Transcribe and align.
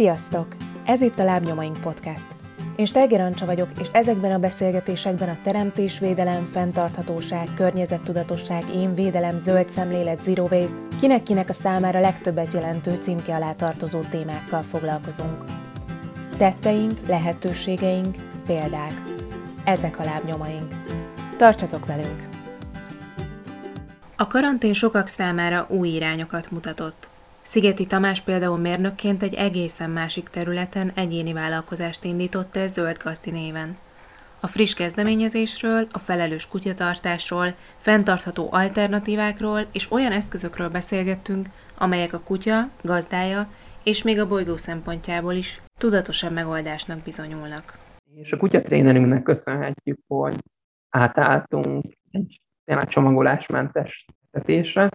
Sziasztok! 0.00 0.46
Ez 0.84 1.00
itt 1.00 1.18
a 1.18 1.24
Lábnyomaink 1.24 1.80
Podcast. 1.80 2.26
Én 2.76 2.86
Steiger 2.86 3.20
Ancsa 3.20 3.46
vagyok, 3.46 3.68
és 3.80 3.86
ezekben 3.92 4.32
a 4.32 4.38
beszélgetésekben 4.38 5.28
a 5.28 5.36
teremtésvédelem, 5.42 6.44
fenntarthatóság, 6.44 7.48
környezettudatosság, 7.54 8.64
én 8.74 8.94
védelem, 8.94 9.38
zöld 9.38 9.68
szemlélet, 9.68 10.20
zero 10.20 10.46
waste, 10.50 10.76
kinek-kinek 11.00 11.48
a 11.48 11.52
számára 11.52 12.00
legtöbbet 12.00 12.52
jelentő 12.52 12.94
címke 12.94 13.34
alá 13.34 13.52
tartozó 13.52 14.00
témákkal 14.00 14.62
foglalkozunk. 14.62 15.44
Tetteink, 16.36 17.06
lehetőségeink, 17.06 18.16
példák. 18.46 19.02
Ezek 19.64 19.98
a 19.98 20.04
lábnyomaink. 20.04 20.74
Tartsatok 21.36 21.86
velünk! 21.86 22.28
A 24.16 24.26
karantén 24.26 24.74
sokak 24.74 25.06
számára 25.06 25.66
új 25.68 25.88
irányokat 25.88 26.50
mutatott. 26.50 27.09
Szigeti 27.50 27.86
Tamás 27.86 28.20
például 28.20 28.58
mérnökként 28.58 29.22
egy 29.22 29.34
egészen 29.34 29.90
másik 29.90 30.28
területen 30.28 30.92
egyéni 30.94 31.32
vállalkozást 31.32 32.04
indított 32.04 32.56
ez 32.56 32.72
Zöld 32.72 32.96
Gazdi 33.02 33.30
néven. 33.30 33.76
A 34.40 34.46
friss 34.46 34.74
kezdeményezésről, 34.74 35.86
a 35.92 35.98
felelős 35.98 36.48
kutyatartásról, 36.48 37.46
fenntartható 37.76 38.48
alternatívákról 38.50 39.60
és 39.72 39.90
olyan 39.92 40.12
eszközökről 40.12 40.68
beszélgettünk, 40.68 41.48
amelyek 41.78 42.12
a 42.12 42.20
kutya, 42.20 42.68
gazdája 42.82 43.48
és 43.84 44.02
még 44.02 44.20
a 44.20 44.28
bolygó 44.28 44.56
szempontjából 44.56 45.34
is 45.34 45.60
tudatosabb 45.78 46.32
megoldásnak 46.32 46.98
bizonyulnak. 46.98 47.78
És 48.14 48.32
a 48.32 48.36
kutyatrénerünknek 48.36 49.22
köszönhetjük, 49.22 49.98
hogy 50.06 50.36
átálltunk 50.88 51.84
egy 52.10 52.40
tényleg 52.64 52.88
csomagolásmentes 52.88 54.04
tetésre, 54.30 54.88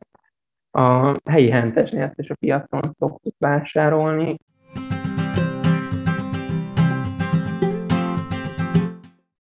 a 0.76 1.16
helyi 1.30 1.50
hentesnél 1.50 2.14
és 2.16 2.30
a 2.30 2.36
piacon 2.36 2.82
szoktuk 2.98 3.36
vásárolni. 3.38 4.38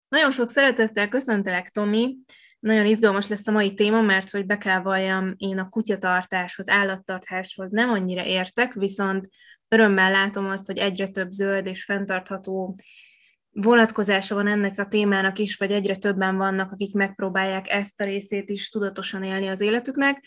Nagyon 0.10 0.32
sok 0.32 0.50
szeretettel 0.50 1.08
köszöntelek, 1.08 1.70
Tomi. 1.70 2.16
Nagyon 2.60 2.86
izgalmas 2.86 3.28
lesz 3.28 3.48
a 3.48 3.52
mai 3.52 3.74
téma, 3.74 4.02
mert 4.02 4.30
hogy 4.30 4.46
be 4.46 4.58
kell 4.58 4.82
valljam, 4.82 5.34
én 5.38 5.60
a 5.60 5.70
kutyatartáshoz, 5.70 6.70
állattartáshoz 6.70 7.72
nem 7.72 7.90
annyira 7.90 8.26
értek, 8.26 8.74
viszont 8.74 9.30
örömmel 9.68 10.12
látom 10.12 10.46
azt, 10.46 10.66
hogy 10.66 10.78
egyre 10.78 11.08
több 11.08 11.32
zöld 11.32 11.66
és 11.66 11.84
fenntartható 11.84 12.76
vonatkozása 13.52 14.36
van 14.36 14.48
ennek 14.48 14.80
a 14.80 14.88
témának 14.88 15.40
is, 15.40 15.58
vagy 15.58 15.72
egyre 15.72 15.96
többen 15.96 16.38
vannak, 16.38 16.72
akik 16.72 16.94
megpróbálják 16.94 17.70
ezt 17.70 18.02
a 18.02 18.04
részét 18.04 18.50
is 18.50 18.70
tudatosan 18.70 19.24
élni 19.24 19.48
az 19.48 19.62
életüknek 19.62 20.24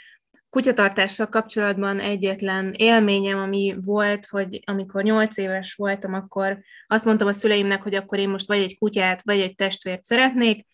kutyatartással 0.51 1.27
kapcsolatban 1.27 2.01
egyetlen 2.01 2.73
élményem, 2.77 3.39
ami 3.39 3.75
volt, 3.81 4.27
hogy 4.27 4.61
amikor 4.65 5.03
nyolc 5.03 5.37
éves 5.37 5.75
voltam, 5.75 6.15
akkor 6.15 6.61
azt 6.87 7.05
mondtam 7.05 7.29
a 7.29 7.33
szüleimnek, 7.33 7.83
hogy 7.83 7.95
akkor 7.95 8.19
én 8.19 8.29
most 8.29 8.47
vagy 8.47 8.59
egy 8.59 8.79
kutyát, 8.79 9.23
vagy 9.25 9.41
egy 9.41 9.55
testvért 9.55 10.05
szeretnék, 10.05 10.67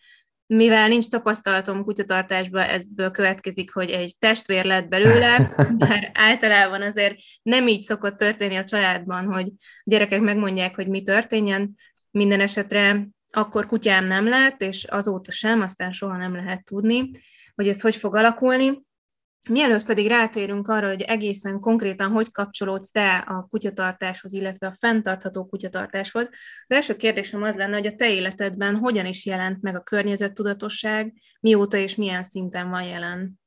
mivel 0.53 0.87
nincs 0.87 1.07
tapasztalatom 1.07 1.83
kutyatartásban, 1.83 2.61
ebből 2.61 3.11
következik, 3.11 3.73
hogy 3.73 3.89
egy 3.89 4.15
testvér 4.19 4.65
lett 4.65 4.87
belőle, 4.87 5.53
mert 5.77 6.17
általában 6.17 6.81
azért 6.81 7.15
nem 7.41 7.67
így 7.67 7.81
szokott 7.81 8.17
történni 8.17 8.55
a 8.55 8.63
családban, 8.63 9.25
hogy 9.25 9.51
gyerekek 9.83 10.21
megmondják, 10.21 10.75
hogy 10.75 10.87
mi 10.87 11.01
történjen. 11.01 11.75
Minden 12.11 12.39
esetre 12.39 13.07
akkor 13.31 13.65
kutyám 13.65 14.05
nem 14.05 14.27
lett, 14.27 14.61
és 14.61 14.83
azóta 14.83 15.31
sem, 15.31 15.61
aztán 15.61 15.91
soha 15.91 16.17
nem 16.17 16.35
lehet 16.35 16.63
tudni, 16.63 17.11
hogy 17.55 17.67
ez 17.67 17.81
hogy 17.81 17.95
fog 17.95 18.15
alakulni. 18.15 18.81
Mielőtt 19.47 19.85
pedig 19.85 20.07
rátérünk 20.07 20.67
arra, 20.67 20.87
hogy 20.87 21.01
egészen 21.01 21.59
konkrétan 21.59 22.11
hogy 22.11 22.31
kapcsolódsz 22.31 22.91
te 22.91 23.17
a 23.17 23.47
kutyatartáshoz, 23.49 24.33
illetve 24.33 24.67
a 24.67 24.73
fenntartható 24.79 25.45
kutyatartáshoz, 25.45 26.29
az 26.67 26.75
első 26.75 26.95
kérdésem 26.95 27.43
az 27.43 27.55
lenne, 27.55 27.77
hogy 27.77 27.87
a 27.87 27.95
te 27.95 28.13
életedben 28.13 28.75
hogyan 28.75 29.05
is 29.05 29.25
jelent 29.25 29.61
meg 29.61 29.75
a 29.75 29.81
környezettudatosság, 29.81 31.13
mióta 31.39 31.77
és 31.77 31.95
milyen 31.95 32.23
szinten 32.23 32.69
van 32.69 32.83
jelen? 32.83 33.39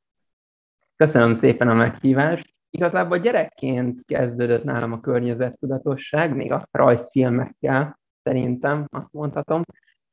Köszönöm 0.97 1.35
szépen 1.35 1.69
a 1.69 1.75
meghívást. 1.75 2.55
Igazából 2.71 3.19
gyerekként 3.19 4.05
kezdődött 4.05 4.65
nálam 4.65 4.93
a 4.93 5.01
környezettudatosság, 5.01 6.37
még 6.37 6.53
a 6.53 6.69
rajzfilmekkel 6.71 8.01
szerintem, 8.23 8.87
azt 8.91 9.13
mondhatom, 9.13 9.63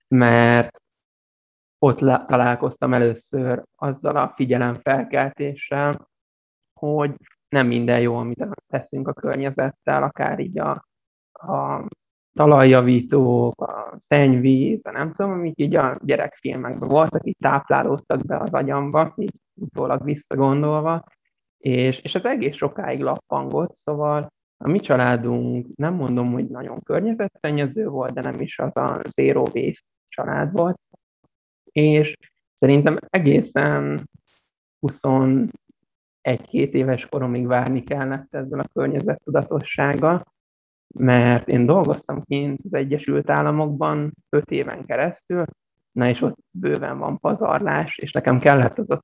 mert 0.08 0.82
ott 1.80 2.00
le, 2.00 2.26
találkoztam 2.28 2.94
először 2.94 3.64
azzal 3.76 4.16
a 4.16 4.32
figyelemfelkeltéssel, 4.36 6.08
hogy 6.74 7.16
nem 7.50 7.68
minden 7.68 8.00
jó, 8.00 8.16
amit 8.16 8.48
teszünk 8.68 9.08
a 9.08 9.14
környezettel, 9.14 10.04
akár 10.04 10.40
így 10.40 10.60
a, 10.60 10.86
a 11.32 11.88
talajjavítók, 12.34 13.62
a 13.62 13.96
szennyvíz, 13.98 14.86
a 14.86 14.92
nem 14.92 15.14
tudom, 15.14 15.32
amik 15.32 15.60
így 15.60 15.76
a 15.76 15.98
gyerekfilmekben 16.02 16.90
voltak, 16.90 17.28
így 17.28 17.38
táplálódtak 17.40 18.26
be 18.26 18.38
az 18.38 18.54
agyamba, 18.54 19.14
így 19.16 19.34
utólag 19.54 20.04
visszagondolva, 20.04 21.04
és, 21.58 22.00
és 22.00 22.16
ez 22.16 22.26
egész 22.26 22.56
sokáig 22.56 23.00
lappangott, 23.00 23.76
szóval 23.76 24.34
a 24.58 24.68
mi 24.68 24.80
családunk 24.80 25.68
nem 25.76 25.94
mondom, 25.94 26.32
hogy 26.32 26.48
nagyon 26.48 26.82
környezetszennyező 26.84 27.88
volt, 27.88 28.14
de 28.14 28.22
nem 28.22 28.42
is 28.42 28.60
az 28.60 28.78
a 28.78 29.02
zero 29.10 29.44
waste 29.54 29.88
család 30.06 30.52
volt, 30.52 30.80
és 31.84 32.16
szerintem 32.54 33.00
egészen 33.10 34.10
21-2 34.82 35.50
éves 36.52 37.06
koromig 37.06 37.48
várni 37.48 37.84
kellett 37.84 38.36
ezzel 38.36 38.60
a 38.60 38.70
környezettudatossággal, 38.74 40.26
mert 40.96 41.48
én 41.48 41.66
dolgoztam 41.66 42.24
kint 42.24 42.60
az 42.64 42.74
Egyesült 42.74 43.30
Államokban 43.30 44.14
5 44.30 44.52
éven 44.52 44.86
keresztül, 44.86 45.46
na 45.92 46.08
és 46.08 46.22
ott 46.22 46.38
bőven 46.58 46.98
van 46.98 47.20
pazarlás, 47.20 47.98
és 47.98 48.12
nekem 48.12 48.40
kellett 48.40 48.78
az 48.78 48.92
a, 48.92 49.04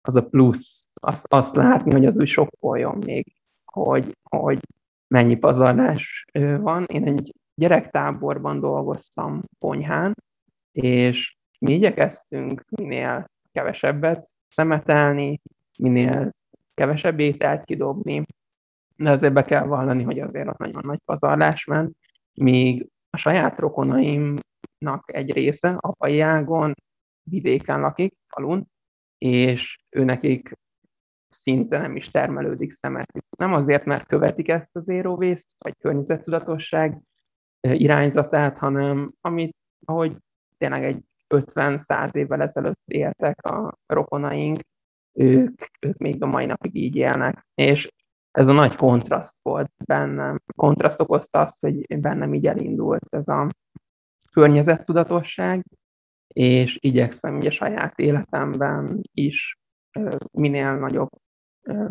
az 0.00 0.16
a 0.16 0.26
plusz, 0.26 0.88
azt, 1.00 1.32
azt 1.32 1.54
látni, 1.54 1.92
hogy 1.92 2.06
az 2.06 2.18
úgy 2.18 2.28
sokkoljon 2.28 2.98
még, 3.06 3.32
hogy, 3.64 4.16
hogy 4.22 4.58
mennyi 5.06 5.36
pazarlás 5.36 6.24
van. 6.58 6.84
Én 6.84 7.06
egy 7.06 7.34
gyerektáborban 7.54 8.60
dolgoztam 8.60 9.42
konyhán, 9.58 10.14
és 10.72 11.38
mi 11.60 11.72
igyekeztünk 11.72 12.64
minél 12.68 13.30
kevesebbet 13.52 14.28
szemetelni, 14.48 15.40
minél 15.78 16.30
kevesebb 16.74 17.20
ételt 17.20 17.64
kidobni, 17.64 18.26
de 18.96 19.10
azért 19.10 19.32
be 19.32 19.44
kell 19.44 19.66
vallani, 19.66 20.02
hogy 20.02 20.20
azért 20.20 20.48
ott 20.48 20.58
nagyon 20.58 20.82
nagy 20.84 21.00
pazarlás 21.04 21.64
ment, 21.64 21.96
míg 22.34 22.86
a 23.10 23.16
saját 23.16 23.58
rokonaimnak 23.58 25.02
egy 25.04 25.32
része 25.32 25.76
apai 25.80 26.20
ágon 26.20 26.74
vidéken 27.22 27.80
lakik, 27.80 28.14
falun, 28.26 28.70
és 29.18 29.78
ő 29.90 30.04
nekik 30.04 30.52
szinte 31.28 31.78
nem 31.78 31.96
is 31.96 32.10
termelődik 32.10 32.70
szemet. 32.70 33.24
Nem 33.38 33.54
azért, 33.54 33.84
mert 33.84 34.06
követik 34.06 34.48
ezt 34.48 34.76
az 34.76 34.88
waste, 34.88 35.54
vagy 35.58 35.74
környezettudatosság 35.78 37.00
irányzatát, 37.60 38.58
hanem 38.58 39.12
amit, 39.20 39.56
ahogy 39.84 40.16
tényleg 40.58 40.84
egy 40.84 41.04
50-100 41.34 42.14
évvel 42.14 42.42
ezelőtt 42.42 42.82
éltek 42.84 43.44
a 43.46 43.78
rokonaink, 43.86 44.60
ők, 45.12 45.62
ők 45.80 45.96
még 45.96 46.22
a 46.22 46.26
mai 46.26 46.46
napig 46.46 46.74
így 46.74 46.96
élnek. 46.96 47.46
És 47.54 47.88
ez 48.30 48.48
a 48.48 48.52
nagy 48.52 48.76
kontraszt 48.76 49.36
volt 49.42 49.72
bennem. 49.84 50.40
Kontraszt 50.56 51.00
okozta 51.00 51.40
azt, 51.40 51.60
hogy 51.60 52.00
bennem 52.00 52.34
így 52.34 52.46
elindult 52.46 53.14
ez 53.14 53.28
a 53.28 53.48
környezettudatosság, 54.32 55.64
és 56.34 56.78
igyekszem 56.80 57.36
ugye 57.36 57.50
saját 57.50 57.98
életemben 57.98 59.00
is 59.12 59.58
minél 60.30 60.78
nagyobb 60.78 61.08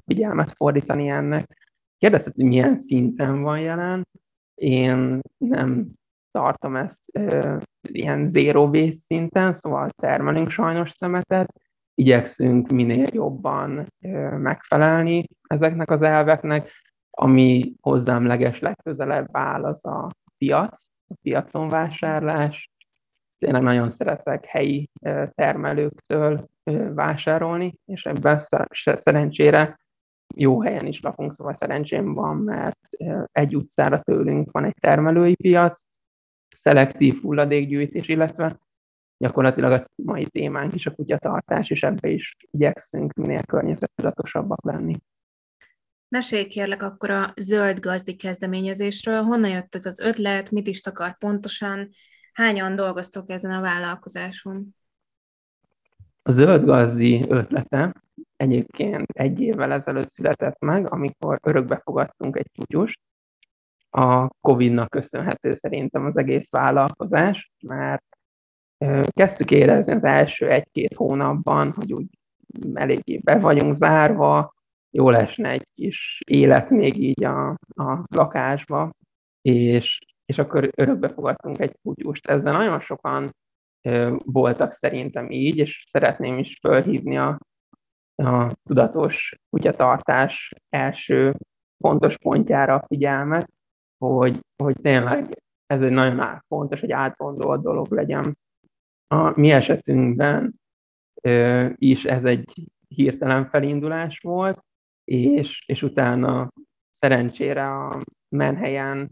figyelmet 0.05 0.51
fordítani 0.51 1.07
ennek. 1.07 1.67
Kérdezted, 1.97 2.35
hogy 2.35 2.46
milyen 2.46 2.78
szinten 2.78 3.41
van 3.41 3.59
jelen. 3.59 4.08
Én 4.55 5.19
nem 5.37 5.91
tartom 6.31 6.76
ezt 6.76 7.02
ö, 7.14 7.58
ilyen 7.81 8.28
zero 8.28 8.67
waste 8.67 8.99
szinten, 9.05 9.53
szóval 9.53 9.90
termelünk 10.02 10.49
sajnos 10.49 10.91
szemetet, 10.91 11.53
igyekszünk 11.93 12.70
minél 12.70 13.08
jobban 13.11 13.93
ö, 14.02 14.37
megfelelni 14.37 15.26
ezeknek 15.47 15.91
az 15.91 16.02
elveknek, 16.02 16.72
ami 17.09 17.73
hozzám 17.81 18.26
leges 18.26 18.59
legközelebb 18.59 19.29
áll 19.31 19.66
az 19.66 19.85
a 19.85 20.09
piac, 20.37 20.87
a 21.08 21.14
piacon 21.22 21.70
vásárlás. 21.70 22.72
Tényleg 23.37 23.61
nagyon 23.61 23.90
szeretek 23.90 24.46
helyi 24.46 24.90
termelőktől 25.35 26.47
vásárolni, 26.93 27.76
és 27.85 28.05
ebben 28.05 28.40
szerencsére 28.81 29.79
jó 30.35 30.61
helyen 30.61 30.85
is 30.85 31.02
lakunk, 31.02 31.34
szóval 31.34 31.53
szerencsém 31.53 32.14
van, 32.14 32.37
mert 32.37 32.87
egy 33.31 33.55
utcára 33.55 33.99
tőlünk 33.99 34.52
van 34.52 34.66
egy 34.66 34.76
termelői 34.79 35.35
piac, 35.35 35.81
szelektív 36.59 37.22
hulladékgyűjtés, 37.22 38.08
illetve 38.08 38.59
gyakorlatilag 39.17 39.72
a 39.72 39.85
mai 39.96 40.26
témánk 40.26 40.73
is 40.73 40.85
a 40.85 40.91
kutyatartás, 40.91 41.70
és 41.70 41.84
ebbe 41.84 42.09
is 42.09 42.35
igyekszünk 42.52 43.14
minél 43.14 43.44
környezettudatosabbak 43.44 44.64
lenni. 44.64 44.96
Mesélj 46.08 46.47
kérlek 46.47 46.84
akkor 46.84 47.09
a 47.09 47.34
zöld 47.35 47.79
gazdi 47.79 48.16
kezdeményezésről. 48.16 49.22
Honnan 49.22 49.50
jött 49.50 49.76
ez 49.76 49.85
az 49.85 50.00
ötlet, 50.00 50.52
mit 50.52 50.67
is 50.67 50.82
takar 50.82 51.17
pontosan, 51.17 51.90
hányan 52.34 52.76
dolgoztok 52.76 53.29
ezen 53.29 53.52
a 53.52 53.62
vállalkozáson? 53.62 54.76
A 56.22 56.32
zöld 56.32 56.64
gazdi 56.64 57.26
ötlete 57.29 58.03
egyébként 58.35 59.09
egy 59.12 59.41
évvel 59.41 59.72
ezelőtt 59.72 60.09
született 60.09 60.59
meg, 60.59 60.91
amikor 60.91 61.40
örökbe 61.44 61.82
fogadtunk 61.84 62.38
egy 62.38 62.52
kutyust. 62.58 63.00
A 63.90 64.28
Covid-nak 64.41 64.90
köszönhető 64.90 65.53
szerintem 65.53 66.06
az 66.06 66.18
egész 66.18 66.52
vállalkozás, 66.52 67.52
mert 67.68 68.03
kezdtük 69.14 69.52
érezni 69.52 69.94
az 69.94 70.03
első 70.03 70.50
egy-két 70.50 70.94
hónapban, 70.94 71.72
hogy 71.72 71.94
úgy 71.94 72.08
eléggé 72.74 73.18
be 73.18 73.40
vagyunk 73.40 73.76
zárva, 73.76 74.53
jó 74.91 75.09
lesne 75.09 75.50
egy 75.50 75.68
kis 75.76 76.22
élet 76.28 76.70
még 76.70 76.97
így 76.97 77.24
a, 77.24 77.50
a 77.76 78.06
lakásba, 78.16 78.91
és, 79.41 80.00
és 80.26 80.38
akkor 80.38 80.70
örökbe 80.76 81.09
fogadtunk 81.09 81.59
egy 81.59 81.76
kutyust. 81.82 82.28
Ezzel 82.28 82.53
nagyon 82.53 82.80
sokan 82.80 83.36
voltak 84.26 84.72
szerintem 84.72 85.30
így, 85.30 85.58
és 85.58 85.84
szeretném 85.88 86.38
is 86.38 86.58
fölhívni 86.62 87.18
a, 87.18 87.38
a 88.16 88.52
tudatos 88.64 89.36
kutyatartás 89.50 90.53
első 90.70 91.36
fontos 91.80 92.18
pontjára 92.18 92.76
a 92.76 92.86
figyelmet, 92.88 93.50
hogy, 93.99 94.40
hogy 94.63 94.75
tényleg 94.81 95.29
ez 95.66 95.81
egy 95.81 95.91
nagyon 95.91 96.41
fontos, 96.47 96.79
hogy 96.79 96.91
átgondolt 96.91 97.61
dolog 97.61 97.91
legyen. 97.91 98.37
A 99.07 99.40
mi 99.40 99.51
esetünkben 99.51 100.53
ö, 101.22 101.67
is 101.75 102.05
ez 102.05 102.23
egy 102.23 102.53
hirtelen 102.87 103.49
felindulás 103.49 104.19
volt, 104.19 104.63
és, 105.03 105.63
és 105.66 105.84
utána 105.84 106.51
szerencsére 106.90 107.67
a 107.67 108.01
menhelyen 108.29 109.09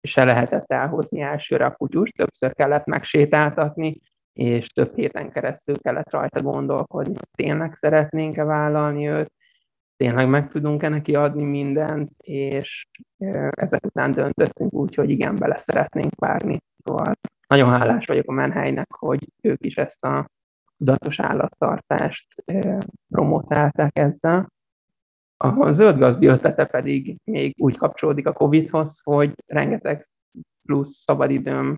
se 0.00 0.24
lehetett 0.24 0.72
elhozni 0.72 1.20
elsőre 1.20 1.64
a 1.66 1.74
kutyus, 1.74 2.10
többször 2.10 2.54
kellett 2.54 2.84
megsétáltatni, 2.84 4.00
és 4.32 4.68
több 4.68 4.94
héten 4.94 5.30
keresztül 5.30 5.78
kellett 5.78 6.10
rajta 6.10 6.42
gondolkodni, 6.42 7.14
hogy 7.14 7.28
tényleg 7.36 7.74
szeretnénk-e 7.74 8.44
vállalni 8.44 9.08
őt, 9.08 9.32
tényleg 9.96 10.28
meg 10.28 10.48
tudunk-e 10.48 10.88
neki 10.88 11.14
adni 11.14 11.44
mindent, 11.44 12.10
és 12.22 12.86
ezek 13.50 13.86
után 13.86 14.10
döntöttünk 14.10 14.72
úgy, 14.72 14.94
hogy 14.94 15.10
igen, 15.10 15.36
bele 15.36 15.60
szeretnénk 15.60 16.14
vágni. 16.14 16.58
Szóval 16.78 17.14
nagyon 17.46 17.70
hálás 17.70 18.06
vagyok 18.06 18.28
a 18.28 18.32
Menhelynek, 18.32 18.92
hogy 18.92 19.28
ők 19.42 19.66
is 19.66 19.76
ezt 19.76 20.04
a 20.04 20.26
tudatos 20.76 21.20
állattartást 21.20 22.26
promotálták 23.08 23.98
ezzel. 23.98 24.52
A 25.36 25.70
zöld 25.70 25.98
gazdi 25.98 26.26
ötlete 26.26 26.64
pedig 26.64 27.16
még 27.24 27.54
úgy 27.58 27.76
kapcsolódik 27.76 28.26
a 28.26 28.32
Covid-hoz, 28.32 29.00
hogy 29.02 29.34
rengeteg 29.46 30.04
plusz 30.68 30.96
szabadidőm 30.96 31.76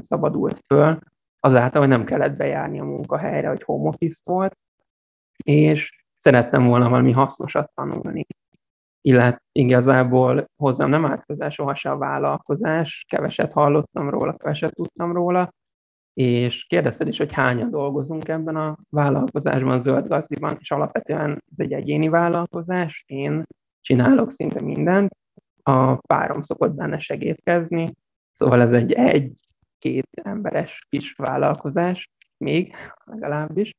szabadult 0.00 0.60
föl, 0.66 0.98
azáltal, 1.40 1.80
hogy 1.80 1.90
nem 1.90 2.04
kellett 2.04 2.36
bejárni 2.36 2.80
a 2.80 2.84
munkahelyre, 2.84 3.48
hogy 3.48 3.62
home 3.62 3.88
office 3.88 4.20
volt, 4.24 4.58
és 5.44 5.97
szerettem 6.18 6.66
volna 6.66 6.88
valami 6.88 7.12
hasznosat 7.12 7.70
tanulni. 7.74 8.26
Illetve 9.00 9.42
igazából 9.52 10.44
hozzám 10.56 10.88
nem 10.88 11.06
állt 11.06 11.24
közel 11.24 11.50
sohasem 11.50 11.92
a 11.92 11.98
vállalkozás, 11.98 13.04
keveset 13.08 13.52
hallottam 13.52 14.10
róla, 14.10 14.36
keveset 14.36 14.74
tudtam 14.74 15.12
róla, 15.12 15.52
és 16.14 16.64
kérdezted 16.64 17.08
is, 17.08 17.18
hogy 17.18 17.32
hányan 17.32 17.70
dolgozunk 17.70 18.28
ebben 18.28 18.56
a 18.56 18.76
vállalkozásban, 18.90 19.82
zöld 19.82 20.06
gazdiban, 20.06 20.56
és 20.60 20.70
alapvetően 20.70 21.42
ez 21.50 21.58
egy 21.58 21.72
egyéni 21.72 22.08
vállalkozás, 22.08 23.04
én 23.06 23.44
csinálok 23.80 24.30
szinte 24.30 24.62
mindent, 24.62 25.16
a 25.62 25.96
párom 25.96 26.42
szokott 26.42 26.74
benne 26.74 26.98
segítkezni, 26.98 27.94
szóval 28.32 28.60
ez 28.60 28.72
egy 28.72 28.92
egy-két 28.92 30.08
emberes 30.22 30.86
kis 30.88 31.12
vállalkozás, 31.12 32.10
még 32.36 32.74
legalábbis. 33.04 33.74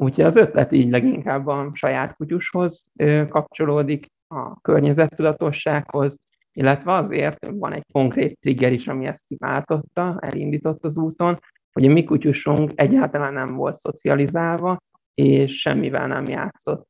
Úgyhogy 0.00 0.24
az 0.24 0.36
ötlet 0.36 0.72
így 0.72 0.90
leginkább 0.90 1.46
a 1.46 1.70
saját 1.72 2.16
kutyushoz 2.16 2.84
kapcsolódik, 3.28 4.06
a 4.28 4.60
környezettudatossághoz, 4.60 6.16
illetve 6.52 6.92
azért 6.92 7.46
van 7.50 7.72
egy 7.72 7.84
konkrét 7.92 8.38
trigger 8.40 8.72
is, 8.72 8.88
ami 8.88 9.06
ezt 9.06 9.26
kiváltotta, 9.26 10.18
elindított 10.20 10.84
az 10.84 10.98
úton, 10.98 11.40
hogy 11.72 11.86
a 11.86 11.92
mi 11.92 12.04
kutyusunk 12.04 12.70
egyáltalán 12.74 13.32
nem 13.32 13.54
volt 13.54 13.74
szocializálva, 13.74 14.78
és 15.14 15.60
semmivel 15.60 16.06
nem 16.06 16.24
játszott. 16.24 16.88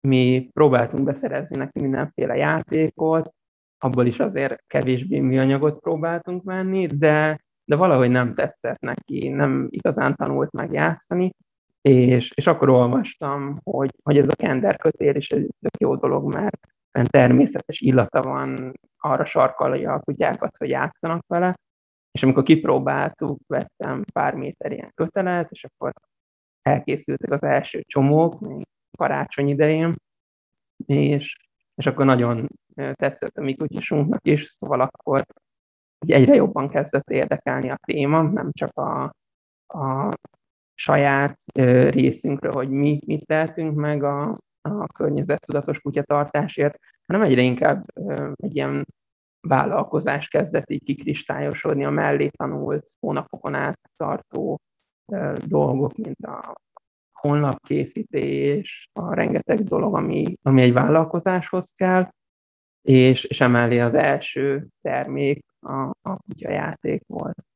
Mi 0.00 0.48
próbáltunk 0.52 1.04
beszerezni 1.04 1.56
neki 1.56 1.80
mindenféle 1.80 2.36
játékot, 2.36 3.34
abból 3.78 4.06
is 4.06 4.20
azért 4.20 4.64
kevésbé 4.66 5.20
műanyagot 5.20 5.80
próbáltunk 5.80 6.42
venni, 6.42 6.86
de, 6.86 7.44
de 7.64 7.76
valahogy 7.76 8.10
nem 8.10 8.34
tetszett 8.34 8.80
neki, 8.80 9.28
nem 9.28 9.66
igazán 9.70 10.14
tanult 10.14 10.52
meg 10.52 10.72
játszani, 10.72 11.34
és, 11.88 12.30
és 12.34 12.46
akkor 12.46 12.68
olvastam, 12.68 13.58
hogy, 13.62 13.90
hogy 14.02 14.18
ez 14.18 14.28
a 14.28 14.34
kender 14.36 14.76
kötél 14.76 15.14
is 15.14 15.28
egy 15.28 15.48
tök 15.60 15.80
jó 15.80 15.96
dolog, 15.96 16.34
mert 16.34 16.60
természetes 17.08 17.80
illata 17.80 18.22
van, 18.22 18.72
arra 18.98 19.24
sarkalja 19.24 19.92
a 19.92 20.00
kutyákat, 20.00 20.56
hogy 20.56 20.68
játszanak 20.68 21.26
vele, 21.26 21.54
és 22.10 22.22
amikor 22.22 22.42
kipróbáltuk, 22.42 23.38
vettem 23.46 24.04
pár 24.12 24.34
méter 24.34 24.72
ilyen 24.72 24.90
kötelet, 24.94 25.50
és 25.50 25.64
akkor 25.64 25.92
elkészültek 26.62 27.30
az 27.30 27.42
első 27.42 27.82
csomók, 27.86 28.40
még 28.40 28.66
karácsony 28.98 29.48
idején, 29.48 29.94
és, 30.86 31.36
és 31.74 31.86
akkor 31.86 32.04
nagyon 32.04 32.48
tetszett 32.92 33.36
a 33.36 33.42
mi 33.42 33.54
kutyusunknak 33.54 34.26
is, 34.26 34.44
szóval 34.44 34.80
akkor 34.80 35.24
egyre 36.06 36.34
jobban 36.34 36.68
kezdett 36.68 37.10
érdekelni 37.10 37.70
a 37.70 37.78
téma, 37.86 38.22
nem 38.22 38.50
csak 38.52 38.78
a, 38.78 39.02
a 39.78 40.12
saját 40.74 41.36
részünkről, 41.90 42.52
hogy 42.52 42.70
mi 42.70 43.00
mit 43.06 43.26
tehetünk 43.26 43.74
meg 43.74 44.02
a, 44.02 44.38
a 44.60 44.86
környezettudatos 44.86 45.80
kutyatartásért, 45.80 46.78
hanem 47.06 47.22
egyre 47.22 47.42
inkább 47.42 47.84
egy 48.36 48.56
ilyen 48.56 48.86
vállalkozás 49.40 50.28
kezdett 50.28 50.70
így 50.70 50.84
kikristályosodni 50.84 51.84
a 51.84 51.90
mellé 51.90 52.28
tanult 52.28 52.90
hónapokon 53.00 53.54
át 53.54 53.80
tartó 53.96 54.60
dolgok, 55.46 55.96
mint 55.96 56.24
a 56.24 56.54
honlapkészítés, 57.12 58.88
a 58.92 59.14
rengeteg 59.14 59.60
dolog, 59.60 59.94
ami, 59.94 60.24
ami 60.42 60.62
egy 60.62 60.72
vállalkozáshoz 60.72 61.72
kell, 61.72 62.08
és, 62.82 63.24
és 63.24 63.40
emellé 63.40 63.78
az 63.78 63.94
első 63.94 64.66
termék 64.80 65.44
a, 65.60 65.90
a 66.02 66.16
kutyajáték 66.16 67.02
volt. 67.06 67.46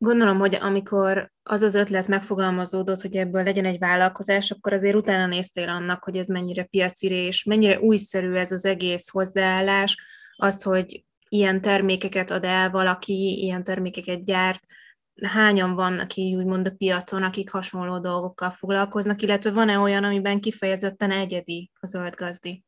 Gondolom, 0.00 0.38
hogy 0.38 0.54
amikor 0.54 1.30
az 1.42 1.62
az 1.62 1.74
ötlet 1.74 2.08
megfogalmazódott, 2.08 3.00
hogy 3.00 3.16
ebből 3.16 3.42
legyen 3.42 3.64
egy 3.64 3.78
vállalkozás, 3.78 4.50
akkor 4.50 4.72
azért 4.72 4.96
utána 4.96 5.26
néztél 5.26 5.68
annak, 5.68 6.04
hogy 6.04 6.16
ez 6.16 6.26
mennyire 6.26 6.64
piacirés, 6.64 7.44
mennyire 7.44 7.80
újszerű 7.80 8.32
ez 8.32 8.52
az 8.52 8.64
egész 8.64 9.08
hozzáállás, 9.08 9.96
az, 10.36 10.62
hogy 10.62 11.04
ilyen 11.28 11.60
termékeket 11.60 12.30
ad 12.30 12.44
el 12.44 12.70
valaki, 12.70 13.42
ilyen 13.42 13.64
termékeket 13.64 14.24
gyárt, 14.24 14.62
hányan 15.22 15.74
vannak 15.74 16.14
így 16.14 16.34
úgymond 16.34 16.66
a 16.66 16.74
piacon, 16.76 17.22
akik 17.22 17.50
hasonló 17.50 17.98
dolgokkal 17.98 18.50
foglalkoznak, 18.50 19.22
illetve 19.22 19.50
van-e 19.50 19.78
olyan, 19.78 20.04
amiben 20.04 20.40
kifejezetten 20.40 21.10
egyedi 21.10 21.70
a 21.80 21.86
zöld 21.86 22.14
gazdi? 22.14 22.64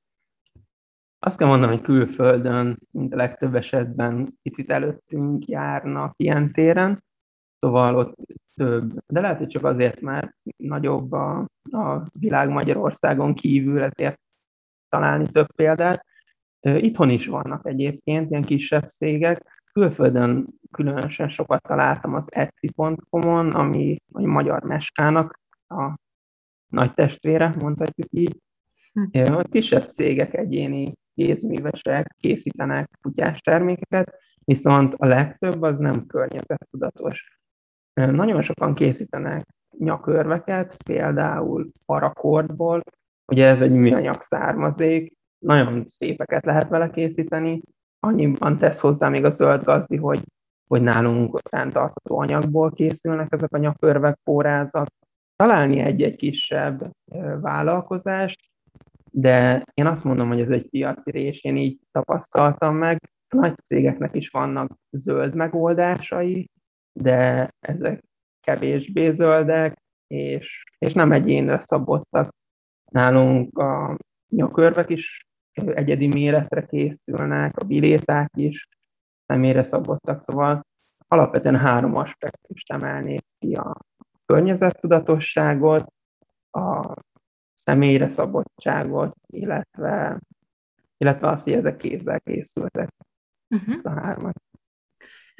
Azt 1.18 1.38
kell 1.38 1.48
mondanom, 1.48 1.74
hogy 1.74 1.84
külföldön, 1.84 2.78
mint 2.90 3.12
a 3.12 3.16
legtöbb 3.16 3.54
esetben 3.54 4.38
picit 4.42 4.70
előttünk 4.70 5.46
járnak 5.46 6.14
ilyen 6.16 6.52
téren, 6.52 7.04
Szóval 7.60 7.96
ott 7.96 8.14
több, 8.54 8.92
de 9.06 9.20
lehet, 9.20 9.38
hogy 9.38 9.46
csak 9.46 9.64
azért, 9.64 10.00
mert 10.00 10.32
nagyobb 10.56 11.12
a, 11.12 11.38
a 11.70 12.06
világ 12.12 12.48
Magyarországon 12.48 13.34
kívül, 13.34 13.82
ezért 13.82 14.20
találni 14.88 15.26
több 15.28 15.54
példát. 15.54 16.06
Itthon 16.60 17.10
is 17.10 17.26
vannak 17.26 17.66
egyébként 17.66 18.30
ilyen 18.30 18.42
kisebb 18.42 18.88
cégek. 18.88 19.62
Külföldön 19.72 20.46
különösen 20.70 21.28
sokat 21.28 21.62
találtam 21.62 22.14
az 22.14 22.34
etsy.com-on, 22.34 23.50
ami 23.50 23.96
a 24.12 24.26
magyar 24.26 24.62
meskának 24.62 25.40
a 25.68 25.94
nagy 26.66 26.94
testvére, 26.94 27.54
mondhatjuk 27.58 28.06
így. 28.10 28.36
Hm. 28.92 29.32
A 29.34 29.42
kisebb 29.42 29.90
cégek, 29.90 30.34
egyéni 30.34 30.92
kézművesek 31.14 32.16
készítenek 32.18 32.90
kutyás 33.02 33.40
termékeket, 33.40 34.14
viszont 34.44 34.94
a 34.94 35.06
legtöbb 35.06 35.62
az 35.62 35.78
nem 35.78 36.06
környezettudatos. 36.06 37.39
Nagyon 38.06 38.42
sokan 38.42 38.74
készítenek 38.74 39.46
nyakörveket, 39.78 40.82
például 40.82 41.70
parakordból, 41.86 42.82
ugye 43.32 43.46
ez 43.46 43.60
egy 43.60 43.72
műanyag 43.72 44.22
származék, 44.22 45.12
nagyon 45.38 45.84
szépeket 45.88 46.44
lehet 46.44 46.68
vele 46.68 46.90
készíteni, 46.90 47.62
annyiban 48.00 48.58
tesz 48.58 48.80
hozzá 48.80 49.08
még 49.08 49.24
a 49.24 49.30
zöld 49.30 49.62
gazdi, 49.64 49.96
hogy, 49.96 50.20
hogy 50.68 50.82
nálunk 50.82 51.38
fenntartható 51.50 52.18
anyagból 52.18 52.72
készülnek 52.72 53.32
ezek 53.32 53.52
a 53.52 53.58
nyakörvek, 53.58 54.18
pórázak. 54.24 54.88
Találni 55.36 55.78
egy-egy 55.78 56.16
kisebb 56.16 56.90
vállalkozást, 57.40 58.50
de 59.10 59.64
én 59.74 59.86
azt 59.86 60.04
mondom, 60.04 60.28
hogy 60.28 60.40
ez 60.40 60.50
egy 60.50 60.68
piaci 60.68 61.10
rés, 61.10 61.44
én 61.44 61.56
így 61.56 61.78
tapasztaltam 61.92 62.76
meg. 62.76 63.10
Nagy 63.28 63.54
cégeknek 63.64 64.14
is 64.14 64.28
vannak 64.28 64.72
zöld 64.90 65.34
megoldásai, 65.34 66.50
de 66.92 67.50
ezek 67.60 68.02
kevésbé 68.40 69.12
zöldek, 69.12 69.82
és, 70.06 70.64
és 70.78 70.92
nem 70.92 71.12
egyénre 71.12 71.58
szabottak. 71.58 72.34
Nálunk 72.92 73.58
a 73.58 73.96
nyakörvek 74.28 74.90
is 74.90 75.26
egyedi 75.52 76.06
méretre 76.06 76.66
készülnek, 76.66 77.56
a 77.56 77.64
biléták 77.64 78.30
is 78.36 78.68
személyre 79.26 79.62
szabottak, 79.62 80.22
szóval 80.22 80.66
alapvetően 81.08 81.56
három 81.56 81.96
aspektust 81.96 82.72
emelnék 82.72 83.22
ki 83.38 83.54
a 83.54 83.76
környezettudatosságot, 84.26 85.92
a 86.50 86.94
személyre 87.54 88.08
szabottságot, 88.08 89.16
illetve, 89.26 90.20
illetve 90.96 91.28
azt, 91.28 91.44
hogy 91.44 91.52
ezek 91.52 91.76
kézzel 91.76 92.20
készültek. 92.20 92.88
Uh-huh. 93.48 93.74
Ezt 93.74 93.86
a 93.86 93.90
hármat. 93.90 94.42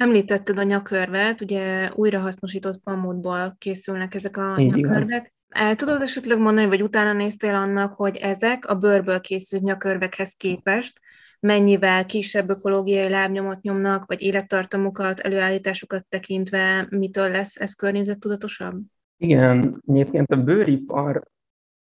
Említetted 0.01 0.57
a 0.57 0.63
nyakörvet, 0.63 1.41
ugye 1.41 1.89
újrahasznosított 1.95 2.83
pamutból 2.83 3.55
készülnek 3.57 4.15
ezek 4.15 4.37
a 4.37 4.55
Így 4.59 4.73
nyakörvek. 4.73 5.33
El 5.49 5.75
tudod 5.75 6.01
esetleg 6.01 6.39
mondani, 6.39 6.67
vagy 6.67 6.83
utána 6.83 7.13
néztél 7.13 7.55
annak, 7.55 7.93
hogy 7.93 8.17
ezek 8.17 8.65
a 8.65 8.75
bőrből 8.75 9.19
készült 9.19 9.61
nyakörvekhez 9.61 10.33
képest 10.33 10.99
mennyivel 11.39 12.05
kisebb 12.05 12.49
ökológiai 12.49 13.09
lábnyomot 13.09 13.61
nyomnak, 13.61 14.05
vagy 14.05 14.21
élettartamukat, 14.21 15.19
előállításukat 15.19 16.05
tekintve 16.09 16.87
mitől 16.89 17.29
lesz 17.29 17.55
ez 17.55 17.73
környezettudatosabb? 17.73 18.81
Igen, 19.17 19.83
egyébként 19.87 20.31
a 20.31 20.43
bőripar 20.43 21.23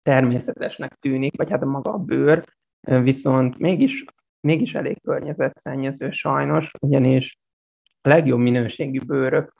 természetesnek 0.02 0.94
tűnik, 0.94 1.36
vagy 1.36 1.50
hát 1.50 1.62
a 1.62 1.66
maga 1.66 1.92
a 1.92 1.98
bőr, 1.98 2.44
viszont 2.80 3.58
mégis, 3.58 4.04
mégis 4.40 4.74
elég 4.74 5.02
környezetszennyező 5.02 6.10
sajnos, 6.10 6.70
ugyanis 6.80 7.38
a 8.06 8.08
legjobb 8.08 8.38
minőségű 8.38 8.98
bőrök 9.06 9.54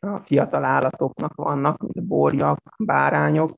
a 0.00 0.18
fiatal 0.18 0.64
állatoknak 0.64 1.34
vannak, 1.34 1.80
mint 1.80 1.96
a 1.96 2.00
borjak, 2.00 2.60
bárányok, 2.78 3.56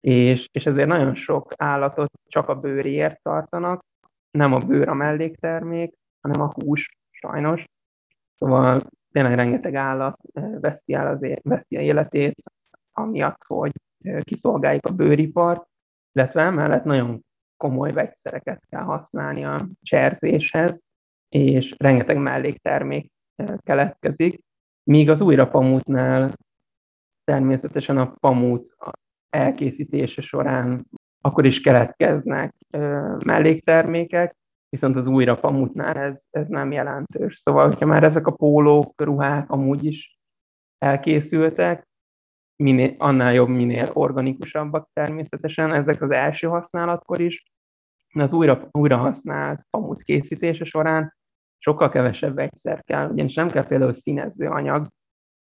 és, 0.00 0.48
és 0.52 0.66
ezért 0.66 0.88
nagyon 0.88 1.14
sok 1.14 1.52
állatot 1.56 2.10
csak 2.26 2.48
a 2.48 2.54
bőriért 2.54 3.22
tartanak, 3.22 3.84
nem 4.30 4.52
a 4.52 4.58
bőr 4.58 4.88
a 4.88 4.94
melléktermék, 4.94 5.94
hanem 6.20 6.40
a 6.40 6.52
hús, 6.52 6.98
sajnos. 7.10 7.64
Szóval 8.34 8.80
tényleg 9.12 9.34
rengeteg 9.34 9.74
állat 9.74 10.20
veszti 10.60 10.92
el 10.92 11.06
az 11.06 11.26
veszti 11.42 11.76
a 11.76 11.80
életét, 11.80 12.42
amiatt, 12.92 13.44
hogy 13.46 13.72
kiszolgáljuk 14.20 14.86
a 14.86 14.92
bőripart, 14.92 15.66
illetve 16.12 16.42
emellett 16.42 16.84
nagyon 16.84 17.24
komoly 17.56 17.92
vegyszereket 17.92 18.62
kell 18.68 18.82
használni 18.82 19.44
a 19.44 19.60
cserzéshez, 19.82 20.84
és 21.30 21.74
rengeteg 21.76 22.16
melléktermék 22.16 23.12
keletkezik, 23.56 24.40
míg 24.82 25.10
az 25.10 25.20
újrapamutnál 25.20 26.32
természetesen 27.24 27.98
a 27.98 28.14
pamut 28.20 28.76
elkészítése 29.28 30.22
során 30.22 30.86
akkor 31.20 31.46
is 31.46 31.60
keletkeznek 31.60 32.54
melléktermékek, 33.24 34.36
viszont 34.68 34.96
az 34.96 35.06
újrapamutnál 35.06 35.96
ez, 35.96 36.24
ez 36.30 36.48
nem 36.48 36.72
jelentős. 36.72 37.38
Szóval, 37.38 37.66
hogyha 37.66 37.86
már 37.86 38.02
ezek 38.02 38.26
a 38.26 38.30
pólók, 38.30 39.02
ruhák 39.02 39.50
amúgy 39.50 39.84
is 39.84 40.18
elkészültek, 40.78 41.88
minél, 42.56 42.94
annál 42.98 43.32
jobb, 43.32 43.48
minél 43.48 43.88
organikusabbak 43.92 44.88
természetesen, 44.92 45.72
ezek 45.74 46.02
az 46.02 46.10
első 46.10 46.46
használatkor 46.46 47.20
is, 47.20 47.42
az 48.14 48.32
újra, 48.32 48.68
újra 48.70 48.96
használt 48.96 49.66
pamut 49.70 50.02
készítése 50.02 50.64
során 50.64 51.18
sokkal 51.62 51.88
kevesebb 51.88 52.38
egyszer 52.38 52.82
kell, 52.82 53.10
ugyanis 53.10 53.34
nem 53.34 53.48
kell 53.48 53.66
például 53.66 53.94
színező 53.94 54.46
anyag, 54.46 54.88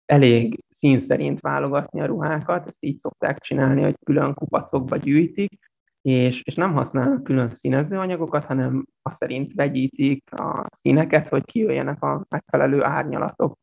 elég 0.05 0.63
szín 0.69 0.99
szerint 0.99 1.39
válogatni 1.39 2.01
a 2.01 2.05
ruhákat, 2.05 2.67
ezt 2.67 2.83
így 2.83 2.99
szokták 2.99 3.39
csinálni, 3.39 3.81
hogy 3.81 3.95
külön 4.05 4.33
kupacokba 4.33 4.97
gyűjtik, 4.97 5.59
és, 6.01 6.41
és 6.43 6.55
nem 6.55 6.73
használnak 6.73 7.23
külön 7.23 7.51
színező 7.51 7.97
anyagokat, 7.99 8.45
hanem 8.45 8.85
azt 9.01 9.17
szerint 9.17 9.53
vegyítik 9.53 10.23
a 10.31 10.65
színeket, 10.71 11.27
hogy 11.27 11.45
kijöjjenek 11.45 12.03
a 12.03 12.25
megfelelő 12.29 12.83
árnyalatok. 12.83 13.57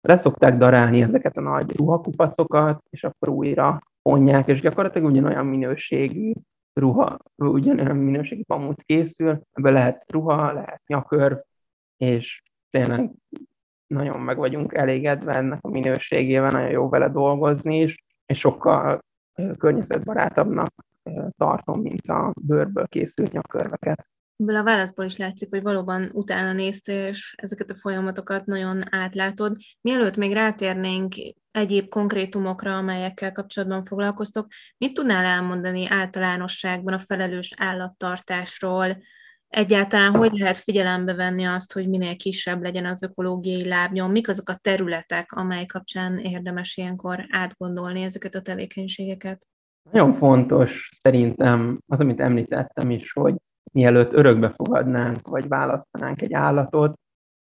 Le 0.00 0.16
szokták 0.16 0.56
darálni 0.56 1.02
ezeket 1.02 1.36
a 1.36 1.40
nagy 1.40 1.76
ruhakupacokat, 1.76 2.82
és 2.90 3.04
akkor 3.04 3.28
újra 3.28 3.82
vonják, 4.02 4.48
és 4.48 4.60
gyakorlatilag 4.60 5.10
ugyanolyan 5.10 5.46
minőségű 5.46 6.32
ruha, 6.72 7.18
ugyanolyan 7.36 7.96
minőségű 7.96 8.42
pamut 8.42 8.82
készül, 8.82 9.40
ebbe 9.52 9.70
lehet 9.70 10.04
ruha, 10.12 10.52
lehet 10.52 10.82
nyakörv, 10.86 11.36
és 12.02 12.42
tényleg 12.70 13.10
nagyon 13.86 14.20
meg 14.20 14.36
vagyunk 14.36 14.74
elégedve 14.74 15.32
ennek 15.32 15.58
a 15.62 15.68
minőségével, 15.68 16.50
nagyon 16.50 16.70
jó 16.70 16.88
vele 16.88 17.08
dolgozni 17.08 17.80
is, 17.80 18.04
és 18.26 18.38
sokkal 18.38 19.04
környezetbarátabbnak 19.58 20.74
tartom, 21.36 21.80
mint 21.80 22.08
a 22.08 22.32
bőrből 22.40 22.86
készült 22.86 23.32
nyakörveket. 23.32 24.10
Ebből 24.36 24.56
a 24.56 24.62
válaszból 24.62 25.04
is 25.04 25.16
látszik, 25.16 25.48
hogy 25.50 25.62
valóban 25.62 26.10
utána 26.12 26.52
néztél, 26.52 27.06
és 27.06 27.34
ezeket 27.36 27.70
a 27.70 27.74
folyamatokat 27.74 28.46
nagyon 28.46 28.82
átlátod. 28.90 29.56
Mielőtt 29.80 30.16
még 30.16 30.32
rátérnénk 30.32 31.14
egyéb 31.50 31.88
konkrétumokra, 31.88 32.76
amelyekkel 32.76 33.32
kapcsolatban 33.32 33.84
foglalkoztok, 33.84 34.46
mit 34.78 34.94
tudnál 34.94 35.24
elmondani 35.24 35.86
általánosságban 35.88 36.94
a 36.94 36.98
felelős 36.98 37.52
állattartásról, 37.56 38.96
Egyáltalán 39.52 40.14
hogy 40.14 40.32
lehet 40.32 40.56
figyelembe 40.56 41.14
venni 41.14 41.44
azt, 41.44 41.72
hogy 41.72 41.88
minél 41.88 42.16
kisebb 42.16 42.62
legyen 42.62 42.84
az 42.84 43.02
ökológiai 43.02 43.68
lábnyom? 43.68 44.10
Mik 44.10 44.28
azok 44.28 44.48
a 44.48 44.54
területek, 44.54 45.32
amely 45.32 45.64
kapcsán 45.64 46.18
érdemes 46.18 46.76
ilyenkor 46.76 47.26
átgondolni 47.30 48.02
ezeket 48.02 48.34
a 48.34 48.42
tevékenységeket? 48.42 49.46
Nagyon 49.90 50.14
fontos 50.14 50.90
szerintem 50.92 51.78
az, 51.86 52.00
amit 52.00 52.20
említettem 52.20 52.90
is, 52.90 53.12
hogy 53.12 53.34
mielőtt 53.72 54.12
örökbe 54.12 54.52
fogadnánk, 54.56 55.28
vagy 55.28 55.48
választanánk 55.48 56.22
egy 56.22 56.32
állatot, 56.32 56.98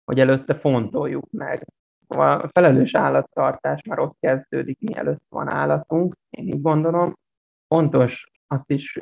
hogy 0.04 0.20
előtte 0.20 0.56
fontoljuk 0.56 1.32
meg. 1.32 1.66
A 2.08 2.48
felelős 2.48 2.96
állattartás 2.96 3.82
már 3.82 4.00
ott 4.00 4.18
kezdődik, 4.20 4.80
mielőtt 4.80 5.24
van 5.30 5.52
állatunk, 5.52 6.16
én 6.30 6.48
így 6.48 6.62
gondolom. 6.62 7.14
Fontos 7.68 8.32
azt 8.48 8.72
is 8.72 9.00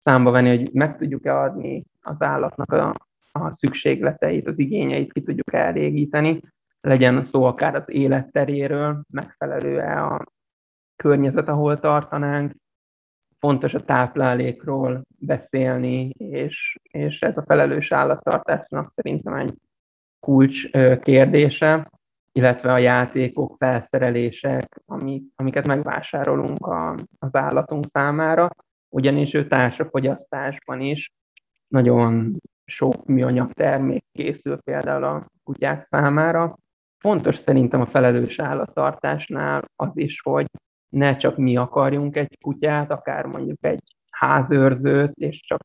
számba 0.00 0.30
venni, 0.30 0.48
hogy 0.48 0.70
meg 0.72 0.96
tudjuk-e 0.96 1.40
adni 1.40 1.84
az 2.00 2.22
állatnak 2.22 2.72
a, 2.72 2.94
a 3.32 3.52
szükségleteit, 3.52 4.46
az 4.46 4.58
igényeit, 4.58 5.12
ki 5.12 5.20
tudjuk 5.20 5.52
elégíteni, 5.52 6.40
legyen 6.80 7.22
szó 7.22 7.44
akár 7.44 7.74
az 7.74 7.90
életteréről, 7.90 9.02
megfelelő-e 9.10 10.04
a 10.04 10.24
környezet, 10.96 11.48
ahol 11.48 11.80
tartanánk, 11.80 12.52
fontos 13.38 13.74
a 13.74 13.84
táplálékról 13.84 15.02
beszélni, 15.18 16.08
és, 16.08 16.78
és 16.82 17.22
ez 17.22 17.36
a 17.36 17.44
felelős 17.46 17.92
állattartásnak 17.92 18.90
szerintem 18.90 19.34
egy 19.34 19.54
kulcs 20.20 20.70
kérdése, 21.02 21.90
illetve 22.32 22.72
a 22.72 22.78
játékok, 22.78 23.56
felszerelések, 23.58 24.80
amik, 24.86 25.22
amiket 25.36 25.66
megvásárolunk 25.66 26.66
a, 26.66 26.94
az 27.18 27.36
állatunk 27.36 27.86
számára, 27.86 28.50
ugyanis 28.94 29.34
ő 29.34 29.46
társafogyasztásban 29.46 30.80
is 30.80 31.10
nagyon 31.68 32.36
sok 32.64 33.06
műanyag 33.06 33.52
termék 33.52 34.04
készül 34.12 34.56
például 34.56 35.04
a 35.04 35.26
kutyák 35.42 35.82
számára. 35.82 36.56
Fontos 36.98 37.36
szerintem 37.36 37.80
a 37.80 37.86
felelős 37.86 38.38
állattartásnál 38.38 39.64
az 39.76 39.96
is, 39.96 40.20
hogy 40.20 40.46
ne 40.88 41.16
csak 41.16 41.36
mi 41.36 41.56
akarjunk 41.56 42.16
egy 42.16 42.38
kutyát, 42.40 42.90
akár 42.90 43.26
mondjuk 43.26 43.64
egy 43.64 43.96
házőrzőt, 44.10 45.12
és 45.14 45.40
csak 45.40 45.60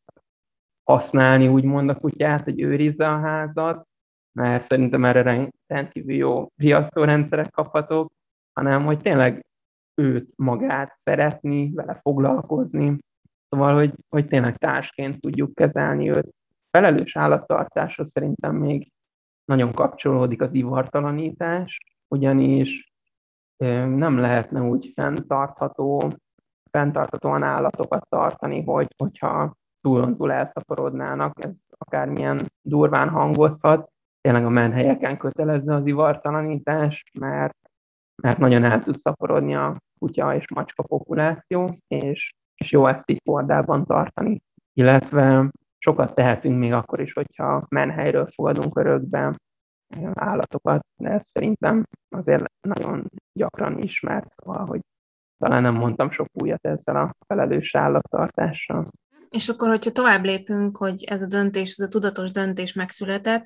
használni 0.84 1.48
úgymond 1.48 1.89
a 1.89 1.96
kutyát, 1.96 2.44
hogy 2.44 2.62
őrizze 2.62 3.10
a 3.10 3.20
házat, 3.20 3.88
mert 4.32 4.63
szerintem 4.63 5.05
erre 5.05 5.50
rendkívül 5.67 6.15
jó 6.15 6.48
riasztórendszerek 6.55 7.51
kaphatók, 7.51 8.12
hanem 8.53 8.86
hogy 8.86 9.01
tényleg 9.01 9.46
őt 9.96 10.38
magát 10.38 10.94
szeretni, 10.94 11.72
vele 11.74 11.94
foglalkozni, 11.94 12.98
Szóval, 13.50 13.74
hogy, 13.74 13.94
hogy 14.10 14.28
tényleg 14.28 14.58
társként 14.58 15.20
tudjuk 15.20 15.54
kezelni 15.54 16.10
őt. 16.10 16.30
Felelős 16.72 17.16
állattartáshoz 17.16 18.12
szerintem 18.12 18.56
még 18.56 18.92
nagyon 19.46 19.72
kapcsolódik 19.72 20.42
az 20.42 20.54
ivartalanítás, 20.54 21.78
ugyanis 22.08 22.94
nem 23.88 24.18
lehetne 24.18 24.62
úgy 24.62 24.92
fenntartható, 24.94 26.12
fenntarthatóan 26.72 27.44
állatokat 27.44 28.08
tartani, 28.10 28.64
hogy, 28.64 28.88
hogyha 28.98 29.56
túlon 29.82 30.16
túl 30.18 30.32
elszaporodnának, 30.32 31.44
ez 31.44 31.60
akármilyen 31.78 32.42
durván 32.62 33.10
hangozhat. 33.10 33.92
Tényleg 34.22 34.46
a 34.46 34.50
menhelyeken 34.50 35.18
kötelező 35.18 35.72
az 35.74 35.86
ivartalanítás, 35.86 37.04
mert, 37.20 37.58
mert 38.24 38.38
nagyon 38.38 38.64
el 38.64 38.84
tud 38.84 38.98
szaporodni 38.98 39.56
a 39.56 39.78
kutya 40.00 40.36
és 40.36 40.50
macska 40.50 40.84
populáció, 40.84 41.78
és 41.88 42.34
és 42.56 42.72
jó 42.72 42.88
ezt 42.88 43.12
így 43.12 43.22
fordában 43.24 43.86
tartani. 43.86 44.42
Illetve 44.74 45.52
sokat 45.78 46.16
tehetünk 46.16 46.60
még 46.60 46.74
akkor 46.74 47.00
is, 47.00 47.14
hogyha 47.14 47.66
menhelyről 47.70 48.32
fogadunk 48.34 48.78
örökbe 48.78 49.36
állatokat, 50.14 50.86
de 50.96 51.10
ez 51.10 51.26
szerintem 51.26 51.86
azért 52.10 52.44
nagyon 52.62 53.10
gyakran 53.34 53.80
ismert, 53.80 54.34
szóval, 54.34 54.66
hogy 54.66 54.80
talán 55.38 55.62
nem 55.62 55.74
mondtam 55.74 56.12
sok 56.12 56.28
újat 56.34 56.66
ezzel 56.66 56.96
a 56.96 57.16
felelős 57.28 57.76
állattartással. 57.76 58.92
És 59.30 59.50
akkor, 59.50 59.68
hogyha 59.68 59.92
tovább 59.92 60.24
lépünk, 60.24 60.78
hogy 60.78 61.04
ez 61.04 61.22
a 61.22 61.28
döntés, 61.28 61.72
ez 61.78 61.86
a 61.86 61.90
tudatos 61.90 62.32
döntés 62.32 62.74
megszületett, 62.74 63.46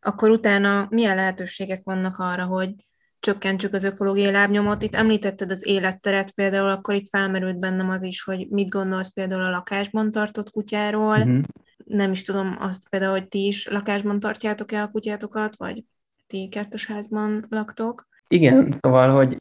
akkor 0.00 0.30
utána 0.30 0.86
milyen 0.90 1.16
lehetőségek 1.16 1.80
vannak 1.84 2.18
arra, 2.18 2.44
hogy 2.44 2.74
csökkentsük 3.22 3.74
az 3.74 3.84
ökológiai 3.84 4.32
lábnyomot. 4.32 4.82
Itt 4.82 4.94
említetted 4.94 5.50
az 5.50 5.66
életteret 5.66 6.30
például, 6.30 6.68
akkor 6.68 6.94
itt 6.94 7.08
felmerült 7.08 7.58
bennem 7.58 7.90
az 7.90 8.02
is, 8.02 8.22
hogy 8.22 8.46
mit 8.50 8.68
gondolsz 8.68 9.12
például 9.12 9.42
a 9.42 9.50
lakásban 9.50 10.10
tartott 10.10 10.50
kutyáról. 10.50 11.16
Uh-huh. 11.16 11.42
Nem 11.84 12.10
is 12.10 12.22
tudom 12.22 12.56
azt 12.60 12.88
például, 12.88 13.12
hogy 13.12 13.28
ti 13.28 13.46
is 13.46 13.68
lakásban 13.68 14.20
tartjátok-e 14.20 14.82
a 14.82 14.90
kutyátokat, 14.90 15.56
vagy 15.56 15.84
ti 16.26 16.48
kertesházban 16.50 17.46
laktok. 17.48 18.06
Igen, 18.28 18.72
szóval, 18.80 19.14
hogy 19.14 19.38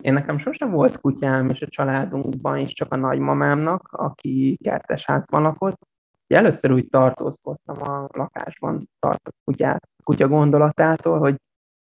én 0.00 0.12
nekem 0.12 0.38
sosem 0.38 0.70
volt 0.70 1.00
kutyám, 1.00 1.48
és 1.48 1.62
a 1.62 1.68
családunkban 1.68 2.58
is 2.58 2.72
csak 2.72 2.92
a 2.92 2.96
nagymamámnak, 2.96 3.88
aki 3.92 4.58
kertesházban 4.62 5.42
lakott. 5.42 5.80
Először 6.26 6.72
úgy 6.72 6.88
tartózkodtam 6.88 7.82
a 7.82 8.08
lakásban 8.12 8.90
tartott 8.98 9.36
kutyát, 9.44 9.88
kutya 10.04 10.28
gondolatától, 10.28 11.18
hogy, 11.18 11.36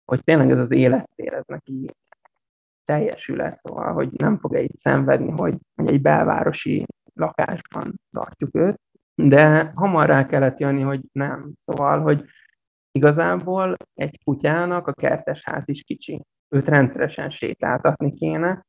hogy 0.10 0.24
tényleg 0.24 0.52
ez 0.52 0.60
az 0.60 0.72
élettér, 0.72 1.34
ez 1.34 1.44
neki 1.46 1.86
teljesül 2.84 3.52
szóval, 3.56 3.94
hogy 3.94 4.10
nem 4.12 4.38
fog 4.38 4.56
egy 4.56 4.72
szenvedni, 4.78 5.32
hogy, 5.32 5.58
hogy 5.76 5.92
egy 5.92 6.02
belvárosi 6.02 6.86
lakásban 7.14 8.00
tartjuk 8.12 8.56
őt, 8.56 8.80
de 9.16 9.72
hamar 9.76 10.06
rá 10.06 10.26
kellett 10.26 10.60
jönni, 10.60 10.82
hogy 10.82 11.02
nem. 11.12 11.52
Szóval, 11.56 12.00
hogy 12.00 12.26
igazából 12.92 13.76
egy 13.94 14.20
kutyának 14.24 14.88
a 14.88 14.94
kertesház 14.94 15.70
is 15.70 15.84
kicsi 15.84 16.22
őt 16.50 16.68
rendszeresen 16.68 17.30
sétáltatni 17.30 18.14
kéne, 18.14 18.66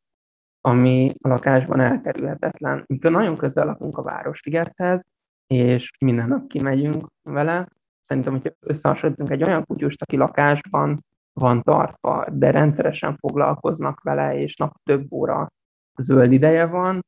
ami 0.60 1.14
a 1.20 1.28
lakásban 1.28 1.80
elkerülhetetlen. 1.80 2.84
Mikor 2.86 3.10
nagyon 3.10 3.36
közel 3.36 3.66
lakunk 3.66 3.98
a 3.98 4.02
Városligethez, 4.02 5.04
és 5.46 5.90
minden 5.98 6.28
nap 6.28 6.46
kimegyünk 6.46 7.06
vele, 7.22 7.68
szerintem, 8.00 8.32
hogyha 8.32 8.50
összehasonlítunk 8.60 9.30
egy 9.30 9.42
olyan 9.42 9.64
kutyust, 9.64 10.02
aki 10.02 10.16
lakásban 10.16 11.04
van 11.32 11.62
tartva, 11.62 12.26
de 12.30 12.50
rendszeresen 12.50 13.16
foglalkoznak 13.16 14.02
vele, 14.02 14.36
és 14.36 14.56
nap 14.56 14.72
több 14.82 15.12
óra 15.12 15.48
zöld 15.96 16.32
ideje 16.32 16.66
van, 16.66 17.04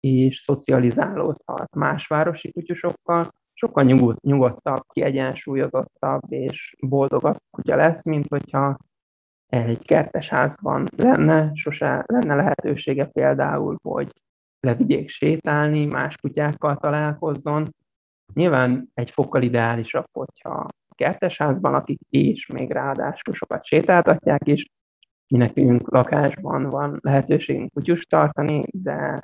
és 0.00 0.38
szocializálódhat 0.38 1.74
más 1.74 2.06
városi 2.06 2.52
kutyusokkal, 2.52 3.26
sokkal 3.52 3.84
nyugodt, 3.84 4.20
nyugodtabb, 4.20 4.82
kiegyensúlyozottabb 4.92 6.32
és 6.32 6.76
boldogabb 6.80 7.36
kutya 7.50 7.76
lesz, 7.76 8.04
mint 8.04 8.28
hogyha 8.28 8.76
egy 9.46 9.84
kertes 9.84 10.28
házban 10.28 10.86
lenne, 10.96 11.50
sose 11.54 12.04
lenne 12.06 12.34
lehetősége 12.34 13.04
például, 13.06 13.78
hogy 13.82 14.12
levigyék 14.60 15.08
sétálni, 15.08 15.84
más 15.84 16.16
kutyákkal 16.16 16.76
találkozzon. 16.76 17.74
Nyilván 18.34 18.90
egy 18.94 19.10
fokkal 19.10 19.42
ideálisabb, 19.42 20.06
hogyha 20.12 20.66
kertesházban, 20.96 21.74
akik 21.74 22.00
és 22.10 22.46
még 22.46 22.70
ráadásul 22.70 23.34
sokat 23.34 23.64
sétáltatják 23.64 24.46
is, 24.46 24.66
mi 25.28 25.38
nekünk 25.38 25.90
lakásban 25.90 26.70
van 26.70 26.98
lehetőségünk 27.02 27.72
kutyust 27.72 28.08
tartani, 28.08 28.62
de 28.72 29.22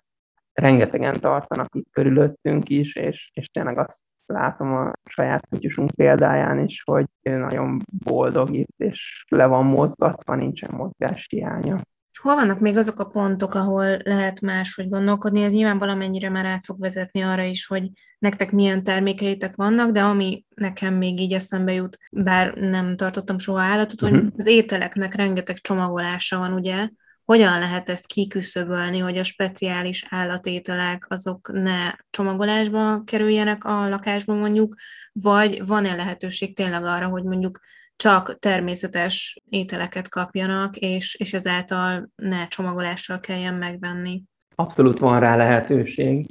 rengetegen 0.52 1.20
tartanak 1.20 1.74
itt 1.74 1.90
körülöttünk 1.90 2.68
is, 2.68 2.96
és, 2.96 3.30
és 3.34 3.48
tényleg 3.48 3.78
azt 3.78 4.02
látom 4.26 4.72
a 4.72 4.92
saját 5.04 5.46
kutyusunk 5.48 5.90
példáján 5.90 6.58
is, 6.58 6.82
hogy 6.82 7.06
nagyon 7.22 7.82
boldog 8.04 8.54
itt, 8.54 8.74
és 8.76 9.24
le 9.28 9.46
van 9.46 9.64
mozgatva, 9.64 10.34
nincsen 10.34 10.74
mozgás 10.74 11.26
hiánya. 11.30 11.80
És 12.12 12.18
hol 12.18 12.34
vannak 12.34 12.60
még 12.60 12.76
azok 12.76 12.98
a 12.98 13.04
pontok, 13.04 13.54
ahol 13.54 13.98
lehet 14.04 14.40
máshogy 14.40 14.88
gondolkodni? 14.88 15.42
Ez 15.42 15.52
nyilván 15.52 15.78
valamennyire 15.78 16.28
már 16.28 16.46
át 16.46 16.64
fog 16.64 16.80
vezetni 16.80 17.20
arra 17.20 17.42
is, 17.42 17.66
hogy 17.66 17.90
nektek 18.18 18.50
milyen 18.50 18.82
termékeitek 18.82 19.56
vannak, 19.56 19.90
de 19.90 20.02
ami 20.02 20.44
nekem 20.54 20.94
még 20.94 21.20
így 21.20 21.32
eszembe 21.32 21.72
jut, 21.72 21.98
bár 22.10 22.54
nem 22.54 22.96
tartottam 22.96 23.38
soha 23.38 23.60
állatot, 23.60 24.02
uh-huh. 24.02 24.18
hogy 24.18 24.26
mhm. 24.26 24.34
az 24.36 24.46
ételeknek 24.46 25.14
rengeteg 25.14 25.58
csomagolása 25.58 26.38
van, 26.38 26.52
ugye, 26.52 26.88
hogyan 27.24 27.58
lehet 27.58 27.88
ezt 27.88 28.06
kiküszöbölni, 28.06 28.98
hogy 28.98 29.18
a 29.18 29.24
speciális 29.24 30.06
állatételek 30.08 31.06
azok 31.08 31.50
ne 31.52 31.92
csomagolásba 32.10 33.02
kerüljenek 33.04 33.64
a 33.64 33.88
lakásba 33.88 34.34
mondjuk, 34.34 34.74
vagy 35.12 35.66
van-e 35.66 35.94
lehetőség 35.94 36.56
tényleg 36.56 36.84
arra, 36.84 37.06
hogy 37.06 37.22
mondjuk 37.22 37.60
csak 37.96 38.38
természetes 38.38 39.40
ételeket 39.50 40.08
kapjanak, 40.08 40.76
és, 40.76 41.14
és 41.14 41.32
ezáltal 41.32 42.08
ne 42.14 42.46
csomagolással 42.48 43.20
kelljen 43.20 43.54
megvenni. 43.54 44.22
Abszolút 44.54 44.98
van 44.98 45.20
rá 45.20 45.36
lehetőség, 45.36 46.26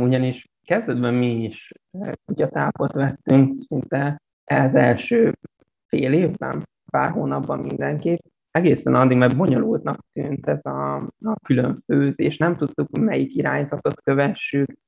ugyanis 0.00 0.46
kezdetben 0.64 1.14
mi 1.14 1.44
is 1.44 1.72
kutyatápot 2.24 2.92
vettünk 2.92 3.62
szinte 3.62 4.22
az 4.44 4.74
első 4.74 5.38
fél 5.86 6.12
évben, 6.12 6.68
pár 6.90 7.10
hónapban 7.10 7.58
mindenképp, 7.58 8.18
egészen 8.50 8.94
addig, 8.94 9.16
mert 9.16 9.36
bonyolultnak 9.36 10.04
tűnt 10.12 10.46
ez 10.46 10.66
a, 10.66 10.96
a 11.24 11.34
külön 11.44 11.82
főzés, 11.86 12.36
nem 12.36 12.56
tudtuk, 12.56 12.98
melyik 12.98 13.34
irányzatot 13.34 14.02
kövessük, 14.02 14.78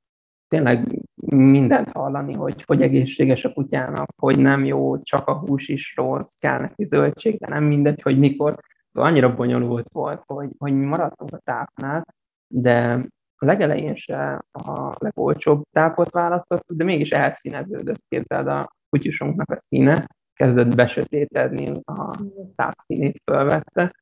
tényleg 0.47 0.99
mindent 1.35 1.91
hallani, 1.91 2.33
hogy 2.33 2.63
hogy 2.63 2.81
egészséges 2.81 3.43
a 3.43 3.53
kutyának, 3.53 4.09
hogy 4.17 4.39
nem 4.39 4.65
jó, 4.65 5.01
csak 5.01 5.27
a 5.27 5.37
hús 5.37 5.67
is 5.67 5.95
rossz, 5.95 6.33
kell 6.39 6.59
neki 6.59 6.85
zöldség, 6.85 7.39
de 7.39 7.47
nem 7.47 7.63
mindegy, 7.63 8.01
hogy 8.01 8.19
mikor. 8.19 8.59
Szóval 8.93 9.09
annyira 9.09 9.35
bonyolult 9.35 9.89
volt, 9.91 10.23
hogy, 10.25 10.49
hogy 10.57 10.73
mi 10.73 10.85
maradtunk 10.85 11.33
a 11.33 11.41
tápnál, 11.43 12.05
de 12.47 13.05
a 13.35 13.45
legelején 13.45 13.95
se 13.95 14.45
a 14.51 14.93
legolcsóbb 14.97 15.63
tápot 15.71 16.11
választottuk, 16.11 16.77
de 16.77 16.83
mégis 16.83 17.11
elszíneződött, 17.11 18.03
képzeld 18.07 18.47
a 18.47 18.75
kutyusunknak 18.89 19.49
a 19.49 19.59
színe, 19.59 20.07
kezdett 20.33 20.75
besötétedni, 20.75 21.81
a 21.85 22.15
tápszínét 22.55 23.21
fölvette, 23.25 23.95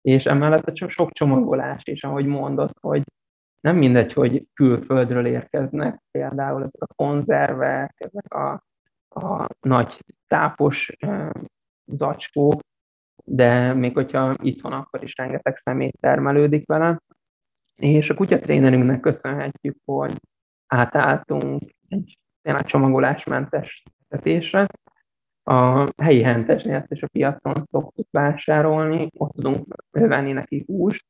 és 0.00 0.26
emellett 0.26 0.74
csak 0.74 0.90
sok 0.90 1.12
csomagolás 1.12 1.82
is, 1.84 2.04
ahogy 2.04 2.26
mondott, 2.26 2.74
hogy 2.80 3.02
nem 3.64 3.76
mindegy, 3.76 4.12
hogy 4.12 4.46
külföldről 4.54 5.26
érkeznek 5.26 6.02
például 6.10 6.62
ezek 6.62 6.82
a 6.82 6.94
konzervek, 6.94 7.94
ezek 7.96 8.34
a, 8.34 8.64
a 9.08 9.46
nagy 9.60 10.04
tápos 10.26 10.96
zacskók, 11.86 12.60
de 13.24 13.72
még 13.72 13.94
hogyha 13.94 14.34
itt 14.42 14.60
van, 14.60 14.72
akkor 14.72 15.02
is 15.02 15.16
rengeteg 15.16 15.56
szemét 15.56 15.96
termelődik 16.00 16.66
vele. 16.66 17.00
És 17.74 18.10
a 18.10 18.14
kutyatrénerünknek 18.14 19.00
köszönhetjük, 19.00 19.76
hogy 19.84 20.14
átálltunk 20.66 21.62
egy 21.88 22.18
tényleg 22.42 22.64
csomagolásmentes 22.64 23.82
tetésre, 24.08 24.66
a 25.42 25.88
helyi 26.02 26.22
hentesnél 26.22 26.86
és 26.88 27.02
a 27.02 27.08
piacon 27.12 27.54
szoktuk 27.70 28.08
vásárolni, 28.10 29.08
ott 29.16 29.32
tudunk 29.32 29.74
venni 29.90 30.32
neki 30.32 30.64
húst. 30.66 31.04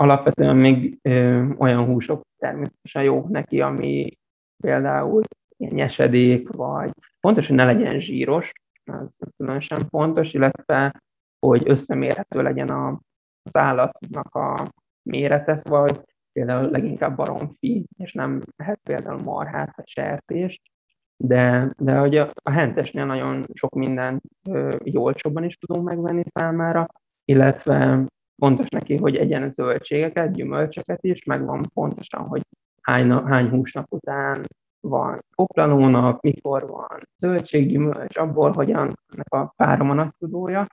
Alapvetően 0.00 0.56
még 0.56 0.98
ö, 1.02 1.44
olyan 1.58 1.84
húsok 1.84 2.22
természetesen 2.38 3.02
jók 3.02 3.28
neki, 3.28 3.60
ami 3.60 4.18
például 4.62 5.20
ilyen 5.56 5.74
nyesedék, 5.74 6.48
vagy 6.48 6.90
fontos, 7.20 7.46
hogy 7.46 7.56
ne 7.56 7.64
legyen 7.64 8.00
zsíros, 8.00 8.52
ez, 8.84 9.14
ez 9.18 9.34
különösen 9.36 9.78
fontos, 9.88 10.32
illetve 10.32 11.02
hogy 11.46 11.62
összemérhető 11.66 12.42
legyen 12.42 12.68
a, 12.68 13.00
az 13.42 13.56
állatnak 13.56 14.34
a 14.34 14.68
mérete, 15.02 15.60
vagy 15.62 16.00
például 16.32 16.70
leginkább 16.70 17.16
baromfi, 17.16 17.84
és 17.96 18.12
nem 18.12 18.40
lehet 18.56 18.80
például 18.82 19.20
marhát 19.24 19.76
vagy 19.76 19.88
sertést, 19.88 20.62
de, 21.16 21.72
de 21.78 21.98
hogy 21.98 22.16
a, 22.16 22.30
a 22.42 22.50
hentesnél 22.50 23.06
nagyon 23.06 23.44
sok 23.54 23.74
mindent 23.74 24.22
jó 24.84 25.02
olcsóbban 25.02 25.44
is 25.44 25.56
tudunk 25.56 25.88
megvenni 25.88 26.22
számára, 26.34 26.86
illetve 27.24 28.04
fontos 28.40 28.68
neki, 28.68 28.96
hogy 28.96 29.16
egyen 29.16 29.50
zöldségeket, 29.50 30.32
gyümölcsöket 30.32 31.04
is, 31.04 31.24
megvan 31.24 31.62
pontosan, 31.74 32.20
hogy 32.20 32.42
hány, 32.82 33.10
hány 33.10 33.48
húsnap 33.48 33.86
után 33.88 34.42
van 34.80 35.24
koplalónak, 35.34 36.20
mikor 36.20 36.68
van 36.68 37.08
zöldséggyümölcs, 37.18 38.16
abból 38.16 38.52
hogyan 38.52 38.92
ennek 39.12 39.32
a 39.34 39.52
párom 39.56 39.90
a 39.90 39.94
nagy 39.94 40.12
tudója, 40.18 40.66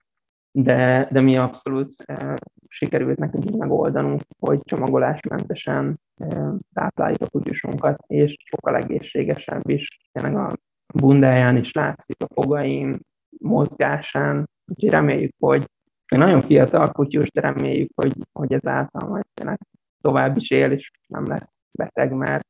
de, 0.52 1.08
de 1.12 1.22
mi 1.22 1.38
abszolút 1.38 1.94
e, 2.06 2.38
sikerült 2.68 3.18
nekünk 3.18 3.46
így 3.46 3.58
megoldanunk, 3.58 4.22
hogy 4.40 4.60
csomagolásmentesen 4.64 6.00
e, 6.16 6.54
tápláljuk 6.74 7.22
a 7.22 7.30
kutyusunkat, 7.30 8.04
és 8.08 8.36
sokkal 8.46 8.76
egészségesebb 8.76 9.70
is. 9.70 9.88
Tényleg 10.12 10.36
a 10.36 10.54
bundáján 10.94 11.58
is 11.58 11.72
látszik, 11.72 12.16
a 12.24 12.42
fogaim, 12.42 13.00
mozgásán, 13.38 14.50
úgyhogy 14.66 14.90
reméljük, 14.90 15.34
hogy 15.40 15.66
még 16.12 16.20
nagyon 16.20 16.42
fiatal 16.42 16.92
kutyus, 16.92 17.32
de 17.32 17.42
reméljük, 17.42 17.92
hogy, 17.96 18.14
hogy 18.32 18.54
ezáltal 18.54 19.10
majd 19.10 19.26
tényleg 19.34 19.60
tovább 20.02 20.38
is 20.38 20.50
él, 20.50 20.72
és 20.72 20.92
nem 21.08 21.26
lesz 21.26 21.60
beteg, 21.72 22.12
mert 22.12 22.48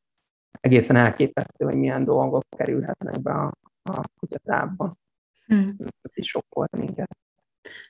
egészen 0.59 0.95
elképesztő, 0.95 1.65
hogy 1.65 1.75
milyen 1.75 2.03
dolgok 2.03 2.43
kerülhetnek 2.57 3.21
be 3.21 3.31
a, 3.31 3.51
a 3.83 4.01
kutyatábba. 4.19 4.95
Hmm. 5.45 5.75
Ez 5.79 6.11
is 6.13 6.27
sok 6.27 6.45
volt 6.49 6.77
minket. 6.77 7.17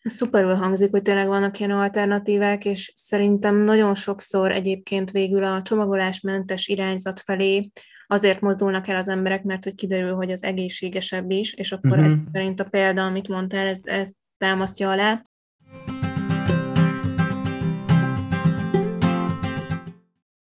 Ez 0.01 0.13
szuperül 0.13 0.55
hangzik, 0.55 0.91
hogy 0.91 1.01
tényleg 1.01 1.27
vannak 1.27 1.59
ilyen 1.59 1.71
alternatívák, 1.71 2.65
és 2.65 2.93
szerintem 2.95 3.55
nagyon 3.55 3.95
sokszor 3.95 4.51
egyébként 4.51 5.11
végül 5.11 5.43
a 5.43 5.61
csomagolásmentes 5.61 6.67
irányzat 6.67 7.19
felé 7.19 7.69
azért 8.07 8.41
mozdulnak 8.41 8.87
el 8.87 8.95
az 8.95 9.07
emberek, 9.07 9.43
mert 9.43 9.63
hogy 9.63 9.75
kiderül, 9.75 10.15
hogy 10.15 10.31
az 10.31 10.43
egészségesebb 10.43 11.31
is, 11.31 11.53
és 11.53 11.71
akkor 11.71 11.91
uh-huh. 11.91 12.05
ez 12.05 12.13
mhm. 12.13 12.25
szerint 12.31 12.59
a 12.59 12.63
példa, 12.63 13.05
amit 13.05 13.27
mondtál, 13.27 13.67
ez, 13.67 13.81
ez 13.85 14.11
támasztja 14.37 14.89
alá. 14.89 15.25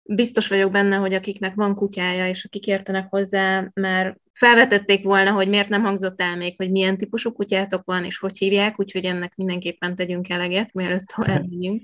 Biztos 0.09 0.49
vagyok 0.49 0.71
benne, 0.71 0.97
hogy 0.97 1.15
akiknek 1.15 1.55
van 1.55 1.75
kutyája, 1.75 2.29
és 2.29 2.45
akik 2.45 2.67
értenek 2.67 3.07
hozzá, 3.11 3.71
már 3.75 4.17
felvetették 4.33 5.05
volna, 5.05 5.31
hogy 5.31 5.49
miért 5.49 5.69
nem 5.69 5.83
hangzott 5.83 6.21
el 6.21 6.37
még, 6.37 6.55
hogy 6.57 6.71
milyen 6.71 6.97
típusú 6.97 7.33
kutyátok 7.33 7.85
van, 7.85 8.05
és 8.05 8.19
hogy 8.19 8.39
hívják, 8.39 8.81
úgyhogy 8.81 9.05
ennek 9.05 9.35
mindenképpen 9.35 9.95
tegyünk 9.95 10.29
eleget, 10.29 10.73
mielőtt 10.73 11.15
elmegyünk. 11.17 11.83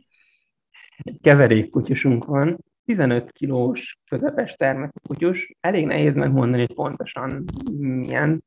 Egy 0.96 1.18
keverék 1.20 1.70
kutyusunk 1.70 2.24
van, 2.24 2.58
15 2.84 3.32
kilós 3.32 3.98
közepes 4.08 4.54
termetű 4.54 4.98
kutyus. 5.08 5.54
Elég 5.60 5.86
nehéz 5.86 6.16
megmondani, 6.16 6.64
hogy 6.66 6.74
pontosan 6.74 7.44
milyen 7.78 8.42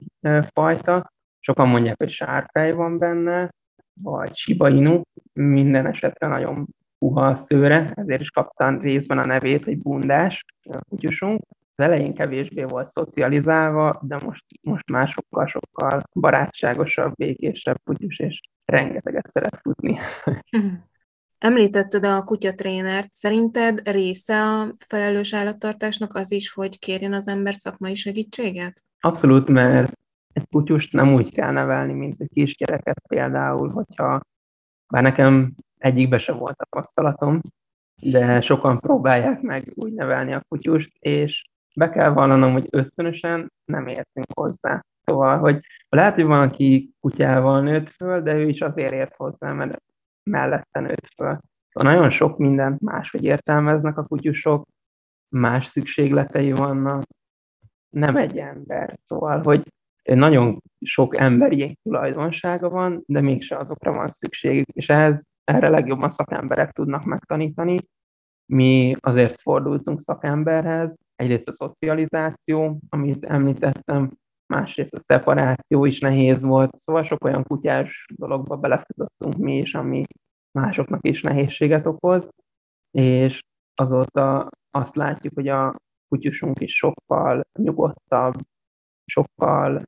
fajta. 0.53 1.13
Sokan 1.39 1.67
mondják, 1.67 1.97
hogy 1.97 2.09
sárfej 2.09 2.73
van 2.73 2.97
benne, 2.97 3.53
vagy 4.01 4.35
Shiba 4.35 4.69
Inu. 4.69 5.01
Minden 5.33 5.85
esetre 5.85 6.27
nagyon 6.27 6.67
puha 6.99 7.35
szőre, 7.35 7.91
ezért 7.95 8.21
is 8.21 8.29
kaptam 8.29 8.79
részben 8.79 9.17
a 9.17 9.25
nevét, 9.25 9.63
hogy 9.63 9.77
bundás 9.77 10.45
a 10.63 10.79
kutyusunk. 10.89 11.41
Az 11.75 11.85
elején 11.85 12.13
kevésbé 12.13 12.63
volt 12.63 12.89
szocializálva, 12.89 13.99
de 14.01 14.19
most, 14.25 14.43
most 14.61 14.89
már 14.89 15.07
sokkal-sokkal 15.07 16.01
barátságosabb, 16.13 17.15
békésebb 17.15 17.79
kutyus, 17.83 18.19
és 18.19 18.41
rengeteget 18.65 19.29
szeret 19.29 19.59
futni. 19.61 19.99
Említetted 21.37 22.05
a 22.05 22.23
kutyatrénert. 22.23 23.11
Szerinted 23.11 23.89
része 23.89 24.41
a 24.41 24.73
felelős 24.87 25.33
állattartásnak 25.33 26.15
az 26.15 26.31
is, 26.31 26.53
hogy 26.53 26.79
kérjen 26.79 27.13
az 27.13 27.27
ember 27.27 27.53
szakmai 27.53 27.95
segítséget? 27.95 28.83
Abszolút, 28.99 29.49
mert 29.49 29.93
egy 30.33 30.47
kutyust 30.49 30.93
nem 30.93 31.13
úgy 31.13 31.33
kell 31.33 31.51
nevelni, 31.51 31.93
mint 31.93 32.21
egy 32.21 32.29
kisgyereket 32.33 33.01
például, 33.07 33.69
hogyha 33.69 34.21
bár 34.87 35.03
nekem 35.03 35.53
egyikbe 35.85 36.17
sem 36.17 36.37
volt 36.37 36.57
tapasztalatom, 36.57 37.41
de 38.01 38.41
sokan 38.41 38.79
próbálják 38.79 39.41
meg 39.41 39.71
úgy 39.75 39.93
nevelni 39.93 40.33
a 40.33 40.43
kutyust, 40.47 40.91
és 40.99 41.45
be 41.75 41.89
kell 41.89 42.09
vallanom, 42.09 42.51
hogy 42.51 42.67
ösztönösen 42.69 43.51
nem 43.65 43.87
értünk 43.87 44.25
hozzá. 44.33 44.85
Szóval, 45.03 45.37
hogy 45.37 45.65
lehet, 45.89 46.15
hogy 46.15 46.23
van, 46.23 46.47
aki 46.47 46.93
kutyával 46.99 47.61
nőtt 47.61 47.89
föl, 47.89 48.21
de 48.21 48.33
ő 48.33 48.47
is 48.47 48.61
azért 48.61 48.91
ért 48.91 49.15
hozzá, 49.15 49.51
mert 49.53 49.81
mellette 50.23 50.79
nőtt 50.79 51.07
föl. 51.15 51.39
Szóval 51.69 51.93
nagyon 51.93 52.09
sok 52.09 52.37
mindent 52.37 52.81
máshogy 52.81 53.23
értelmeznek 53.23 53.97
a 53.97 54.05
kutyusok, 54.05 54.67
más 55.29 55.65
szükségletei 55.65 56.51
vannak, 56.51 57.03
nem 57.89 58.15
egy 58.15 58.37
ember. 58.37 58.99
Szóval, 59.03 59.43
hogy 59.43 59.73
nagyon 60.13 60.61
sok 60.81 61.19
emberi 61.19 61.77
tulajdonsága 61.83 62.69
van, 62.69 63.03
de 63.05 63.21
mégse 63.21 63.57
azokra 63.57 63.93
van 63.93 64.07
szükségük, 64.07 64.67
és 64.67 64.89
ehhez 64.89 65.25
erre 65.43 65.69
legjobban 65.69 66.09
szakemberek 66.09 66.71
tudnak 66.71 67.03
megtanítani. 67.03 67.77
Mi 68.45 68.95
azért 68.99 69.41
fordultunk 69.41 69.99
szakemberhez, 69.99 70.97
egyrészt 71.15 71.47
a 71.47 71.51
szocializáció, 71.51 72.79
amit 72.89 73.25
említettem, 73.25 74.11
másrészt 74.53 74.93
a 74.93 74.99
szeparáció 74.99 75.85
is 75.85 75.99
nehéz 75.99 76.41
volt, 76.41 76.77
szóval 76.77 77.03
sok 77.03 77.23
olyan 77.23 77.43
kutyás 77.43 78.05
dologba 78.15 78.57
belefutottunk 78.57 79.35
mi 79.37 79.57
is, 79.57 79.73
ami 79.73 80.03
másoknak 80.51 81.07
is 81.07 81.21
nehézséget 81.21 81.85
okoz, 81.85 82.29
és 82.91 83.41
azóta 83.75 84.49
azt 84.71 84.95
látjuk, 84.95 85.33
hogy 85.33 85.47
a 85.47 85.75
kutyusunk 86.07 86.59
is 86.59 86.75
sokkal 86.75 87.45
nyugodtabb, 87.59 88.33
sokkal 89.05 89.83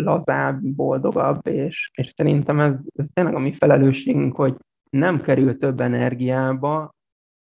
lazább, 0.00 0.60
boldogabb, 0.62 1.46
és, 1.46 1.90
és 1.94 2.12
szerintem 2.16 2.60
ez, 2.60 2.84
ez 2.96 3.08
tényleg 3.12 3.34
a 3.34 3.38
mi 3.38 3.52
felelősségünk, 3.52 4.36
hogy 4.36 4.56
nem 4.90 5.20
kerül 5.20 5.58
több 5.58 5.80
energiába 5.80 6.94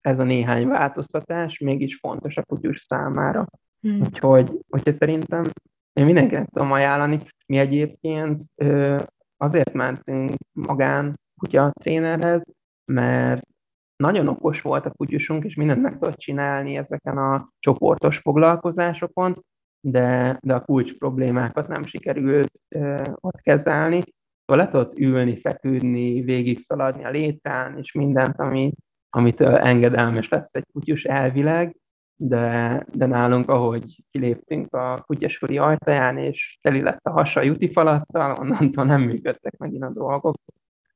ez 0.00 0.18
a 0.18 0.24
néhány 0.24 0.68
változtatás, 0.68 1.58
mégis 1.58 1.96
fontos 1.96 2.36
a 2.36 2.42
kutyus 2.42 2.80
számára. 2.80 3.46
Hmm. 3.80 4.00
Úgyhogy, 4.00 4.50
úgyhogy 4.68 4.94
szerintem 4.94 5.44
én 5.92 6.04
mindenkinek 6.04 6.48
tudom 6.48 6.72
ajánlani. 6.72 7.20
Mi 7.46 7.58
egyébként 7.58 8.42
ö, 8.56 8.96
azért 9.36 9.72
mentünk 9.72 10.30
magán 10.52 11.20
kutya 11.36 11.70
trénerhez, 11.80 12.42
mert 12.92 13.46
nagyon 13.96 14.28
okos 14.28 14.60
volt 14.60 14.86
a 14.86 14.90
kutyusunk, 14.90 15.44
és 15.44 15.54
mindent 15.54 15.82
meg 15.82 15.92
tudott 15.98 16.16
csinálni 16.16 16.76
ezeken 16.76 17.18
a 17.18 17.48
csoportos 17.58 18.18
foglalkozásokon, 18.18 19.44
de, 19.90 20.38
de 20.42 20.54
a 20.54 20.60
kulcs 20.60 20.98
problémákat 20.98 21.68
nem 21.68 21.84
sikerült 21.84 22.52
ott 23.14 23.40
kezelni. 23.40 24.02
Szóval 24.46 24.64
le 24.64 24.70
tudott 24.70 24.98
ülni, 24.98 25.36
feküdni, 25.36 26.20
végig 26.20 26.58
szaladni 26.58 27.04
a 27.04 27.10
létán, 27.10 27.78
és 27.78 27.92
mindent, 27.92 28.40
ami, 28.40 28.72
amit 29.10 29.40
engedelmes 29.40 30.28
lesz 30.28 30.54
egy 30.54 30.66
kutyus 30.72 31.04
elvileg, 31.04 31.76
de, 32.16 32.86
de 32.92 33.06
nálunk, 33.06 33.48
ahogy 33.48 34.04
kiléptünk 34.10 34.74
a 34.74 35.02
kutyasori 35.06 35.58
ajtaján, 35.58 36.18
és 36.18 36.58
teli 36.62 36.82
lett 36.82 37.04
a 37.04 37.10
hasa 37.10 37.42
jutifalattal, 37.42 38.36
onnantól 38.40 38.84
nem 38.84 39.02
működtek 39.02 39.56
megint 39.56 39.82
a 39.82 39.90
dolgok. 39.90 40.36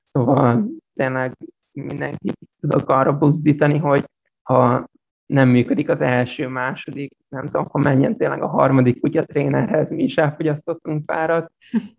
Szóval 0.05 0.65
tényleg 0.95 1.37
mindenki 1.73 2.33
tudok 2.61 2.89
arra 2.89 3.19
buzdítani, 3.19 3.79
hogy 3.79 4.05
ha 4.43 4.89
nem 5.31 5.49
működik 5.49 5.89
az 5.89 6.01
első, 6.01 6.49
második, 6.49 7.13
nem 7.29 7.45
tudom, 7.45 7.63
akkor 7.63 7.83
menjen 7.83 8.17
tényleg 8.17 8.43
a 8.43 8.47
harmadik 8.47 9.01
kutyatrénerhez, 9.01 9.91
mi 9.91 10.03
is 10.03 10.17
elfogyasztottunk 10.17 11.07
párat, 11.07 11.53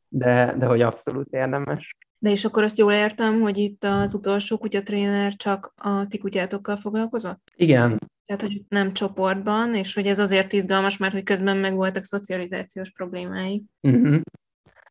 de, 0.07 0.55
de 0.57 0.65
hogy 0.65 0.81
abszolút 0.81 1.33
érdemes. 1.33 1.95
De 2.17 2.29
és 2.29 2.45
akkor 2.45 2.63
azt 2.63 2.77
jól 2.77 2.91
értem, 2.91 3.41
hogy 3.41 3.57
itt 3.57 3.83
az 3.83 4.13
utolsó 4.13 4.57
kutyatréner 4.57 5.33
csak 5.35 5.73
a 5.75 6.07
ti 6.07 6.17
kutyátokkal 6.17 6.77
foglalkozott? 6.77 7.51
Igen. 7.55 7.99
Tehát, 8.25 8.41
hogy 8.41 8.61
nem 8.69 8.91
csoportban, 8.91 9.75
és 9.75 9.93
hogy 9.93 10.07
ez 10.07 10.19
azért 10.19 10.53
izgalmas, 10.53 10.97
mert 10.97 11.13
hogy 11.13 11.23
közben 11.23 11.57
meg 11.57 11.73
voltak 11.73 12.03
szocializációs 12.03 12.91
problémái. 12.91 13.63
Uh-huh. 13.81 14.21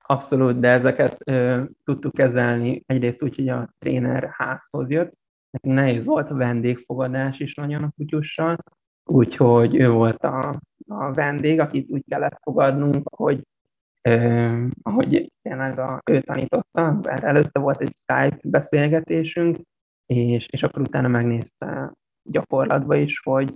Abszolút, 0.06 0.60
de 0.60 0.68
ezeket 0.68 1.16
ö, 1.24 1.62
tudtuk 1.84 2.14
kezelni 2.14 2.82
egyrészt 2.86 3.22
úgy, 3.22 3.36
hogy 3.36 3.48
a 3.48 3.74
tréner 3.78 4.28
házhoz 4.32 4.90
jött, 4.90 5.19
nekünk 5.50 5.74
nehéz 5.74 6.04
volt 6.04 6.30
a 6.30 6.34
vendégfogadás 6.34 7.38
is 7.38 7.54
nagyon 7.54 7.82
a 7.82 7.92
kutyussal, 7.96 8.56
úgyhogy 9.04 9.74
ő 9.74 9.90
volt 9.90 10.24
a, 10.24 10.60
a 10.86 11.12
vendég, 11.12 11.60
akit 11.60 11.90
úgy 11.90 12.04
kellett 12.08 12.38
fogadnunk, 12.42 13.08
hogy 13.16 13.42
eh, 14.00 14.66
ahogy 14.82 15.32
tényleg 15.42 15.78
a, 15.78 16.00
ő 16.10 16.20
tanította, 16.20 17.00
mert 17.02 17.22
előtte 17.22 17.60
volt 17.60 17.80
egy 17.80 17.94
Skype 17.96 18.38
beszélgetésünk, 18.42 19.58
és, 20.06 20.46
és 20.48 20.62
akkor 20.62 20.82
utána 20.82 21.08
megnézte 21.08 21.92
gyakorlatba 22.22 22.96
is, 22.96 23.20
hogy 23.24 23.54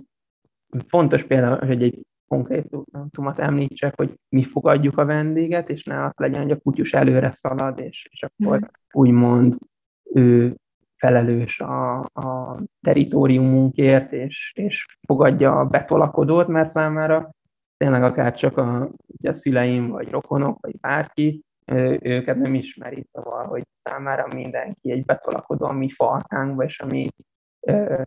fontos 0.87 1.23
például, 1.23 1.65
hogy 1.65 1.83
egy 1.83 2.05
konkrétumot 2.27 3.39
említsek, 3.39 3.95
hogy 3.95 4.19
mi 4.29 4.43
fogadjuk 4.43 4.97
a 4.97 5.05
vendéget, 5.05 5.69
és 5.69 5.83
ne 5.83 6.03
az 6.03 6.11
legyen, 6.15 6.41
hogy 6.41 6.51
a 6.51 6.59
kutyus 6.59 6.93
előre 6.93 7.31
szalad, 7.31 7.79
és, 7.79 8.07
és 8.11 8.23
akkor 8.23 8.57
mm. 8.57 8.67
úgymond 8.91 9.55
ő 10.13 10.55
felelős 11.05 11.59
a, 11.59 11.99
a 11.99 12.57
teritoriumunkért, 12.81 14.11
és, 14.13 14.51
és 14.55 14.85
fogadja 15.07 15.59
a 15.59 15.65
betolakodót, 15.65 16.47
mert 16.47 16.69
számára 16.69 17.29
tényleg 17.77 18.03
akár 18.03 18.33
csak 18.33 18.57
a, 18.57 18.89
a 19.27 19.33
szüleim, 19.33 19.89
vagy 19.89 20.11
rokonok, 20.11 20.57
vagy 20.61 20.79
bárki, 20.79 21.43
őket 22.01 22.37
nem 22.37 22.53
ismeri, 22.53 23.05
szóval, 23.11 23.45
hogy 23.45 23.63
számára 23.83 24.27
mindenki 24.35 24.91
egy 24.91 25.05
betolakodó 25.05 25.65
a 25.65 25.71
mi 25.71 25.89
falkánkba 25.89 26.63
és 26.63 26.79
a 26.79 26.85
mi 26.85 27.07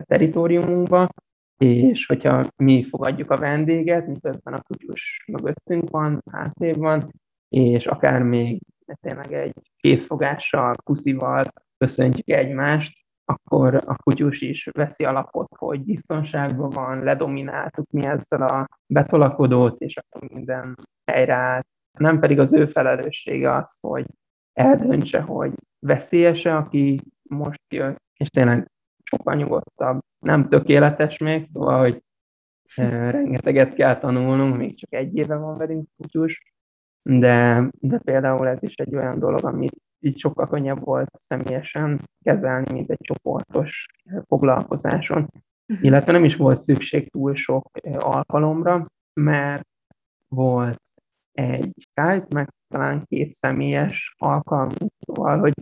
teritoriumunkba, 0.05 1.09
és 1.57 2.05
hogyha 2.05 2.45
mi 2.55 2.83
fogadjuk 2.89 3.31
a 3.31 3.37
vendéget, 3.37 4.07
miközben 4.07 4.53
a 4.53 4.61
kutyus 4.61 5.23
mögöttünk 5.27 5.89
van, 5.89 6.21
hátrébb 6.31 6.77
van, 6.77 7.11
és 7.49 7.87
akár 7.87 8.23
még 8.23 8.61
tényleg 9.01 9.33
egy 9.33 9.71
készfogással, 9.77 10.73
puszival 10.83 11.43
köszöntjük 11.77 12.29
egymást, 12.29 12.97
akkor 13.25 13.75
a 13.75 13.95
kutyus 13.95 14.41
is 14.41 14.69
veszi 14.71 15.03
alapot, 15.05 15.47
hogy 15.55 15.83
biztonságban 15.83 16.69
van, 16.69 17.03
ledomináltuk 17.03 17.91
mi 17.91 18.05
ezzel 18.05 18.41
a 18.41 18.67
betolakodót, 18.85 19.79
és 19.79 19.97
akkor 19.97 20.29
minden 20.29 20.75
helyreállt. 21.11 21.67
Nem 21.99 22.19
pedig 22.19 22.39
az 22.39 22.53
ő 22.53 22.65
felelőssége 22.65 23.55
az, 23.55 23.77
hogy 23.81 24.05
eldöntse, 24.53 25.21
hogy 25.21 25.53
veszélyese, 25.79 26.55
aki 26.55 26.99
most 27.29 27.61
jön, 27.73 27.95
és 28.17 28.29
tényleg 28.29 28.71
sokkal 29.03 29.35
nyugodtabb. 29.35 29.99
Nem 30.19 30.49
tökéletes 30.49 31.17
még, 31.17 31.43
szóval, 31.43 31.79
hogy 31.79 32.03
rengeteget 33.11 33.73
kell 33.73 33.97
tanulnunk, 33.97 34.57
még 34.57 34.79
csak 34.79 34.93
egy 34.93 35.15
éve 35.15 35.35
van 35.35 35.57
velünk 35.57 35.87
kutyus, 35.97 36.53
de, 37.03 37.69
de 37.79 37.97
például 37.97 38.47
ez 38.47 38.63
is 38.63 38.75
egy 38.75 38.95
olyan 38.95 39.19
dolog, 39.19 39.45
amit 39.45 39.75
így 39.99 40.19
sokkal 40.19 40.47
könnyebb 40.47 40.83
volt 40.83 41.09
személyesen 41.13 42.01
kezelni, 42.23 42.73
mint 42.73 42.89
egy 42.89 43.01
csoportos 43.01 43.85
foglalkozáson. 44.27 45.21
Uh-huh. 45.21 45.85
Illetve 45.85 46.11
nem 46.11 46.23
is 46.23 46.35
volt 46.35 46.57
szükség 46.57 47.11
túl 47.11 47.35
sok 47.35 47.69
alkalomra, 47.97 48.85
mert 49.13 49.67
volt 50.27 50.81
egy 51.31 51.73
Skype, 51.77 52.25
meg 52.29 52.49
talán 52.67 53.03
két 53.05 53.31
személyes 53.31 54.15
alkalmunk, 54.17 54.91
szóval, 55.05 55.39
hogy 55.39 55.53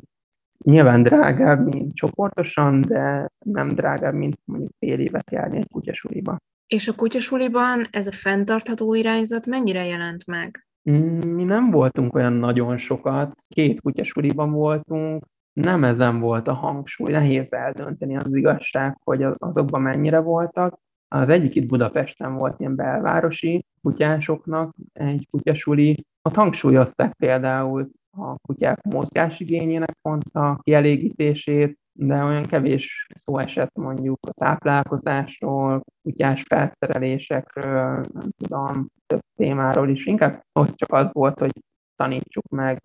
nyilván 0.63 1.03
drágább, 1.03 1.73
mint 1.73 1.95
csoportosan, 1.95 2.81
de 2.81 3.29
nem 3.45 3.67
drágább, 3.67 4.13
mint 4.13 4.37
mondjuk 4.45 4.71
fél 4.79 4.99
évet 4.99 5.31
járni 5.31 5.57
egy 5.57 5.67
kutyasuliba. 5.71 6.37
És 6.67 6.87
a 6.87 6.95
kutyasuliban 6.95 7.83
ez 7.91 8.07
a 8.07 8.11
fenntartható 8.11 8.93
irányzat 8.93 9.45
mennyire 9.45 9.85
jelent 9.85 10.25
meg? 10.25 10.66
Mi 10.91 11.43
nem 11.43 11.71
voltunk 11.71 12.15
olyan 12.15 12.33
nagyon 12.33 12.77
sokat, 12.77 13.33
két 13.47 13.81
kutyasuliban 13.81 14.51
voltunk, 14.51 15.25
nem 15.53 15.83
ezen 15.83 16.19
volt 16.19 16.47
a 16.47 16.53
hangsúly, 16.53 17.11
nehéz 17.11 17.53
eldönteni 17.53 18.17
az 18.17 18.35
igazság, 18.35 18.97
hogy 19.03 19.23
azokban 19.37 19.81
mennyire 19.81 20.19
voltak. 20.19 20.79
Az 21.07 21.29
egyik 21.29 21.55
itt 21.55 21.67
Budapesten 21.67 22.35
volt 22.35 22.59
ilyen 22.59 22.75
belvárosi 22.75 23.65
kutyásoknak 23.81 24.75
egy 24.93 25.27
kutyasuli, 25.31 26.05
ott 26.21 26.35
hangsúlyozták 26.35 27.13
például 27.13 27.89
a 28.11 28.37
kutyák 28.37 28.83
mozgásigényének 28.83 29.97
pont 30.01 30.23
a 30.33 30.59
kielégítését, 30.61 31.79
de 31.99 32.23
olyan 32.23 32.45
kevés 32.45 33.07
szó 33.15 33.37
esett 33.37 33.75
mondjuk 33.75 34.17
a 34.27 34.33
táplálkozásról, 34.33 35.81
kutyás 36.01 36.43
felszerelésekről, 36.43 38.03
nem 38.13 38.29
tudom, 38.37 38.87
több 39.05 39.21
témáról 39.35 39.89
is. 39.89 40.05
Inkább 40.05 40.43
ott 40.51 40.75
csak 40.75 40.93
az 40.93 41.13
volt, 41.13 41.39
hogy 41.39 41.51
tanítsuk 41.95 42.49
meg 42.49 42.81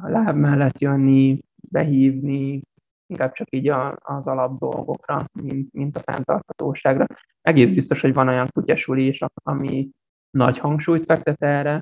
a 0.00 0.08
láb 0.08 0.36
mellett 0.36 0.78
jönni, 0.78 1.38
behívni, 1.70 2.62
inkább 3.06 3.32
csak 3.32 3.46
így 3.50 3.68
az 3.98 4.26
alap 4.26 4.58
dolgokra, 4.58 5.24
mint, 5.32 5.72
mint 5.72 5.96
a 5.96 6.00
fenntarthatóságra. 6.00 7.06
Egész 7.40 7.72
biztos, 7.72 8.00
hogy 8.00 8.14
van 8.14 8.28
olyan 8.28 8.48
kutyasuli 8.52 9.06
is, 9.06 9.20
ami 9.42 9.90
nagy 10.30 10.58
hangsúlyt 10.58 11.04
fektet 11.04 11.42
erre, 11.42 11.80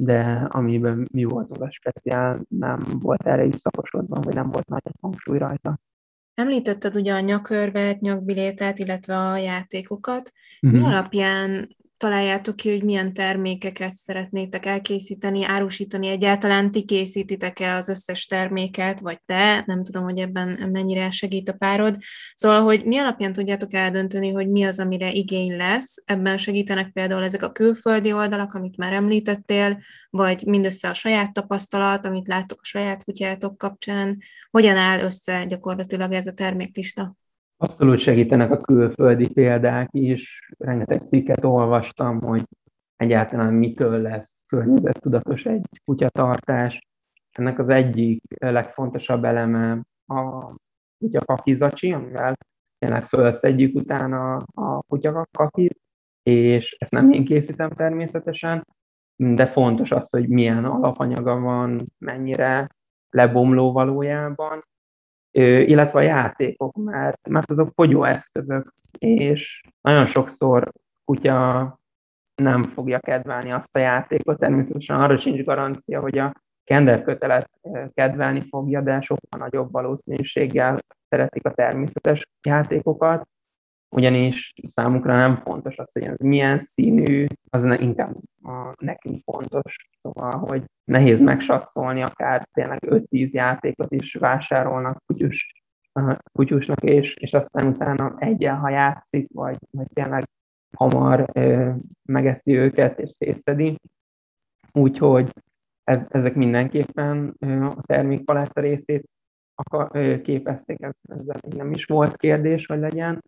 de 0.00 0.48
amiben 0.50 1.08
mi 1.12 1.24
voltunk 1.24 1.62
a 1.62 1.70
speciál, 1.70 2.40
nem 2.48 2.78
volt 3.00 3.26
erre 3.26 3.44
is 3.44 3.54
szakosodva, 3.54 4.20
vagy 4.20 4.34
nem 4.34 4.50
volt 4.50 4.68
nagy 4.68 4.82
hangsúly 5.00 5.38
rajta. 5.38 5.78
Említetted 6.34 6.96
ugye 6.96 7.12
a 7.12 7.20
nyakörvet, 7.20 8.00
nyakbilétát, 8.00 8.78
illetve 8.78 9.16
a 9.16 9.36
játékokat. 9.36 10.32
Uh-huh. 10.60 10.80
Mi 10.80 10.86
alapján 10.86 11.76
találjátok 12.04 12.56
ki, 12.56 12.70
hogy 12.70 12.82
milyen 12.82 13.12
termékeket 13.12 13.92
szeretnétek 13.92 14.66
elkészíteni, 14.66 15.44
árusítani, 15.44 16.08
egyáltalán 16.08 16.70
ti 16.70 16.84
készítitek-e 16.84 17.74
az 17.74 17.88
összes 17.88 18.26
terméket, 18.26 19.00
vagy 19.00 19.18
te, 19.26 19.62
nem 19.66 19.84
tudom, 19.84 20.02
hogy 20.02 20.18
ebben 20.18 20.68
mennyire 20.72 21.10
segít 21.10 21.48
a 21.48 21.52
párod. 21.52 21.96
Szóval, 22.34 22.62
hogy 22.62 22.84
mi 22.84 22.98
alapján 22.98 23.32
tudjátok 23.32 23.72
eldönteni, 23.72 24.32
hogy 24.32 24.48
mi 24.48 24.64
az, 24.64 24.78
amire 24.78 25.12
igény 25.12 25.56
lesz. 25.56 26.02
Ebben 26.04 26.38
segítenek 26.38 26.92
például 26.92 27.22
ezek 27.22 27.42
a 27.42 27.52
külföldi 27.52 28.12
oldalak, 28.12 28.54
amit 28.54 28.76
már 28.76 28.92
említettél, 28.92 29.82
vagy 30.10 30.46
mindössze 30.46 30.88
a 30.88 30.94
saját 30.94 31.32
tapasztalat, 31.32 32.06
amit 32.06 32.28
láttok 32.28 32.58
a 32.62 32.66
saját 32.66 33.04
kutyátok 33.04 33.58
kapcsán. 33.58 34.18
Hogyan 34.50 34.76
áll 34.76 35.00
össze 35.00 35.44
gyakorlatilag 35.44 36.12
ez 36.12 36.26
a 36.26 36.32
terméklista? 36.32 37.16
Abszolút 37.64 37.98
segítenek 37.98 38.50
a 38.50 38.56
külföldi 38.56 39.32
példák 39.32 39.88
is. 39.92 40.50
Rengeteg 40.58 41.06
cikket 41.06 41.44
olvastam, 41.44 42.20
hogy 42.20 42.42
egyáltalán 42.96 43.54
mitől 43.54 44.00
lesz 44.00 44.42
környezettudatos 44.48 45.44
egy 45.44 45.66
kutyatartás. 45.84 46.78
Ennek 47.32 47.58
az 47.58 47.68
egyik 47.68 48.22
legfontosabb 48.38 49.24
eleme 49.24 49.80
a 50.06 50.54
kutyakakizacsi, 50.98 51.92
amivel 51.92 52.36
tényleg 52.78 53.04
felszedjük 53.04 53.74
utána 53.74 54.36
a 54.36 54.82
kutyakakit, 54.88 55.78
és 56.22 56.76
ezt 56.78 56.92
nem 56.92 57.12
én 57.12 57.24
készítem 57.24 57.70
természetesen, 57.70 58.66
de 59.16 59.46
fontos 59.46 59.90
az, 59.90 60.10
hogy 60.10 60.28
milyen 60.28 60.64
alapanyaga 60.64 61.40
van, 61.40 61.80
mennyire 61.98 62.68
lebomló 63.10 63.72
valójában, 63.72 64.64
illetve 65.40 65.98
a 65.98 66.02
játékok, 66.02 66.76
mert, 66.76 67.28
mert 67.28 67.50
azok 67.50 67.72
fogyóeszközök, 67.74 68.74
és 68.98 69.62
nagyon 69.80 70.06
sokszor 70.06 70.72
kutya 71.04 71.78
nem 72.34 72.62
fogja 72.62 72.98
kedvelni 72.98 73.52
azt 73.52 73.76
a 73.76 73.78
játékot, 73.78 74.38
természetesen 74.38 75.00
arra 75.00 75.18
sincs 75.18 75.44
garancia, 75.44 76.00
hogy 76.00 76.18
a 76.18 76.32
kenderkötelet 76.64 77.50
kedvelni 77.94 78.46
fogja, 78.48 78.80
de 78.80 79.00
sokkal 79.00 79.40
nagyobb 79.40 79.72
valószínűséggel 79.72 80.78
szeretik 81.08 81.46
a 81.46 81.54
természetes 81.54 82.22
játékokat, 82.48 83.28
ugyanis 83.94 84.52
számukra 84.66 85.16
nem 85.16 85.36
fontos 85.36 85.78
az, 85.78 85.92
hogy 85.92 86.18
milyen 86.18 86.60
színű, 86.60 87.26
az 87.50 87.64
inkább 87.64 88.16
a, 88.42 88.74
nekünk 88.78 89.22
fontos. 89.24 89.88
Szóval, 89.98 90.32
hogy 90.32 90.64
nehéz 90.84 91.20
megsatszolni, 91.20 92.02
akár 92.02 92.48
tényleg 92.52 92.78
5-10 92.86 93.30
játékot 93.30 93.92
is 93.92 94.14
vásárolnak 94.14 95.02
kutyus, 95.06 95.64
kutyusnak, 96.32 96.82
és, 96.82 97.14
és 97.14 97.32
aztán 97.32 97.66
utána 97.66 98.14
egyen, 98.18 98.56
ha 98.56 98.68
játszik, 98.68 99.28
vagy, 99.32 99.56
vagy 99.70 99.86
tényleg 99.92 100.24
hamar 100.76 101.30
ö, 101.32 101.70
megeszi 102.02 102.56
őket 102.56 102.98
és 102.98 103.10
szétszedi. 103.10 103.76
Úgyhogy 104.72 105.32
ez, 105.84 106.08
ezek 106.10 106.34
mindenképpen 106.34 107.34
ö, 107.38 107.64
a 107.64 107.82
termékpaletta 107.86 108.60
részét 108.60 109.08
akar, 109.54 109.88
ö, 109.92 110.20
képezték, 110.20 110.82
ez, 110.82 110.94
ezzel 111.02 111.40
nem 111.56 111.70
is 111.70 111.84
volt 111.84 112.16
kérdés, 112.16 112.66
hogy 112.66 112.78
legyen. 112.78 113.22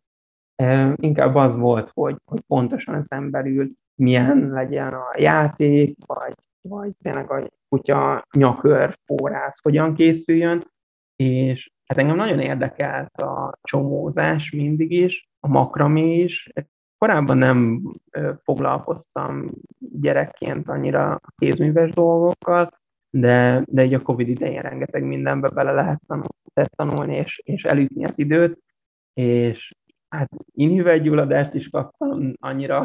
Inkább 0.95 1.35
az 1.35 1.57
volt, 1.57 1.91
hogy, 1.95 2.17
hogy 2.25 2.41
pontosan 2.41 2.95
ezen 2.95 3.31
belül 3.31 3.71
milyen 3.95 4.51
legyen 4.51 4.93
a 4.95 5.15
játék, 5.17 5.97
vagy, 6.07 6.35
vagy 6.61 6.93
tényleg 7.03 7.31
a 7.31 7.49
kutya 7.69 8.27
nyakör 8.37 8.99
forrász 9.05 9.63
hogyan 9.63 9.95
készüljön, 9.95 10.65
és 11.17 11.71
hát 11.87 11.99
engem 11.99 12.17
nagyon 12.17 12.41
érdekelt 12.41 13.17
a 13.17 13.59
csomózás 13.63 14.51
mindig 14.51 14.91
is, 14.91 15.29
a 15.41 15.49
makramé 15.49 16.19
is. 16.19 16.53
Korábban 16.99 17.39
nem 17.39 17.83
foglalkoztam 18.43 19.51
gyerekként 19.79 20.69
annyira 20.69 21.21
kézműves 21.37 21.91
dolgokkal, 21.91 22.71
de, 23.11 23.63
de 23.67 23.85
így 23.85 23.95
a 23.95 24.01
Covid 24.01 24.29
idején 24.29 24.63
rengeteg 24.63 25.05
mindenbe 25.05 25.49
bele 25.49 25.73
lehet 25.73 26.01
tanulni, 26.77 27.17
és, 27.17 27.41
és 27.45 27.65
elütni 27.65 28.05
az 28.05 28.19
időt, 28.19 28.59
és 29.15 29.75
Hát 30.17 30.31
inhüvelygyulladást 30.55 31.55
is 31.55 31.69
kaptam, 31.69 32.33
annyira. 32.41 32.85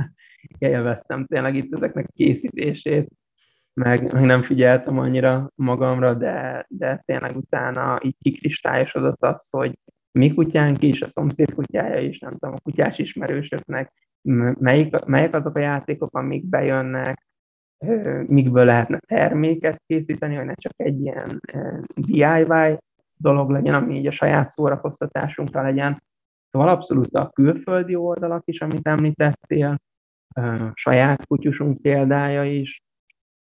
Élveztem 0.58 1.26
tényleg 1.26 1.54
itt 1.54 1.74
ezeknek 1.74 2.06
készítését, 2.14 3.08
meg, 3.74 4.12
meg 4.12 4.24
nem 4.24 4.42
figyeltem 4.42 4.98
annyira 4.98 5.50
magamra, 5.54 6.14
de, 6.14 6.66
de 6.68 7.02
tényleg 7.04 7.36
utána 7.36 7.98
így 8.02 8.16
kikristályosodott 8.20 9.22
az, 9.22 9.48
hogy 9.50 9.78
mi 10.12 10.34
kutyánk 10.34 10.82
is, 10.82 11.02
a 11.02 11.08
szomszéd 11.08 11.54
kutyája 11.54 12.00
is, 12.00 12.18
nem 12.18 12.32
tudom, 12.32 12.54
a 12.54 12.60
kutyás 12.62 12.98
ismerősöknek, 12.98 13.92
melyik, 14.58 15.04
melyek 15.04 15.34
azok 15.34 15.56
a 15.56 15.60
játékok, 15.60 16.16
amik 16.16 16.44
bejönnek, 16.44 17.26
mikből 18.26 18.64
lehetne 18.64 18.98
terméket 18.98 19.82
készíteni, 19.86 20.34
hogy 20.34 20.44
ne 20.44 20.54
csak 20.54 20.72
egy 20.76 21.00
ilyen 21.00 21.40
DIY 21.94 22.78
dolog 23.16 23.50
legyen, 23.50 23.74
ami 23.74 23.98
így 23.98 24.06
a 24.06 24.10
saját 24.10 24.48
szórakoztatásunkra 24.48 25.62
legyen, 25.62 26.02
Szóval 26.52 26.68
abszolút 26.68 27.14
a 27.14 27.30
külföldi 27.30 27.94
oldalak 27.94 28.42
is, 28.44 28.60
amit 28.60 28.86
említettél, 28.88 29.78
saját 30.74 31.26
kutyusunk 31.26 31.82
példája 31.82 32.44
is, 32.44 32.82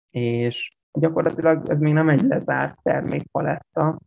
és 0.10 0.76
gyakorlatilag 1.00 1.70
ez 1.70 1.80
még 1.80 1.94
nem 1.94 2.10
egy 2.10 2.22
lezárt 2.22 2.82
termékpaletta, 2.82 4.00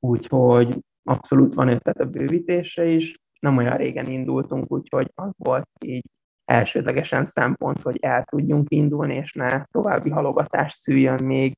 úgyhogy 0.00 0.78
abszolút 1.02 1.54
van 1.54 1.68
ötlet 1.68 2.00
a 2.00 2.04
bővítése 2.04 2.84
is. 2.84 3.16
Nem 3.40 3.56
olyan 3.56 3.76
régen 3.76 4.06
indultunk, 4.06 4.72
úgyhogy 4.72 5.10
az 5.14 5.30
volt 5.36 5.68
így 5.84 6.04
elsődlegesen 6.44 7.24
szempont, 7.24 7.82
hogy 7.82 7.98
el 8.00 8.24
tudjunk 8.24 8.70
indulni, 8.70 9.14
és 9.14 9.32
ne 9.32 9.64
további 9.64 10.10
halogatás 10.10 10.72
szüljön 10.72 11.24
még 11.24 11.56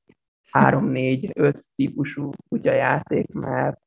3-4-5 0.51 1.61
típusú 1.75 2.29
kutyajáték, 2.49 3.33
mert 3.33 3.79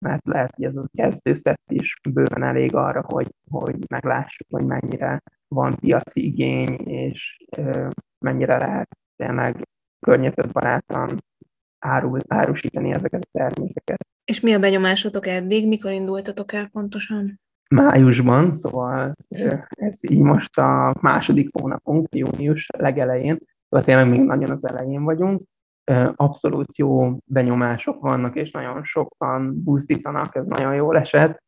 mert 0.00 0.26
lehet, 0.26 0.54
hogy 0.54 0.64
ez 0.64 0.76
a 0.76 0.88
kezdőszett 0.92 1.62
is 1.66 2.00
bőven 2.10 2.42
elég 2.42 2.74
arra, 2.74 3.04
hogy, 3.06 3.34
hogy 3.50 3.76
meglássuk, 3.88 4.46
hogy 4.50 4.64
mennyire 4.64 5.22
van 5.48 5.74
piaci 5.74 6.24
igény, 6.24 6.76
és 6.88 7.44
mennyire 8.18 8.56
lehet 8.56 8.96
tényleg 9.16 9.68
környezetbarátan 10.00 11.24
árul, 11.78 12.18
árusítani 12.28 12.90
ezeket 12.90 13.24
a 13.24 13.38
termékeket. 13.38 14.06
És 14.24 14.40
mi 14.40 14.52
a 14.52 14.58
benyomásotok 14.58 15.26
eddig? 15.26 15.68
Mikor 15.68 15.90
indultatok 15.90 16.52
el 16.52 16.68
pontosan? 16.68 17.40
Májusban, 17.74 18.54
szóval 18.54 19.14
ez 19.68 20.10
így 20.10 20.18
most 20.18 20.58
a 20.58 20.94
második 21.00 21.48
hónapunk, 21.52 22.14
június 22.14 22.68
legelején, 22.78 23.38
szóval 23.68 23.86
tényleg 23.86 24.08
még 24.08 24.20
nagyon 24.20 24.50
az 24.50 24.66
elején 24.66 25.02
vagyunk. 25.02 25.42
Abszolút 26.14 26.76
jó 26.76 27.16
benyomások 27.24 28.00
vannak, 28.00 28.36
és 28.36 28.50
nagyon 28.50 28.84
sokan 28.84 29.62
buzdítanak, 29.62 30.34
ez 30.34 30.46
nagyon 30.46 30.74
jól 30.74 30.98
esett. 30.98 31.42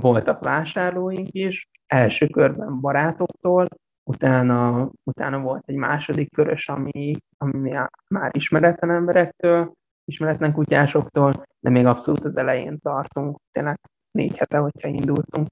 Voltak 0.00 0.44
vásárlóink 0.44 1.28
is, 1.30 1.68
első 1.86 2.26
körben 2.26 2.80
barátoktól, 2.80 3.66
utána, 4.10 4.90
utána 5.04 5.40
volt 5.40 5.62
egy 5.66 5.74
második 5.74 6.34
körös, 6.34 6.68
ami, 6.68 7.12
ami 7.36 7.72
már 8.08 8.30
ismeretlen 8.36 8.90
emberektől, 8.90 9.72
ismeretlen 10.04 10.52
kutyásoktól, 10.52 11.32
de 11.60 11.70
még 11.70 11.86
abszolút 11.86 12.24
az 12.24 12.36
elején 12.36 12.78
tartunk, 12.78 13.38
tényleg 13.50 13.80
négy 14.10 14.36
hete, 14.36 14.56
hogyha 14.56 14.88
indultunk. 14.88 15.48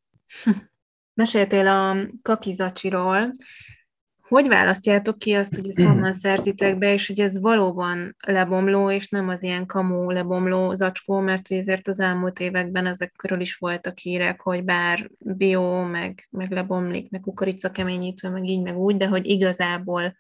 Meséltél 1.14 1.66
a 1.66 1.96
kakizacsiról. 2.22 3.30
Hogy 4.30 4.48
választjátok 4.48 5.18
ki 5.18 5.32
azt, 5.32 5.54
hogy 5.54 5.68
ezt 5.68 5.82
honnan 5.82 6.14
szerzitek 6.14 6.78
be, 6.78 6.92
és 6.92 7.06
hogy 7.06 7.20
ez 7.20 7.40
valóban 7.40 8.16
lebomló, 8.26 8.90
és 8.90 9.08
nem 9.08 9.28
az 9.28 9.42
ilyen 9.42 9.66
kamó 9.66 10.10
lebomló 10.10 10.74
zacskó, 10.74 11.18
mert 11.18 11.52
ezért 11.52 11.88
az 11.88 12.00
elmúlt 12.00 12.38
években 12.38 12.86
ezek 12.86 13.12
körül 13.16 13.40
is 13.40 13.56
voltak 13.56 13.98
hírek, 13.98 14.40
hogy 14.40 14.64
bár 14.64 15.10
bio, 15.18 15.84
meg, 15.84 16.28
meg 16.30 16.50
lebomlik, 16.50 17.10
meg 17.10 17.20
kukorica 17.20 17.70
keményítő, 17.70 18.30
meg 18.30 18.48
így, 18.48 18.62
meg 18.62 18.78
úgy, 18.78 18.96
de 18.96 19.06
hogy 19.06 19.26
igazából 19.26 20.16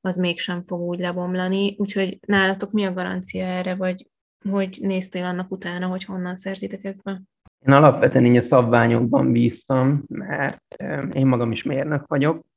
az 0.00 0.16
mégsem 0.16 0.62
fog 0.62 0.80
úgy 0.80 0.98
lebomlani. 0.98 1.74
Úgyhogy 1.78 2.18
nálatok 2.26 2.72
mi 2.72 2.84
a 2.84 2.92
garancia 2.92 3.44
erre, 3.44 3.74
vagy 3.74 4.06
hogy 4.50 4.78
néztél 4.80 5.24
annak 5.24 5.50
utána, 5.50 5.86
hogy 5.86 6.04
honnan 6.04 6.36
szerzitek 6.36 6.84
ezt 6.84 7.02
be? 7.02 7.22
Én 7.66 7.74
alapvetően 7.74 8.26
így 8.26 8.36
a 8.36 8.42
szabványokban 8.42 9.32
bíztam, 9.32 10.04
mert 10.08 10.76
én 11.12 11.26
magam 11.26 11.52
is 11.52 11.62
mérnök 11.62 12.06
vagyok, 12.06 12.50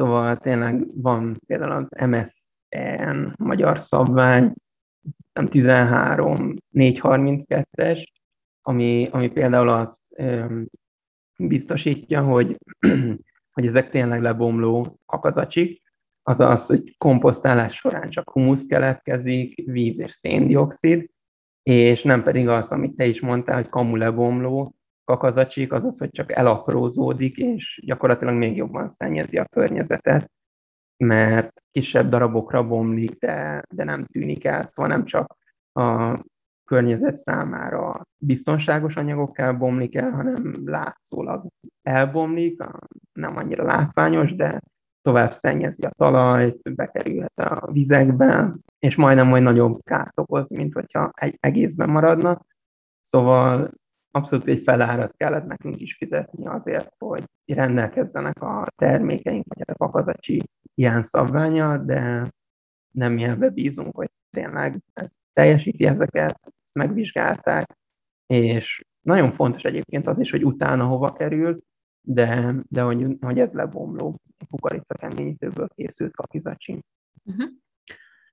szóval 0.00 0.36
tényleg 0.36 1.02
van 1.02 1.40
például 1.46 1.72
az 1.72 1.88
MSN 2.06 3.32
magyar 3.36 3.80
szabvány, 3.80 4.54
13 5.48 6.54
432-es, 6.72 8.04
ami, 8.62 9.08
ami 9.12 9.28
például 9.28 9.68
azt 9.68 10.00
biztosítja, 11.36 12.22
hogy, 12.22 12.56
hogy 13.54 13.66
ezek 13.66 13.90
tényleg 13.90 14.22
lebomló 14.22 14.98
kakazacsik, 15.06 15.82
azaz, 16.22 16.66
hogy 16.66 16.96
komposztálás 16.98 17.74
során 17.74 18.08
csak 18.08 18.30
humusz 18.30 18.66
keletkezik, 18.66 19.64
víz 19.64 19.98
és 19.98 20.12
széndiokszid, 20.12 21.10
és 21.62 22.02
nem 22.02 22.22
pedig 22.22 22.48
az, 22.48 22.72
amit 22.72 22.96
te 22.96 23.06
is 23.06 23.20
mondtál, 23.20 23.56
hogy 23.56 23.68
kamu 23.68 23.96
lebomló, 23.96 24.74
kakazacsik, 25.10 25.72
azaz, 25.72 25.98
hogy 25.98 26.10
csak 26.10 26.32
elaprózódik, 26.32 27.36
és 27.36 27.80
gyakorlatilag 27.84 28.34
még 28.34 28.56
jobban 28.56 28.88
szennyezi 28.88 29.36
a 29.36 29.44
környezetet, 29.44 30.30
mert 30.96 31.52
kisebb 31.70 32.08
darabokra 32.08 32.66
bomlik, 32.66 33.18
de, 33.18 33.62
de 33.74 33.84
nem 33.84 34.04
tűnik 34.04 34.44
el, 34.44 34.62
szóval 34.64 34.90
nem 34.90 35.04
csak 35.04 35.36
a 35.72 36.18
környezet 36.64 37.16
számára 37.16 38.06
biztonságos 38.18 38.96
anyagokká 38.96 39.52
bomlik 39.52 39.94
el, 39.94 40.10
hanem 40.10 40.54
látszólag 40.64 41.46
elbomlik, 41.82 42.62
nem 43.12 43.36
annyira 43.36 43.64
látványos, 43.64 44.34
de 44.34 44.60
tovább 45.02 45.32
szennyezi 45.32 45.82
a 45.82 45.90
talajt, 45.90 46.74
bekerülhet 46.74 47.38
a 47.38 47.72
vizekbe, 47.72 48.54
és 48.78 48.96
majdnem 48.96 49.28
majd 49.28 49.42
nagyobb 49.42 49.82
kárt 49.84 50.18
okoz, 50.18 50.50
mint 50.50 50.74
hogyha 50.74 51.10
egy 51.14 51.36
egészben 51.40 51.90
maradna. 51.90 52.40
Szóval 53.00 53.70
abszolút 54.10 54.48
egy 54.48 54.62
felárat 54.62 55.16
kellett 55.16 55.46
nekünk 55.46 55.80
is 55.80 55.94
fizetni 55.94 56.46
azért, 56.46 56.94
hogy 56.98 57.24
rendelkezzenek 57.44 58.42
a 58.42 58.66
termékeink, 58.76 59.54
vagy 59.54 59.64
a 59.66 59.84
pakazacsi 59.84 60.42
ilyen 60.74 61.04
szabványa, 61.04 61.78
de 61.78 62.32
nem 62.90 63.18
ilyenbe 63.18 63.48
bízunk, 63.48 63.96
hogy 63.96 64.10
tényleg 64.30 64.82
ez 64.92 65.10
teljesíti 65.32 65.86
ezeket, 65.86 66.40
ezt 66.64 66.74
megvizsgálták, 66.74 67.78
és 68.26 68.84
nagyon 69.00 69.32
fontos 69.32 69.64
egyébként 69.64 70.06
az 70.06 70.18
is, 70.18 70.30
hogy 70.30 70.44
utána 70.44 70.84
hova 70.84 71.12
kerül, 71.12 71.60
de, 72.00 72.54
de 72.68 72.82
hogy, 72.82 73.16
hogy 73.20 73.38
ez 73.38 73.52
lebomló 73.52 74.20
kukorica 74.48 74.94
keményítőből 74.94 75.68
készült 75.74 76.14
kakizacsi. 76.14 76.84
Uh-huh. 77.24 77.48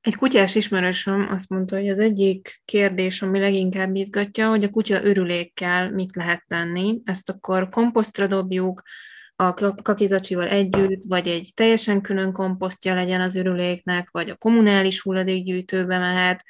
Egy 0.07 0.15
kutyás 0.15 0.55
ismerősöm 0.55 1.27
azt 1.31 1.49
mondta, 1.49 1.75
hogy 1.75 1.89
az 1.89 1.99
egyik 1.99 2.61
kérdés, 2.65 3.21
ami 3.21 3.39
leginkább 3.39 3.95
izgatja, 3.95 4.49
hogy 4.49 4.63
a 4.63 4.69
kutya 4.69 5.03
örülékkel 5.03 5.91
mit 5.91 6.15
lehet 6.15 6.43
tenni. 6.47 7.01
Ezt 7.03 7.29
akkor 7.29 7.69
komposztra 7.69 8.27
dobjuk, 8.27 8.83
a 9.35 9.53
kakizacsival 9.81 10.47
együtt, 10.47 11.03
vagy 11.07 11.27
egy 11.27 11.51
teljesen 11.55 12.01
külön 12.01 12.31
komposztja 12.31 12.93
legyen 12.93 13.21
az 13.21 13.35
örüléknek, 13.35 14.09
vagy 14.11 14.29
a 14.29 14.35
kommunális 14.35 15.01
hulladékgyűjtőbe 15.01 15.99
mehet. 15.99 16.45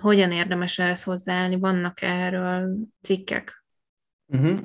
Hogyan 0.00 0.32
érdemes 0.32 0.78
ehhez 0.78 1.02
hozzáállni? 1.02 1.56
Vannak 1.56 2.02
erről 2.02 2.76
cikkek? 3.02 3.64
Uh-huh. 4.26 4.58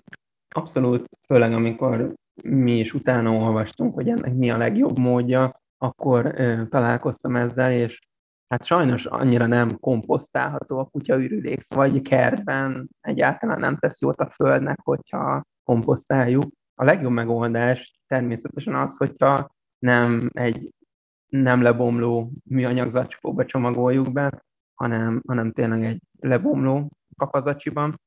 Abszolút, 0.56 1.06
főleg 1.28 1.54
amikor 1.54 2.14
mi 2.44 2.80
is 2.80 2.94
utána 2.94 3.32
olvastunk, 3.32 3.94
hogy 3.94 4.10
ennek 4.10 4.34
mi 4.34 4.50
a 4.50 4.58
legjobb 4.58 5.00
módja, 5.00 5.62
akkor 5.78 6.34
ö, 6.36 6.62
találkoztam 6.70 7.36
ezzel, 7.36 7.72
és 7.72 8.00
hát 8.48 8.66
sajnos 8.66 9.06
annyira 9.06 9.46
nem 9.46 9.80
komposztálható 9.80 10.80
a 10.80 10.86
kutyaürülék, 10.86 11.62
szóval 11.62 11.86
egy 11.86 12.02
kertben 12.02 12.90
egyáltalán 13.02 13.60
nem 13.60 13.78
tesz 13.78 14.02
jót 14.02 14.20
a 14.20 14.30
földnek, 14.30 14.80
hogyha 14.84 15.44
komposztáljuk. 15.64 16.46
A 16.76 16.84
legjobb 16.84 17.12
megoldás 17.12 18.00
természetesen 18.08 18.76
az, 18.76 18.98
hogyha 18.98 19.50
nem 19.80 20.30
egy 20.34 20.74
nem 21.28 21.62
lebomló 21.62 22.32
műanyag 22.44 22.90
zacskóba 22.90 23.46
csomagoljuk 23.46 24.12
be, 24.12 24.44
hanem, 24.74 25.22
hanem 25.28 25.52
tényleg 25.52 25.84
egy 25.84 26.02
lebomló 26.20 26.92
kakazacsiban, 27.18 28.02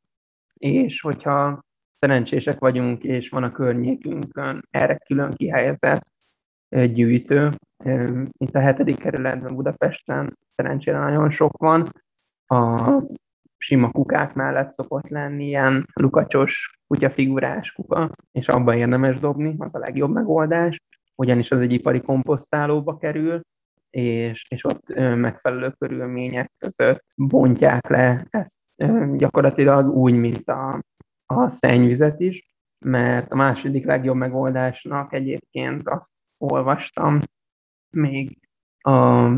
és 0.54 1.00
hogyha 1.00 1.64
szerencsések 1.98 2.58
vagyunk, 2.58 3.04
és 3.04 3.28
van 3.28 3.42
a 3.42 3.52
környékünkön 3.52 4.66
erre 4.70 4.96
külön 4.96 5.30
kihelyezett 5.30 6.08
gyűjtő. 6.68 7.50
Itt 8.38 8.54
a 8.54 8.60
hetedik 8.60 8.98
kerületben 8.98 9.54
Budapesten 9.54 10.38
szerencsére 10.54 10.98
nagyon 10.98 11.30
sok 11.30 11.56
van. 11.56 11.88
A 12.46 12.82
sima 13.56 13.90
kukák 13.90 14.34
mellett 14.34 14.70
szokott 14.70 15.08
lenni 15.08 15.44
ilyen 15.44 15.86
lukacsos 15.92 16.78
kutyafigurás 16.86 17.72
kuka, 17.72 18.10
és 18.32 18.48
abba 18.48 18.74
érdemes 18.74 19.20
dobni, 19.20 19.54
az 19.58 19.74
a 19.74 19.78
legjobb 19.78 20.12
megoldás, 20.12 20.80
ugyanis 21.14 21.50
az 21.50 21.60
egy 21.60 21.72
ipari 21.72 22.00
komposztálóba 22.00 22.96
kerül, 22.96 23.40
és, 23.90 24.46
és 24.48 24.64
ott 24.64 24.94
megfelelő 24.96 25.70
körülmények 25.70 26.52
között 26.58 27.04
bontják 27.16 27.88
le 27.88 28.26
ezt 28.30 28.58
gyakorlatilag 29.16 29.96
úgy, 29.96 30.14
mint 30.14 30.48
a 30.48 30.80
a 31.26 31.48
szennyvizet 31.48 32.20
is, 32.20 32.50
mert 32.78 33.32
a 33.32 33.36
második 33.36 33.84
legjobb 33.84 34.16
megoldásnak 34.16 35.12
egyébként 35.12 35.88
azt 35.88 36.12
olvastam 36.38 37.18
még 37.90 38.38
a 38.78 39.28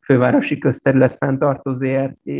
fővárosi 0.00 0.58
közterület 0.58 1.14
fenntartó 1.14 1.74
ZRT 1.74 2.30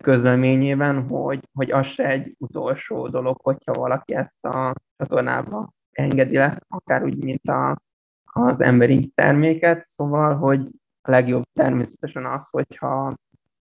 közleményében, 0.00 1.08
hogy, 1.08 1.48
hogy 1.52 1.70
az 1.70 1.86
se 1.86 2.06
egy 2.08 2.34
utolsó 2.38 3.08
dolog, 3.08 3.40
hogyha 3.42 3.72
valaki 3.72 4.14
ezt 4.14 4.44
a 4.44 4.74
csatornába 4.96 5.72
engedi 5.90 6.36
le, 6.36 6.58
akár 6.68 7.04
úgy, 7.04 7.24
mint 7.24 7.48
a, 7.48 7.76
az 8.24 8.60
emberi 8.60 9.06
terméket, 9.14 9.82
szóval, 9.82 10.36
hogy 10.36 10.68
a 11.02 11.10
legjobb 11.10 11.44
természetesen 11.52 12.26
az, 12.26 12.50
hogyha, 12.50 13.14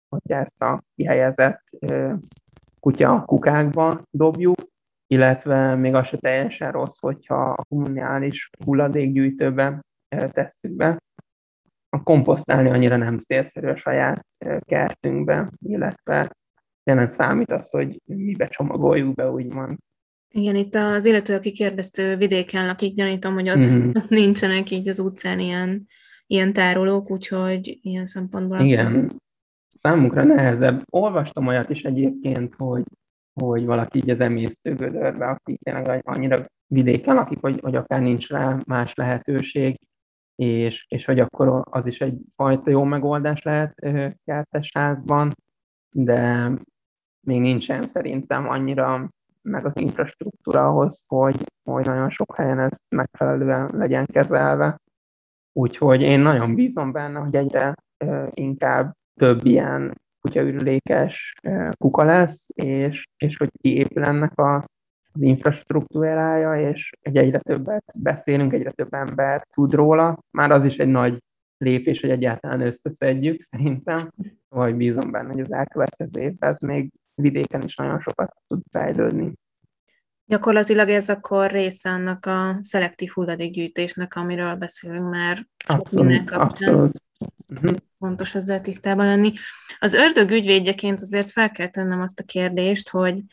hogyha 0.09 0.35
ezt 0.39 0.61
a 0.61 0.83
kihelyezett 0.95 1.63
kutya 2.79 3.23
kukákba 3.25 4.01
dobjuk, 4.11 4.57
illetve 5.07 5.75
még 5.75 5.93
az 5.93 6.07
se 6.07 6.17
teljesen 6.17 6.71
rossz, 6.71 6.99
hogyha 6.99 7.49
a 7.49 7.63
kommunális 7.63 8.49
hulladékgyűjtőbe 8.65 9.81
tesszük 10.15 10.71
be. 10.71 10.97
A 11.89 12.03
komposztálni 12.03 12.69
annyira 12.69 12.97
nem 12.97 13.19
szélszerű 13.19 13.67
a 13.67 13.77
saját 13.77 14.25
kertünkbe, 14.59 15.49
illetve 15.59 16.31
tényleg 16.83 17.11
számít 17.11 17.51
az, 17.51 17.69
hogy 17.69 18.01
mibe 18.05 18.47
csomagoljuk 18.47 19.15
be, 19.15 19.31
úgymond. 19.31 19.77
Igen, 20.33 20.55
itt 20.55 20.75
az 20.75 21.05
illető, 21.05 21.35
aki 21.35 21.51
kérdezte, 21.51 22.15
vidéken 22.15 22.65
lakik, 22.65 22.95
gyanítom, 22.95 23.33
hogy 23.33 23.49
ott 23.49 23.57
mm-hmm. 23.57 23.91
nincsenek 24.07 24.71
így 24.71 24.87
az 24.87 24.99
utcán 24.99 25.39
ilyen, 25.39 25.87
ilyen 26.27 26.53
tárolók, 26.53 27.11
úgyhogy 27.11 27.79
ilyen 27.81 28.05
szempontból... 28.05 28.59
Igen, 28.59 29.21
számunkra 29.67 30.23
nehezebb. 30.23 30.83
Olvastam 30.89 31.47
olyat 31.47 31.69
is 31.69 31.83
egyébként, 31.83 32.53
hogy, 32.57 32.83
hogy 33.33 33.65
valaki 33.65 33.97
így 33.97 34.09
az 34.09 34.19
emésztőgödörbe, 34.19 35.25
aki 35.25 35.57
tényleg 35.63 36.01
annyira 36.05 36.45
vidéken 36.67 37.15
lakik, 37.15 37.39
hogy, 37.41 37.59
hogy 37.61 37.75
akár 37.75 38.01
nincs 38.01 38.29
rá 38.29 38.57
más 38.67 38.93
lehetőség, 38.93 39.79
és, 40.35 40.85
és 40.89 41.05
hogy 41.05 41.19
akkor 41.19 41.63
az 41.69 41.85
is 41.85 42.01
egy 42.01 42.17
fajta 42.35 42.69
jó 42.69 42.83
megoldás 42.83 43.41
lehet 43.41 43.73
kertes 44.25 44.71
házban, 44.73 45.31
de 45.91 46.51
még 47.19 47.41
nincsen 47.41 47.83
szerintem 47.83 48.49
annyira 48.49 49.09
meg 49.41 49.65
az 49.65 49.79
infrastruktúra 49.79 50.67
ahhoz, 50.67 51.03
hogy, 51.07 51.43
hogy 51.63 51.85
nagyon 51.85 52.09
sok 52.09 52.35
helyen 52.35 52.59
ez 52.59 52.77
megfelelően 52.95 53.69
legyen 53.73 54.05
kezelve. 54.05 54.77
Úgyhogy 55.53 56.01
én 56.01 56.19
nagyon 56.19 56.55
bízom 56.55 56.91
benne, 56.91 57.19
hogy 57.19 57.35
egyre 57.35 57.75
inkább 58.29 58.95
több 59.19 59.45
ilyen 59.45 60.01
kutyaürülékes 60.21 61.33
kuka 61.77 62.03
lesz, 62.03 62.45
és, 62.53 63.03
és 63.17 63.37
hogy 63.37 63.49
kiépül 63.61 64.03
ennek 64.03 64.39
a, 64.39 64.63
az 65.15 65.21
infrastruktúrája, 65.21 66.69
és 66.69 66.91
egy 67.01 67.17
egyre 67.17 67.39
többet 67.39 67.83
beszélünk, 67.99 68.53
egyre 68.53 68.71
több 68.71 68.93
ember 68.93 69.47
tud 69.53 69.73
róla. 69.73 70.19
Már 70.31 70.51
az 70.51 70.65
is 70.65 70.77
egy 70.77 70.87
nagy 70.87 71.23
lépés, 71.57 72.01
hogy 72.01 72.09
egyáltalán 72.09 72.61
összeszedjük, 72.61 73.41
szerintem, 73.41 74.11
vagy 74.49 74.75
bízom 74.75 75.11
benne, 75.11 75.31
hogy 75.31 75.41
az 75.41 75.53
elkövetkező 75.53 76.21
évben 76.21 76.49
ez 76.49 76.59
még 76.59 76.91
vidéken 77.13 77.63
is 77.63 77.75
nagyon 77.75 77.99
sokat 77.99 78.33
tud 78.47 78.61
fejlődni. 78.71 79.33
Gyakorlatilag 80.25 80.89
ez 80.89 81.09
akkor 81.09 81.51
része 81.51 81.89
annak 81.89 82.25
a 82.25 82.57
szelektív 82.61 83.09
hulladékgyűjtésnek, 83.09 84.15
amiről 84.15 84.55
beszélünk 84.55 85.09
már 85.09 85.47
abszolút. 85.65 86.31
Abszolút. 86.31 87.01
Uh-huh. 87.47 87.75
Fontos 87.99 88.35
ezzel 88.35 88.61
tisztában 88.61 89.05
lenni. 89.05 89.33
Az 89.79 89.93
ördög 89.93 90.31
ügyvédjeként 90.31 91.01
azért 91.01 91.29
fel 91.29 91.51
kell 91.51 91.69
tennem 91.69 92.01
azt 92.01 92.19
a 92.19 92.23
kérdést, 92.23 92.89
hogy 92.89 93.23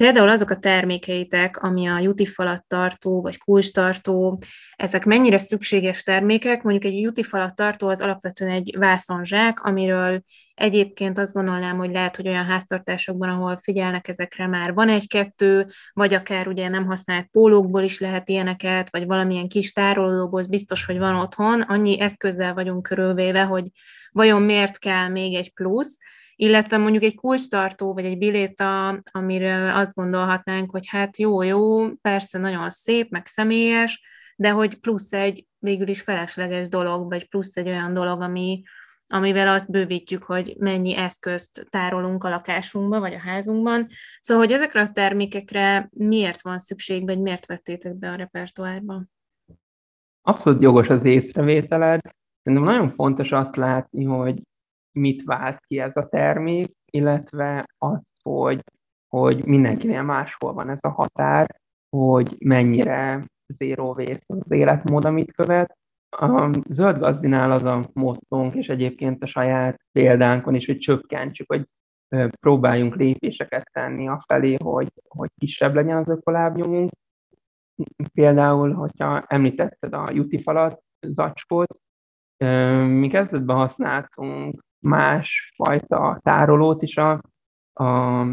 Például 0.00 0.28
azok 0.28 0.50
a 0.50 0.58
termékeitek, 0.58 1.62
ami 1.62 1.86
a 1.86 1.98
jutifalat 1.98 2.64
tartó, 2.66 3.20
vagy 3.22 3.38
kulcstartó, 3.38 4.42
ezek 4.76 5.04
mennyire 5.04 5.38
szükséges 5.38 6.02
termékek? 6.02 6.62
Mondjuk 6.62 6.92
egy 6.92 7.00
jutifalat 7.00 7.54
tartó 7.54 7.88
az 7.88 8.00
alapvetően 8.00 8.50
egy 8.50 8.74
vászonzsák, 8.78 9.62
amiről 9.62 10.22
egyébként 10.54 11.18
azt 11.18 11.32
gondolnám, 11.32 11.76
hogy 11.76 11.90
lehet, 11.90 12.16
hogy 12.16 12.28
olyan 12.28 12.44
háztartásokban, 12.44 13.28
ahol 13.28 13.58
figyelnek 13.62 14.08
ezekre 14.08 14.46
már 14.46 14.74
van 14.74 14.88
egy-kettő, 14.88 15.66
vagy 15.92 16.14
akár 16.14 16.48
ugye 16.48 16.68
nem 16.68 16.86
használt 16.86 17.26
pólókból 17.30 17.82
is 17.82 17.98
lehet 17.98 18.28
ilyeneket, 18.28 18.90
vagy 18.90 19.06
valamilyen 19.06 19.48
kis 19.48 19.72
tárolóból 19.72 20.42
biztos, 20.48 20.84
hogy 20.84 20.98
van 20.98 21.14
otthon. 21.14 21.60
Annyi 21.60 22.00
eszközzel 22.00 22.54
vagyunk 22.54 22.82
körülvéve, 22.82 23.42
hogy 23.42 23.66
vajon 24.12 24.42
miért 24.42 24.78
kell 24.78 25.08
még 25.08 25.34
egy 25.34 25.52
plusz, 25.52 25.98
illetve 26.40 26.76
mondjuk 26.76 27.02
egy 27.02 27.14
kulcstartó, 27.14 27.94
vagy 27.94 28.04
egy 28.04 28.18
biléta, 28.18 28.88
amire 29.10 29.74
azt 29.74 29.94
gondolhatnánk, 29.94 30.70
hogy 30.70 30.86
hát 30.88 31.18
jó, 31.18 31.42
jó, 31.42 31.90
persze 31.94 32.38
nagyon 32.38 32.70
szép, 32.70 33.10
meg 33.10 33.26
személyes, 33.26 34.02
de 34.36 34.50
hogy 34.50 34.74
plusz 34.74 35.12
egy 35.12 35.46
végül 35.58 35.88
is 35.88 36.00
felesleges 36.00 36.68
dolog, 36.68 37.08
vagy 37.08 37.28
plusz 37.28 37.56
egy 37.56 37.68
olyan 37.68 37.94
dolog, 37.94 38.20
ami, 38.20 38.62
amivel 39.06 39.48
azt 39.48 39.70
bővítjük, 39.70 40.22
hogy 40.22 40.54
mennyi 40.58 40.96
eszközt 40.96 41.66
tárolunk 41.70 42.24
a 42.24 42.28
lakásunkban, 42.28 43.00
vagy 43.00 43.14
a 43.14 43.20
házunkban. 43.20 43.88
Szóval, 44.20 44.44
hogy 44.44 44.52
ezekre 44.52 44.80
a 44.80 44.90
termékekre 44.90 45.88
miért 45.92 46.42
van 46.42 46.58
szükség, 46.58 47.04
vagy 47.04 47.20
miért 47.20 47.46
vettétek 47.46 47.94
be 47.94 48.10
a 48.10 48.14
repertoárba? 48.14 49.04
Abszolút 50.22 50.62
jogos 50.62 50.88
az 50.88 51.04
észrevételed. 51.04 52.00
Szerintem 52.42 52.68
nagyon 52.68 52.90
fontos 52.90 53.32
azt 53.32 53.56
látni, 53.56 54.04
hogy 54.04 54.42
mit 54.92 55.22
vált 55.24 55.60
ki 55.66 55.78
ez 55.78 55.96
a 55.96 56.08
termék, 56.08 56.72
illetve 56.90 57.66
az, 57.78 58.10
hogy, 58.22 58.62
hogy 59.08 59.44
mindenkinél 59.44 60.02
máshol 60.02 60.52
van 60.52 60.68
ez 60.70 60.84
a 60.84 60.88
határ, 60.88 61.60
hogy 61.96 62.36
mennyire 62.38 63.26
zero 63.46 63.92
waste 63.92 64.34
az 64.34 64.50
életmód, 64.50 65.04
amit 65.04 65.32
követ. 65.32 65.78
A 66.16 66.50
zöld 66.68 66.98
gazdinál 66.98 67.52
az 67.52 67.64
a 67.64 67.88
mottónk, 67.92 68.54
és 68.54 68.68
egyébként 68.68 69.22
a 69.22 69.26
saját 69.26 69.80
példánkon 69.92 70.54
is, 70.54 70.66
hogy 70.66 70.78
csökkentsük, 70.78 71.52
hogy 71.52 71.66
próbáljunk 72.40 72.94
lépéseket 72.94 73.70
tenni 73.72 74.08
a 74.08 74.24
felé, 74.26 74.56
hogy, 74.64 74.92
hogy 75.08 75.30
kisebb 75.38 75.74
legyen 75.74 75.96
az 75.96 76.08
ökolábnyomunk. 76.08 76.90
Például, 78.12 78.72
hogyha 78.72 79.24
említetted 79.26 79.94
a 79.94 80.08
jutifalat, 80.12 80.82
zacskót, 81.06 81.78
mi 82.86 83.08
kezdetben 83.08 83.56
használtunk 83.56 84.60
másfajta 84.80 86.18
tárolót 86.22 86.82
is 86.82 86.96
a, 86.96 87.20
a 87.72 88.24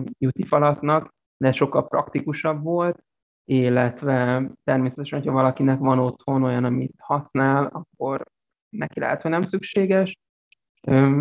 falatnak, 0.47 1.13
de 1.37 1.51
sokkal 1.51 1.87
praktikusabb 1.87 2.63
volt, 2.63 3.03
illetve 3.45 4.47
természetesen, 4.63 5.19
hogyha 5.19 5.33
valakinek 5.33 5.79
van 5.79 5.99
otthon 5.99 6.43
olyan, 6.43 6.63
amit 6.63 6.93
használ, 6.97 7.65
akkor 7.65 8.23
neki 8.69 8.99
lehet, 8.99 9.21
hogy 9.21 9.31
nem 9.31 9.41
szükséges, 9.41 10.17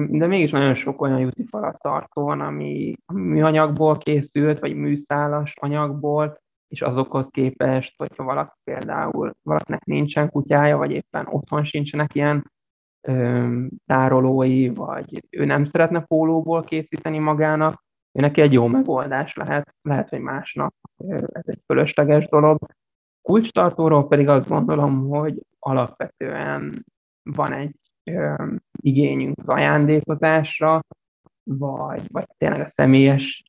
de 0.09 0.27
mégis 0.27 0.51
nagyon 0.51 0.74
sok 0.74 1.01
olyan 1.01 1.33
falat 1.51 1.81
tartó 1.81 2.22
van, 2.22 2.41
ami, 2.41 2.95
ami 3.07 3.22
műanyagból 3.22 3.99
készült, 3.99 4.59
vagy 4.59 4.74
műszálas 4.74 5.55
anyagból, 5.61 6.39
és 6.68 6.83
azokhoz 6.83 7.29
képest, 7.29 7.95
hogyha 7.97 8.24
valaki 8.24 8.59
például 8.64 9.33
valakinek 9.43 9.85
nincsen 9.85 10.31
kutyája, 10.31 10.77
vagy 10.77 10.91
éppen 10.91 11.27
otthon 11.31 11.64
sincsenek 11.64 12.14
ilyen 12.14 12.53
tárolói, 13.87 14.69
vagy 14.69 15.25
ő 15.31 15.45
nem 15.45 15.65
szeretne 15.65 16.01
pólóból 16.01 16.65
készíteni 16.65 17.19
magának, 17.19 17.85
ő 18.13 18.21
neki 18.21 18.41
egy 18.41 18.53
jó 18.53 18.67
megoldás 18.67 19.35
lehet, 19.35 19.75
lehet, 19.83 20.09
hogy 20.09 20.21
másnak 20.21 20.75
ez 21.33 21.45
egy 21.47 21.61
fölösleges 21.67 22.29
dolog. 22.29 22.59
Kulcstartóról 23.23 24.09
pedig 24.09 24.29
azt 24.29 24.49
gondolom, 24.49 25.09
hogy 25.09 25.43
alapvetően 25.59 26.85
van 27.23 27.53
egy 27.53 27.75
igényünk 28.81 29.39
az 29.39 29.49
ajándékozásra, 29.49 30.81
vagy, 31.43 32.03
vagy 32.13 32.27
tényleg 32.39 32.61
a 32.61 32.69
személyes, 32.69 33.43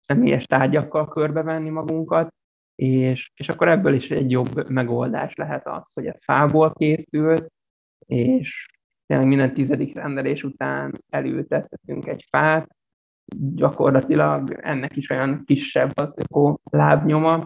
személyes 0.00 0.44
tárgyakkal 0.46 1.08
körbevenni 1.08 1.68
magunkat, 1.68 2.34
és, 2.74 3.32
és 3.34 3.48
akkor 3.48 3.68
ebből 3.68 3.94
is 3.94 4.10
egy 4.10 4.30
jobb 4.30 4.68
megoldás 4.70 5.34
lehet 5.34 5.66
az, 5.66 5.92
hogy 5.92 6.06
ez 6.06 6.24
fából 6.24 6.72
készült, 6.72 7.52
és 8.06 8.68
tényleg 9.06 9.26
minden 9.26 9.54
tizedik 9.54 9.94
rendelés 9.94 10.42
után 10.42 10.92
elültethetünk 11.10 12.06
egy 12.06 12.26
fát, 12.30 12.76
gyakorlatilag 13.36 14.58
ennek 14.62 14.96
is 14.96 15.10
olyan 15.10 15.42
kisebb 15.44 15.90
az 15.94 16.14
öko 16.18 16.56
lábnyoma. 16.70 17.44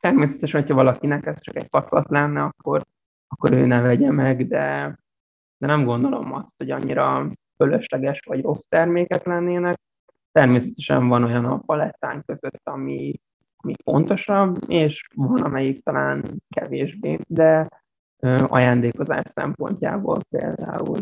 Természetesen, 0.00 0.60
hogyha 0.60 0.74
valakinek 0.74 1.26
ez 1.26 1.40
csak 1.40 1.56
egy 1.56 1.68
pacat 1.68 2.08
lenne, 2.08 2.42
akkor, 2.42 2.82
akkor 3.28 3.52
ő 3.52 3.66
ne 3.66 3.80
vegye 3.80 4.10
meg, 4.10 4.46
de, 4.46 4.96
de 5.58 5.66
nem 5.66 5.84
gondolom 5.84 6.32
azt, 6.32 6.54
hogy 6.58 6.70
annyira 6.70 7.32
fölösleges 7.56 8.20
vagy 8.26 8.42
rossz 8.42 8.66
termékek 8.66 9.24
lennének. 9.24 9.76
Természetesen 10.32 11.08
van 11.08 11.24
olyan 11.24 11.44
a 11.44 11.58
palettán 11.58 12.22
között, 12.26 12.60
ami, 12.64 13.20
ami 13.56 13.72
fontosabb, 13.82 14.56
és 14.66 15.06
van, 15.14 15.40
amelyik 15.40 15.84
talán 15.84 16.22
kevésbé, 16.48 17.18
de 17.28 17.68
ajándékozás 18.48 19.24
szempontjából 19.28 20.18
például 20.30 20.98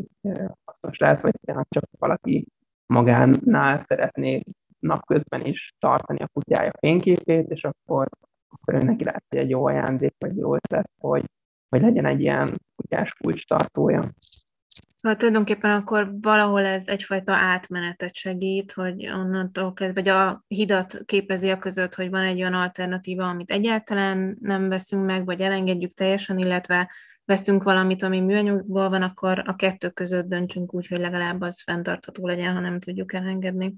hasznos 0.64 0.98
lehet, 0.98 1.20
vagy 1.20 1.34
tényleg 1.44 1.66
csak 1.68 1.84
valaki 1.98 2.46
magánál 2.86 3.82
szeretné 3.82 4.42
napközben 4.78 5.44
is 5.44 5.74
tartani 5.78 6.18
a 6.20 6.28
kutyája 6.32 6.70
fényképét, 6.78 7.48
és 7.50 7.64
akkor, 7.64 8.08
akkor 8.48 8.82
neki 8.82 9.04
lehet, 9.04 9.24
egy 9.28 9.50
jó 9.50 9.66
ajándék, 9.66 10.14
vagy 10.18 10.36
jó 10.36 10.54
ötlet, 10.54 10.90
hogy, 10.98 11.24
hogy 11.68 11.80
legyen 11.80 12.06
egy 12.06 12.20
ilyen 12.20 12.50
kutyás 12.76 13.12
kulcs 13.12 13.46
tartója. 13.46 14.02
Hát 15.02 15.18
tulajdonképpen 15.18 15.70
akkor 15.70 16.10
valahol 16.20 16.64
ez 16.64 16.82
egyfajta 16.86 17.32
átmenetet 17.32 18.14
segít, 18.14 18.72
hogy 18.72 19.08
onnantól 19.08 19.72
kezdve, 19.72 20.00
vagy 20.00 20.08
a 20.08 20.44
hidat 20.48 21.02
képezi 21.04 21.50
a 21.50 21.58
között, 21.58 21.94
hogy 21.94 22.10
van 22.10 22.22
egy 22.22 22.40
olyan 22.40 22.54
alternatíva, 22.54 23.28
amit 23.28 23.50
egyáltalán 23.50 24.36
nem 24.40 24.68
veszünk 24.68 25.06
meg, 25.06 25.24
vagy 25.24 25.40
elengedjük 25.40 25.90
teljesen, 25.90 26.38
illetve 26.38 26.90
veszünk 27.30 27.62
valamit, 27.62 28.02
ami 28.02 28.20
műanyagból 28.20 28.88
van, 28.88 29.02
akkor 29.02 29.42
a 29.46 29.56
kettő 29.56 29.90
között 29.90 30.28
döntsünk 30.28 30.74
úgy, 30.74 30.86
hogy 30.86 30.98
legalább 30.98 31.40
az 31.40 31.62
fenntartható 31.62 32.26
legyen, 32.26 32.54
ha 32.54 32.60
nem 32.60 32.78
tudjuk 32.78 33.12
elengedni. 33.12 33.74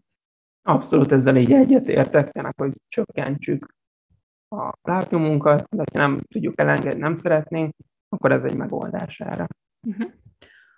Abszolút 0.62 1.12
ezzel 1.12 1.36
így 1.36 1.52
egyetértek, 1.52 2.30
tényleg, 2.30 2.54
hogy 2.56 2.72
csökkentsük 2.88 3.74
a 4.48 4.72
lábnyomunkat, 4.82 5.66
de 5.70 5.84
ha 5.92 5.98
nem 5.98 6.20
tudjuk 6.28 6.60
elengedni, 6.60 7.00
nem 7.00 7.16
szeretnénk, 7.16 7.74
akkor 8.08 8.32
ez 8.32 8.42
egy 8.42 8.56
megoldás 8.56 9.20
erre. 9.20 9.46
Uh-huh. 9.86 10.10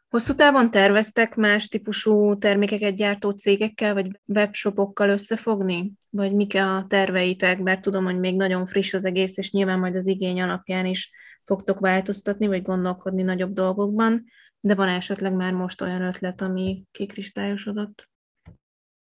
Hosszú 0.08 0.34
távon 0.34 0.70
terveztek 0.70 1.36
más 1.36 1.68
típusú 1.68 2.38
termékeket 2.38 2.96
gyártó 2.96 3.30
cégekkel, 3.30 3.94
vagy 3.94 4.20
webshopokkal 4.26 5.08
összefogni? 5.08 5.92
Vagy 6.10 6.34
mik 6.34 6.54
a 6.54 6.84
terveitek? 6.88 7.58
Mert 7.58 7.80
tudom, 7.80 8.04
hogy 8.04 8.18
még 8.18 8.36
nagyon 8.36 8.66
friss 8.66 8.94
az 8.94 9.04
egész, 9.04 9.36
és 9.38 9.50
nyilván 9.50 9.78
majd 9.78 9.96
az 9.96 10.06
igény 10.06 10.40
alapján 10.40 10.86
is 10.86 11.10
fogtok 11.44 11.80
változtatni, 11.80 12.46
vagy 12.46 12.62
gondolkodni 12.62 13.22
nagyobb 13.22 13.52
dolgokban, 13.52 14.24
de 14.60 14.74
van 14.74 14.88
esetleg 14.88 15.32
már 15.32 15.52
most 15.52 15.80
olyan 15.80 16.02
ötlet, 16.02 16.40
ami 16.40 16.82
kikristályosodott? 16.90 18.08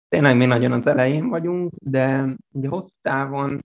Tényleg 0.08 0.36
mi 0.36 0.46
nagyon 0.46 0.72
az 0.72 0.86
elején 0.86 1.28
vagyunk, 1.28 1.72
de 1.84 2.34
ugye 2.52 2.68
hosszú 2.68 2.96
távon 3.00 3.60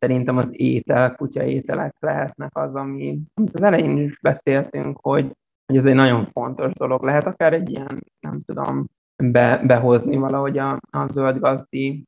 szerintem 0.00 0.36
az 0.36 0.48
étel, 0.52 1.14
kutya 1.14 1.42
ételek 1.42 1.94
lehetnek 1.98 2.56
az, 2.56 2.74
ami, 2.74 3.18
az 3.52 3.62
elején 3.62 3.98
is 3.98 4.18
beszéltünk, 4.20 4.98
hogy, 5.00 5.36
hogy 5.66 5.76
ez 5.76 5.84
egy 5.84 5.94
nagyon 5.94 6.26
fontos 6.32 6.72
dolog. 6.72 7.02
Lehet 7.02 7.26
akár 7.26 7.52
egy 7.52 7.70
ilyen, 7.70 8.04
nem 8.20 8.42
tudom, 8.44 8.86
be, 9.16 9.62
behozni 9.66 10.16
valahogy 10.16 10.58
a, 10.58 10.80
a 10.90 11.06
zöld 11.12 11.38
gazdi 11.38 12.04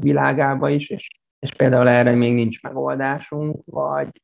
világába 0.00 0.68
is, 0.68 0.88
és, 0.88 1.08
és 1.38 1.54
például 1.54 1.88
erre 1.88 2.14
még 2.14 2.34
nincs 2.34 2.62
megoldásunk, 2.62 3.62
vagy 3.64 4.22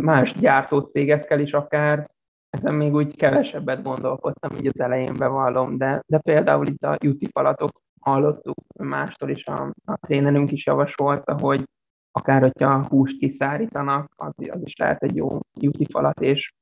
más 0.00 0.34
gyártócégekkel 0.34 1.40
is 1.40 1.52
akár, 1.52 2.10
ezen 2.50 2.74
még 2.74 2.94
úgy 2.94 3.16
kevesebbet 3.16 3.82
gondolkodtam, 3.82 4.56
így 4.56 4.66
az 4.66 4.80
elején 4.80 5.14
bevallom, 5.18 5.78
de, 5.78 6.02
de 6.06 6.18
például 6.18 6.66
itt 6.66 6.82
a 6.82 6.98
juti 7.02 7.26
falatok 7.32 7.82
hallottuk 8.00 8.56
mástól 8.78 9.30
is, 9.30 9.46
a, 9.46 9.72
a 9.84 9.96
trénerünk 9.96 10.52
is 10.52 10.66
javasolta, 10.66 11.36
hogy 11.40 11.64
akár 12.10 12.40
hogyha 12.40 12.86
húst 12.88 13.18
kiszárítanak, 13.18 14.12
az, 14.16 14.32
az 14.50 14.60
is 14.64 14.76
lehet 14.76 15.02
egy 15.02 15.16
jó 15.16 15.38
juti 15.60 15.84
falat, 15.90 16.20
és 16.20 16.52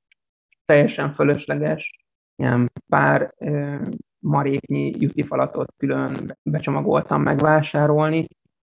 teljesen 0.65 1.13
fölösleges 1.13 1.91
ilyen 2.37 2.73
pár 2.89 3.35
ö, 3.39 3.77
maréknyi 4.19 4.93
juti 4.99 5.23
falatot 5.23 5.75
külön 5.77 6.37
becsomagoltam 6.43 7.23
megvásárolni, 7.23 8.27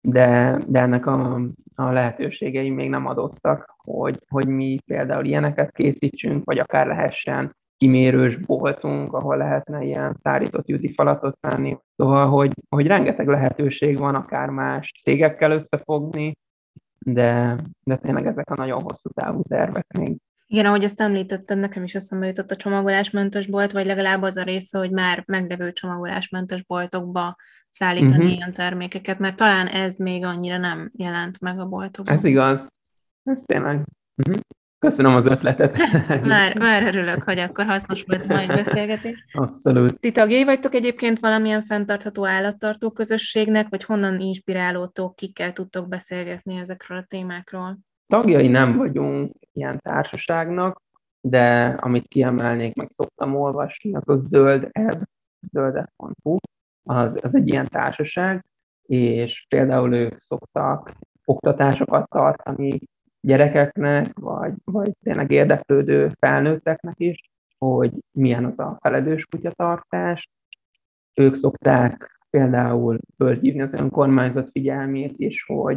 de, 0.01 0.59
de 0.67 0.81
ennek 0.81 1.07
a, 1.07 1.41
a 1.75 1.91
lehetőségei 1.91 2.71
még 2.71 2.89
nem 2.89 3.07
adottak, 3.07 3.75
hogy, 3.77 4.19
hogy 4.29 4.49
mi 4.49 4.79
például 4.87 5.25
ilyeneket 5.25 5.73
készítsünk, 5.73 6.45
vagy 6.45 6.59
akár 6.59 6.87
lehessen 6.87 7.57
kimérős 7.77 8.37
boltunk, 8.37 9.13
ahol 9.13 9.37
lehetne 9.37 9.85
ilyen 9.85 10.15
szárított 10.23 10.69
juti 10.69 10.93
falatot 10.93 11.37
venni. 11.41 11.77
Szóval, 11.97 12.29
hogy, 12.29 12.53
hogy 12.69 12.87
rengeteg 12.87 13.29
lehetőség 13.29 13.99
van 13.99 14.15
akár 14.15 14.49
más 14.49 14.93
cégekkel 15.03 15.51
összefogni, 15.51 16.33
de, 16.99 17.57
de 17.83 17.97
tényleg 17.97 18.27
ezek 18.27 18.51
a 18.51 18.55
nagyon 18.55 18.83
hosszú 18.83 19.09
távú 19.09 19.43
tervek 19.43 19.87
még. 19.99 20.17
Igen, 20.53 20.67
ahogy 20.67 20.85
azt 20.85 21.01
említetted, 21.01 21.59
nekem 21.59 21.85
is 21.85 21.95
eszembe 21.95 22.27
jutott 22.27 22.51
a 22.51 22.57
csomagolásmentes 22.57 23.47
bolt, 23.47 23.73
vagy 23.73 23.87
legalább 23.87 24.23
az 24.23 24.37
a 24.37 24.43
része, 24.43 24.79
hogy 24.79 24.91
már 24.91 25.23
meglevő 25.27 25.73
csomagolásmentes 25.73 26.65
boltokba 26.65 27.37
szállítani 27.69 28.15
uh-huh. 28.15 28.33
ilyen 28.33 28.53
termékeket, 28.53 29.19
mert 29.19 29.37
talán 29.37 29.67
ez 29.67 29.97
még 29.97 30.25
annyira 30.25 30.59
nem 30.59 30.91
jelent 30.95 31.41
meg 31.41 31.59
a 31.61 31.67
boltokban. 31.67 32.15
Ez 32.15 32.25
igaz. 32.25 32.73
Ez 33.25 33.41
tényleg. 33.41 33.85
Uh-huh. 34.17 34.43
Köszönöm 34.79 35.15
az 35.15 35.27
ötletet. 35.27 35.79
már, 36.25 36.59
már 36.59 36.83
örülök, 36.83 37.23
hogy 37.23 37.39
akkor 37.39 37.65
hasznos 37.65 38.03
volt 38.07 38.27
majd 38.27 38.49
beszélgetés. 38.49 39.25
Abszolút. 39.33 40.01
Ti 40.01 40.13
tagjai 40.13 40.45
vagytok 40.45 40.75
egyébként 40.75 41.19
valamilyen 41.19 41.63
fenntartható 41.63 42.27
állattartó 42.27 42.91
közösségnek, 42.91 43.69
vagy 43.69 43.85
honnan 43.85 44.21
inspirálótok, 44.21 45.17
kikkel 45.17 45.53
tudtok 45.53 45.89
beszélgetni 45.89 46.57
ezekről 46.57 46.99
a 46.99 47.05
témákról? 47.09 47.79
Tagjai 48.11 48.49
nem 48.49 48.77
vagyunk 48.77 49.33
ilyen 49.53 49.79
társaságnak, 49.79 50.83
de 51.21 51.65
amit 51.81 52.09
kiemelnék, 52.09 52.75
meg 52.75 52.89
szoktam 52.91 53.37
olvasni, 53.37 53.95
az 53.95 54.09
a 54.09 54.17
zöld 54.17 54.69
ebb, 54.71 55.09
zöldet.hu, 55.53 56.37
az, 56.83 57.19
az 57.23 57.35
egy 57.35 57.49
ilyen 57.49 57.67
társaság, 57.67 58.45
és 58.83 59.47
például 59.49 59.95
ők 59.95 60.21
szoktak 60.21 60.93
oktatásokat 61.25 62.09
tartani 62.09 62.79
gyerekeknek, 63.21 64.19
vagy, 64.19 64.53
vagy 64.65 64.93
tényleg 65.03 65.31
érdeklődő 65.31 66.13
felnőtteknek 66.19 66.99
is, 66.99 67.31
hogy 67.59 67.93
milyen 68.11 68.45
az 68.45 68.59
a 68.59 68.79
feledős 68.81 69.25
kutyatartás. 69.25 70.31
Ők 71.15 71.35
szokták 71.35 72.21
például 72.31 72.99
fölhívni 73.17 73.63
az 73.63 73.73
önkormányzat 73.73 74.51
figyelmét 74.51 75.15
is, 75.17 75.45
hogy 75.47 75.77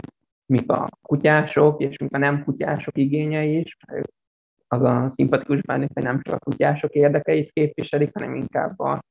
mik 0.53 0.71
a 0.71 0.87
kutyások, 1.01 1.81
és 1.81 1.97
mik 1.97 2.13
a 2.13 2.17
nem 2.17 2.43
kutyások 2.43 2.97
igényei 2.97 3.59
is. 3.59 3.77
Az 4.67 4.81
a 4.81 5.11
szimpatikus 5.11 5.61
bennük, 5.61 5.89
hogy 5.93 6.03
nem 6.03 6.21
csak 6.21 6.33
a 6.33 6.49
kutyások 6.49 6.93
érdekeit 6.93 7.51
képviselik, 7.51 8.09
hanem 8.13 8.35
inkább 8.35 8.79
a, 8.79 9.03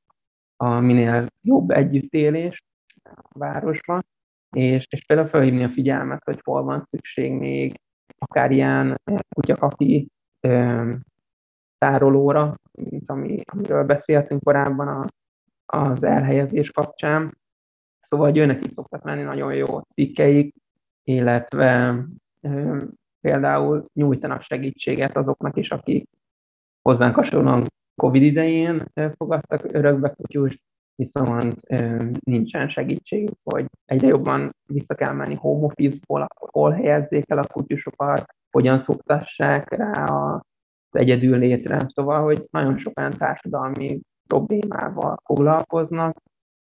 a 0.57 0.79
minél 0.79 1.27
jobb 1.41 1.69
együttélés 1.69 2.63
a 3.03 3.39
városban, 3.39 4.05
és, 4.55 4.87
és 4.89 5.05
például 5.05 5.27
felhívni 5.27 5.63
a 5.63 5.69
figyelmet, 5.69 6.23
hogy 6.23 6.39
hol 6.43 6.63
van 6.63 6.83
szükség 6.85 7.31
még 7.31 7.79
akár 8.17 8.51
ilyen 8.51 9.01
kutyakaki 9.35 10.07
tárolóra, 11.77 12.55
mint 12.71 13.09
ami, 13.09 13.41
amiről 13.45 13.83
beszéltünk 13.83 14.43
korábban 14.43 14.87
a, 14.87 15.05
az 15.65 16.03
elhelyezés 16.03 16.71
kapcsán. 16.71 17.37
Szóval, 18.01 18.25
hogy 18.27 18.37
őnek 18.37 18.65
is 18.65 18.73
szoktak 18.73 19.05
lenni 19.05 19.21
nagyon 19.21 19.53
jó 19.53 19.81
cikkeik, 19.81 20.55
illetve 21.03 21.95
például 23.21 23.85
nyújtanak 23.93 24.41
segítséget 24.41 25.17
azoknak 25.17 25.57
is, 25.57 25.71
akik 25.71 26.09
hozzánk 26.81 27.15
hasonlóan 27.15 27.65
Covid 28.01 28.21
idején 28.21 28.83
fogadtak 29.17 29.63
örökbe 29.63 30.09
kutyust, 30.09 30.61
viszont 30.95 31.55
nincsen 32.19 32.69
segítségük, 32.69 33.35
hogy 33.43 33.65
egyre 33.85 34.07
jobban 34.07 34.55
vissza 34.65 34.95
kell 34.95 35.13
menni 35.13 35.35
home 35.35 35.65
office-ból, 35.65 36.27
hol 36.35 36.71
helyezzék 36.71 37.29
el 37.29 37.37
a 37.37 37.47
kutyusokat, 37.53 38.25
hogyan 38.51 38.79
szoktassák 38.79 39.71
rá 39.71 40.03
az 40.03 40.41
egyedül 40.89 41.37
létre. 41.37 41.79
Szóval, 41.87 42.23
hogy 42.23 42.47
nagyon 42.51 42.77
sok 42.77 42.97
olyan 42.99 43.11
társadalmi 43.11 43.99
problémával 44.27 45.17
foglalkoznak, 45.25 46.17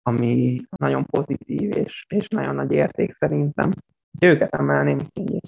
ami 0.01 0.61
nagyon 0.77 1.05
pozitív 1.05 1.75
és, 1.77 2.05
és 2.07 2.27
nagyon 2.27 2.55
nagy 2.55 2.71
érték 2.71 3.13
szerintem. 3.13 3.69
Őket 4.19 4.55
emelném 4.55 4.97
ki 4.97 5.39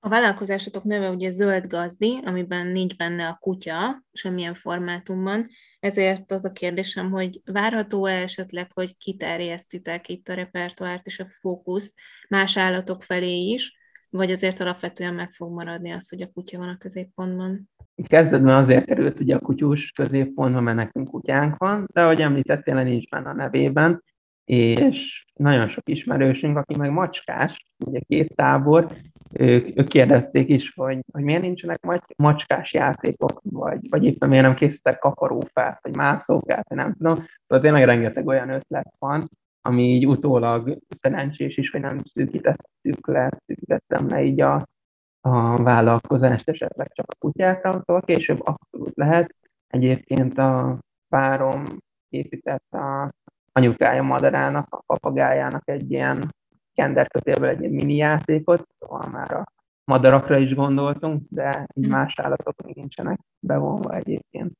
A 0.00 0.08
vállalkozásotok 0.08 0.84
neve 0.84 1.10
ugye 1.10 1.30
zöld 1.30 1.66
gazdi, 1.66 2.20
amiben 2.24 2.66
nincs 2.66 2.96
benne 2.96 3.28
a 3.28 3.36
kutya 3.40 4.02
semmilyen 4.12 4.54
formátumban, 4.54 5.48
ezért 5.80 6.32
az 6.32 6.44
a 6.44 6.52
kérdésem, 6.52 7.10
hogy 7.10 7.40
várható-e 7.44 8.22
esetleg, 8.22 8.70
hogy 8.74 8.96
kiterjesztitek 8.96 10.08
itt 10.08 10.28
a 10.28 10.34
repertoárt 10.34 11.06
és 11.06 11.18
a 11.20 11.26
fókuszt 11.40 11.94
más 12.28 12.56
állatok 12.56 13.02
felé 13.02 13.40
is, 13.40 13.80
vagy 14.10 14.30
azért 14.30 14.60
alapvetően 14.60 15.14
meg 15.14 15.30
fog 15.30 15.52
maradni 15.52 15.90
az, 15.90 16.08
hogy 16.08 16.22
a 16.22 16.30
kutya 16.32 16.58
van 16.58 16.68
a 16.68 16.78
középpontban? 16.78 17.70
Kezdetben 18.06 18.54
azért 18.54 18.84
került 18.84 19.20
ugye 19.20 19.34
a 19.34 19.40
kutyus 19.40 19.90
középpontban, 19.90 20.62
mert 20.62 20.76
nekünk 20.76 21.08
kutyánk 21.08 21.56
van, 21.56 21.86
de 21.92 22.02
ahogy 22.02 22.20
említettél, 22.20 22.82
nincs 22.82 23.08
benne 23.08 23.28
a 23.28 23.34
nevében, 23.34 24.02
és 24.44 25.24
nagyon 25.34 25.68
sok 25.68 25.88
ismerősünk, 25.88 26.56
aki 26.56 26.78
meg 26.78 26.90
macskás, 26.90 27.66
ugye 27.86 28.00
két 28.08 28.34
tábor, 28.34 28.86
ők, 29.32 29.78
ők 29.78 29.88
kérdezték 29.88 30.48
is, 30.48 30.72
hogy, 30.74 30.98
hogy 31.12 31.22
miért 31.22 31.42
nincsenek 31.42 32.02
macskás 32.16 32.72
játékok, 32.72 33.40
vagy, 33.42 33.88
vagy 33.88 34.04
éppen 34.04 34.28
miért 34.28 34.44
nem 34.44 34.54
készítek 34.54 34.98
kaparófát, 34.98 35.82
vagy 35.82 35.96
mászókát, 35.96 36.68
nem 36.68 36.92
tudom. 36.92 37.14
Tehát 37.46 37.62
tényleg 37.62 37.84
rengeteg 37.84 38.26
olyan 38.26 38.50
ötlet 38.50 38.94
van, 38.98 39.28
ami 39.60 39.82
így 39.82 40.06
utólag 40.06 40.78
szerencsés 40.88 41.56
is, 41.56 41.70
hogy 41.70 41.80
nem 41.80 41.98
szűkítettük 42.04 43.06
le, 43.06 43.30
szűkítettem 43.46 44.08
le 44.08 44.22
így 44.22 44.40
a, 44.40 44.66
a 45.20 45.56
vállalkozást 45.56 46.48
esetleg 46.48 46.92
csak 46.92 47.06
a 47.10 47.16
kutyákra, 47.18 47.72
szóval 47.72 48.02
később 48.02 48.40
abszolút 48.46 48.96
lehet. 48.96 49.34
Egyébként 49.66 50.38
a 50.38 50.78
párom 51.08 51.62
készített 52.08 52.72
a 52.72 53.12
anyukája 53.52 54.02
madarának, 54.02 54.66
a 54.70 54.82
papagájának 54.86 55.68
egy 55.68 55.90
ilyen 55.90 56.34
kenderkötélből 56.74 57.48
egy 57.48 57.60
ilyen 57.60 57.72
mini 57.72 57.96
játékot, 57.96 58.66
szóval 58.76 59.08
már 59.10 59.32
a 59.32 59.44
madarakra 59.84 60.36
is 60.38 60.54
gondoltunk, 60.54 61.22
de 61.28 61.66
így 61.74 61.84
mhm. 61.84 61.94
más 61.94 62.18
állatok 62.18 62.62
még 62.62 62.74
nincsenek 62.74 63.20
bevonva 63.38 63.94
egyébként. 63.94 64.52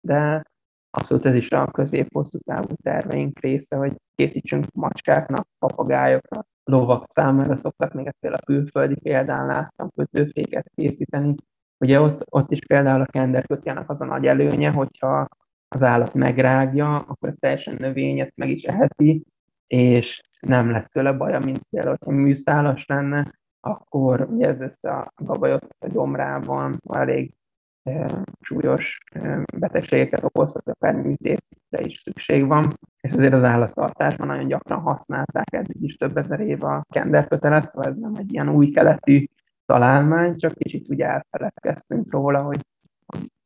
De 0.00 0.42
abszolút 0.90 1.26
ez 1.26 1.34
is 1.34 1.50
a 1.50 1.66
közép-hosszú 1.66 2.38
távú 2.38 2.74
terveink 2.82 3.38
része, 3.38 3.76
hogy 3.76 3.92
készítsünk 4.14 4.64
macskáknak, 4.72 5.46
papagájoknak, 5.58 6.46
lovak 6.64 7.04
számára 7.08 7.56
szoktak 7.56 7.92
még 7.92 8.06
ezt 8.06 8.34
a 8.34 8.44
külföldi 8.44 8.94
példán 8.94 9.46
láttam 9.46 9.90
kötőféket 9.96 10.70
készíteni. 10.74 11.34
Ugye 11.78 12.00
ott, 12.00 12.24
ott 12.28 12.50
is 12.50 12.58
például 12.66 13.00
a 13.00 13.06
kenderkötjának 13.06 13.90
az 13.90 14.00
a 14.00 14.04
nagy 14.04 14.26
előnye, 14.26 14.70
hogyha 14.70 15.28
az 15.72 15.82
állat 15.82 16.14
megrágja, 16.14 16.96
akkor 16.96 17.28
ez 17.28 17.36
teljesen 17.38 17.76
növény, 17.78 18.20
ezt 18.20 18.36
meg 18.36 18.50
is 18.50 18.62
eheti, 18.62 19.24
és 19.66 20.22
nem 20.40 20.70
lesz 20.70 20.88
tőle 20.88 21.12
baja, 21.12 21.38
mint 21.38 21.62
például, 21.70 21.96
hogyha 21.98 22.20
műszálas 22.20 22.86
lenne, 22.86 23.40
akkor 23.60 24.20
ugye 24.30 24.46
ez 24.46 24.60
össze 24.60 24.90
a 24.90 25.12
gabajot 25.16 25.66
a 25.78 25.86
gyomrában 25.86 26.80
elég 26.92 27.34
e, 27.82 28.22
súlyos 28.40 28.98
e, 29.12 29.42
betegségeket 29.58 30.24
okozhat, 30.24 30.68
akár 30.68 30.94
műtétre 30.94 31.80
is 31.80 32.00
szükség 32.00 32.46
van, 32.46 32.66
és 33.00 33.12
azért 33.12 33.32
az 33.32 33.44
állattartásban 33.44 34.26
nagyon 34.26 34.46
gyakran 34.46 34.80
használták 34.80 35.52
eddig 35.52 35.82
is 35.82 35.96
több 35.96 36.16
ezer 36.16 36.40
éve 36.40 36.66
a 36.66 36.84
kenderkötelet, 36.88 37.68
szóval 37.68 37.90
ez 37.90 37.96
nem 37.96 38.14
egy 38.14 38.32
ilyen 38.32 38.48
új 38.48 38.70
keletű 38.70 39.24
találmány, 39.66 40.36
csak 40.36 40.54
kicsit 40.54 40.90
úgy 40.90 41.00
elfeledkeztünk 41.00 42.12
róla, 42.12 42.42
hogy 42.42 42.60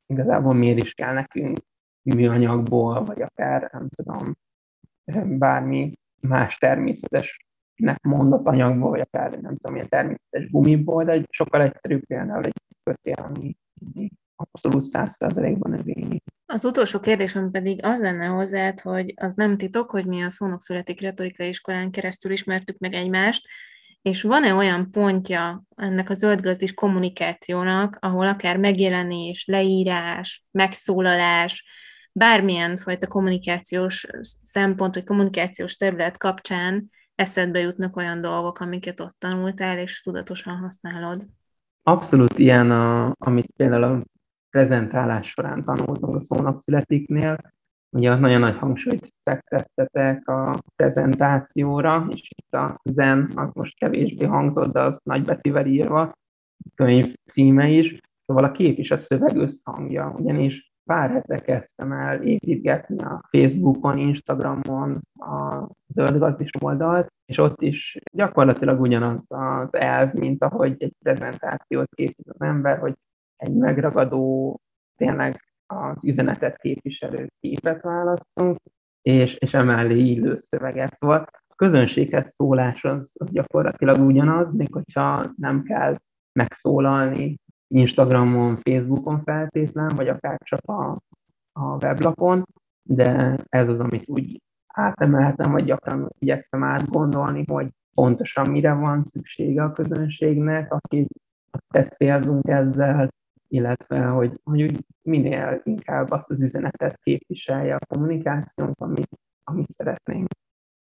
igazából 0.07 0.55
miért 0.55 0.83
is 0.83 0.95
kell 0.95 1.12
nekünk 1.12 1.59
műanyagból, 2.14 3.04
vagy 3.04 3.22
akár, 3.22 3.70
nem 3.72 3.88
tudom, 3.88 4.36
bármi 5.38 5.92
más 6.20 6.59
természetesnek 6.59 8.02
mondott 8.02 8.46
anyagból, 8.46 8.90
vagy 8.90 9.00
akár 9.00 9.30
nem 9.30 9.57
tudom, 9.57 9.72
milyen 9.72 9.88
természetes 9.88 10.50
gumiból, 10.50 11.04
de 11.04 11.12
egy 11.12 11.26
sokkal 11.30 11.62
egyszerűbb 11.62 12.04
például 12.07 12.44
egy 12.44 12.62
kötél, 12.82 13.14
ami 13.14 13.57
abszolút 14.36 14.82
száz 14.82 15.14
százalékban 15.14 15.70
növényi. 15.70 16.22
Az 16.46 16.64
utolsó 16.64 17.00
kérdésem 17.00 17.50
pedig 17.50 17.84
az 17.84 17.98
lenne 17.98 18.26
hozzád, 18.26 18.80
hogy 18.80 19.14
az 19.16 19.34
nem 19.34 19.57
titok, 19.57 19.90
hogy 19.90 20.07
mi 20.07 20.22
a 20.22 20.30
Szónok 20.30 20.62
Születik 20.62 21.00
Retorikai 21.00 21.48
Iskolán 21.48 21.90
keresztül 21.90 22.32
ismertük 22.32 22.78
meg 22.78 22.92
egymást, 22.92 23.46
és 24.02 24.22
van-e 24.22 24.54
olyan 24.54 24.90
pontja 24.90 25.62
ennek 25.76 26.11
a 26.11 26.14
zöldgazdis 26.14 26.74
kommunikációnak, 26.74 27.96
ahol 28.00 28.26
akár 28.26 28.57
megjelenés, 28.57 29.44
leírás, 29.46 30.44
megszólalás, 30.50 31.64
bármilyen 32.17 32.77
fajta 32.77 33.07
kommunikációs 33.07 34.07
szempont, 34.43 34.95
vagy 34.95 35.05
kommunikációs 35.05 35.77
terület 35.77 36.19
kapcsán 36.19 36.91
eszedbe 37.14 37.59
jutnak 37.59 37.97
olyan 37.97 38.21
dolgok, 38.21 38.59
amiket 38.59 39.01
ott 39.01 39.17
tanultál, 39.19 39.79
és 39.79 40.03
tudatosan 40.03 40.57
használod? 40.57 41.27
Abszolút 41.83 42.39
ilyen, 42.39 42.71
a, 42.71 43.12
amit 43.19 43.53
például 43.57 43.83
a 43.83 44.05
prezentálás 44.51 45.29
során 45.29 45.64
tanultunk 45.64 46.17
a 46.17 46.21
szónak 46.21 46.59
születiknél, 46.59 47.55
ugye 47.91 48.14
nagyon 48.14 48.41
nagy 48.41 48.57
hangsúlyt 48.57 49.12
fektettetek 49.23 50.29
a 50.29 50.59
prezentációra, 50.77 52.07
és 52.11 52.31
itt 52.37 52.55
a 52.55 52.81
zen, 52.85 53.31
az 53.35 53.49
most 53.53 53.79
kevésbé 53.79 54.25
hangzott, 54.25 54.73
de 54.73 54.81
az 54.81 55.01
nagybetűvel 55.05 55.67
írva, 55.67 56.12
könyv 56.75 57.14
címe 57.31 57.69
is, 57.69 58.01
szóval 58.27 58.45
a 58.45 58.53
kép 58.53 58.79
is 58.79 58.91
a 58.91 58.97
szöveg 58.97 59.37
összhangja, 59.37 60.14
ugyanis 60.19 60.75
pár 60.87 61.11
hete 61.11 61.39
kezdtem 61.39 61.93
el 61.93 62.22
építgetni 62.22 62.99
a 62.99 63.28
Facebookon, 63.30 63.99
Instagramon 63.99 65.01
a 65.14 65.68
zöldgazdis 65.87 66.51
oldalt, 66.61 67.12
és 67.24 67.39
ott 67.39 67.62
is 67.62 67.99
gyakorlatilag 68.12 68.80
ugyanaz 68.80 69.26
az 69.28 69.74
elv, 69.74 70.12
mint 70.12 70.43
ahogy 70.43 70.74
egy 70.78 70.95
prezentációt 70.99 71.95
készít 71.95 72.28
az 72.28 72.41
ember, 72.41 72.78
hogy 72.78 72.95
egy 73.37 73.55
megragadó, 73.55 74.61
tényleg 74.97 75.45
az 75.66 76.05
üzenetet 76.05 76.57
képviselő 76.59 77.28
képet 77.41 77.82
választunk, 77.82 78.59
és, 79.03 79.34
és 79.34 79.55
emellé 79.55 79.99
illő 79.99 80.37
szöveget. 80.37 80.95
Szóval 80.95 81.26
a 81.49 81.55
közönséghez 81.55 82.34
szólás 82.34 82.84
az, 82.84 83.12
az 83.18 83.30
gyakorlatilag 83.32 83.99
ugyanaz, 83.99 84.53
még 84.53 84.72
hogyha 84.72 85.24
nem 85.37 85.62
kell 85.62 85.97
megszólalni 86.32 87.39
Instagramon, 87.69 88.57
Facebookon 88.57 89.23
feltétlen, 89.23 89.89
vagy 89.97 90.09
akár 90.09 90.39
csak 90.45 90.61
a, 90.64 90.99
a 91.53 91.77
weblapon, 91.85 92.45
de 92.83 93.39
ez 93.49 93.69
az, 93.69 93.81
amit 93.81 94.09
úgy 94.09 94.43
átemeltem, 94.67 95.53
vagy 95.53 95.64
gyakran 95.64 96.09
igyekszem 96.19 96.62
átgondolni, 96.62 97.45
hogy 97.47 97.69
pontosan 97.95 98.51
mire 98.51 98.73
van 98.73 99.05
szüksége 99.07 99.62
a 99.62 99.73
közönségnek, 99.73 100.73
akit 100.73 101.09
te 101.69 101.85
célzunk 101.89 102.49
ezzel, 102.49 103.09
illetve 103.49 104.05
hogy, 104.05 104.41
hogy 104.45 104.85
minél 105.03 105.61
inkább 105.64 106.11
azt 106.11 106.31
az 106.31 106.43
üzenetet 106.43 106.99
képviselje 107.03 107.75
a 107.75 107.87
kommunikációnk, 107.87 108.81
amit, 108.81 109.09
amit 109.45 109.71
szeretnénk. 109.71 110.29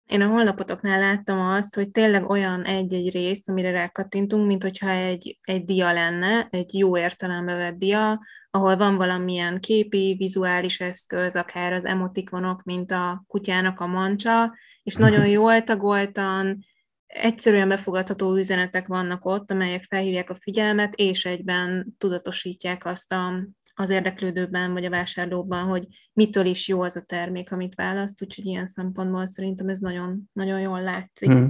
Én 0.07 0.21
a 0.21 0.27
honlapotoknál 0.27 1.01
láttam 1.01 1.41
azt, 1.41 1.75
hogy 1.75 1.91
tényleg 1.91 2.31
olyan 2.31 2.65
egy-egy 2.65 3.11
részt, 3.11 3.49
amire 3.49 3.71
rákattintunk, 3.71 4.47
mint 4.47 4.63
hogyha 4.63 4.89
egy, 4.89 5.39
egy 5.43 5.65
dia 5.65 5.93
lenne, 5.93 6.49
egy 6.51 6.79
jó 6.79 6.99
értelembe 6.99 7.55
vett 7.55 7.79
dia, 7.79 8.21
ahol 8.51 8.77
van 8.77 8.97
valamilyen 8.97 9.61
képi, 9.61 10.15
vizuális 10.19 10.81
eszköz, 10.81 11.37
akár 11.37 11.73
az 11.73 11.85
emotikonok, 11.85 12.63
mint 12.63 12.91
a 12.91 13.25
kutyának 13.27 13.81
a 13.81 13.87
mancsa, 13.87 14.55
és 14.83 14.95
nagyon 14.95 15.27
jól 15.27 15.63
tagoltan, 15.63 16.65
egyszerűen 17.07 17.69
befogadható 17.69 18.37
üzenetek 18.37 18.87
vannak 18.87 19.25
ott, 19.25 19.51
amelyek 19.51 19.83
felhívják 19.83 20.31
a 20.31 20.35
figyelmet, 20.35 20.95
és 20.95 21.25
egyben 21.25 21.95
tudatosítják 21.99 22.85
azt 22.85 23.13
a, 23.13 23.33
az 23.79 23.91
érdeklődőben 23.91 24.73
vagy 24.73 24.85
a 24.85 24.91
vásárlóban, 24.91 25.65
hogy 25.65 25.87
mitől 26.13 26.47
is 26.47 26.69
jó 26.69 26.81
az 26.81 26.97
a 26.97 27.03
termék, 27.03 27.53
amit 27.53 27.75
választ, 27.75 28.23
úgyhogy 28.23 28.47
ilyen 28.47 28.67
szempontból 28.67 29.27
szerintem 29.27 29.69
ez 29.69 29.79
nagyon, 29.79 30.31
nagyon 30.33 30.61
jól 30.61 30.83
látszik. 30.83 31.29
Hmm. 31.29 31.49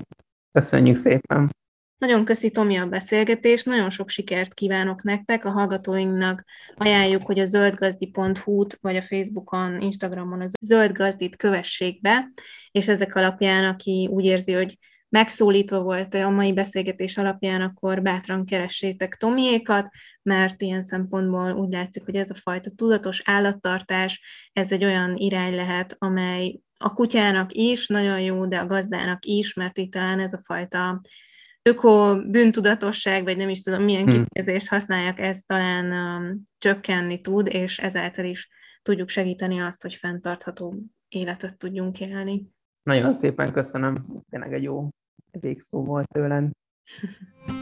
Köszönjük 0.53 0.97
szépen! 0.97 1.51
Nagyon 1.99 2.25
köszi 2.25 2.51
Tomi 2.51 2.77
a 2.77 2.87
beszélgetést, 2.87 3.67
nagyon 3.67 3.91
sok 3.91 4.09
sikert 4.09 4.55
kívánok 4.55 5.03
nektek, 5.03 5.45
a 5.45 5.51
hallgatóinknak 5.51 6.45
ajánljuk, 6.75 7.23
hogy 7.23 7.39
a 7.39 7.45
zöldgazdi.hu-t 7.45 8.79
vagy 8.81 8.97
a 8.97 9.03
Facebookon, 9.03 9.81
Instagramon 9.81 10.41
a 10.41 10.47
zöldgazdit 10.61 11.37
kövessék 11.37 12.01
be, 12.01 12.31
és 12.71 12.89
ezek 12.89 13.15
alapján, 13.15 13.65
aki 13.65 14.09
úgy 14.11 14.25
érzi, 14.25 14.53
hogy 14.53 14.79
megszólítva 15.09 15.83
volt 15.83 16.15
a 16.15 16.31
mai 16.31 16.53
beszélgetés 16.53 17.17
alapján, 17.17 17.61
akkor 17.61 18.03
bátran 18.03 18.45
keressétek 18.45 19.15
Tomiékat, 19.15 19.89
mert 20.23 20.63
ilyen 20.63 20.83
szempontból 20.83 21.53
úgy 21.53 21.73
látszik, 21.73 22.05
hogy 22.05 22.17
ez 22.17 22.31
a 22.31 22.35
fajta 22.35 22.71
tudatos 22.71 23.23
állattartás, 23.25 24.23
ez 24.53 24.73
egy 24.73 24.85
olyan 24.85 25.17
irány 25.17 25.55
lehet, 25.55 25.97
amely 25.99 26.61
a 26.79 26.93
kutyának 26.93 27.53
is 27.53 27.87
nagyon 27.87 28.21
jó, 28.21 28.47
de 28.47 28.59
a 28.59 28.67
gazdának 28.67 29.25
is, 29.25 29.55
mert 29.55 29.79
itt 29.79 29.93
talán 29.93 30.21
ez 30.21 30.33
a 30.33 30.41
fajta 30.45 31.01
öko 31.63 32.21
bűntudatosság, 32.21 33.25
vagy 33.25 33.37
nem 33.37 33.49
is 33.49 33.61
tudom, 33.61 33.83
milyen 33.83 34.09
hmm. 34.09 34.25
kifejezést 34.25 34.69
használják, 34.69 35.21
ez 35.21 35.41
talán 35.47 35.93
um, 35.93 36.43
csökkenni 36.59 37.21
tud, 37.21 37.47
és 37.47 37.79
ezáltal 37.79 38.25
is 38.25 38.49
tudjuk 38.83 39.09
segíteni 39.09 39.61
azt, 39.61 39.83
hogy 39.83 39.95
fenntartható 39.95 40.75
életet 41.09 41.59
tudjunk 41.59 42.01
élni. 42.01 42.55
Nagyon 42.87 43.15
szépen 43.15 43.53
köszönöm, 43.53 43.95
tényleg 44.29 44.53
egy 44.53 44.63
jó 44.63 44.89
végszó 45.31 45.85
volt 45.85 46.09
tőlem. 46.09 46.51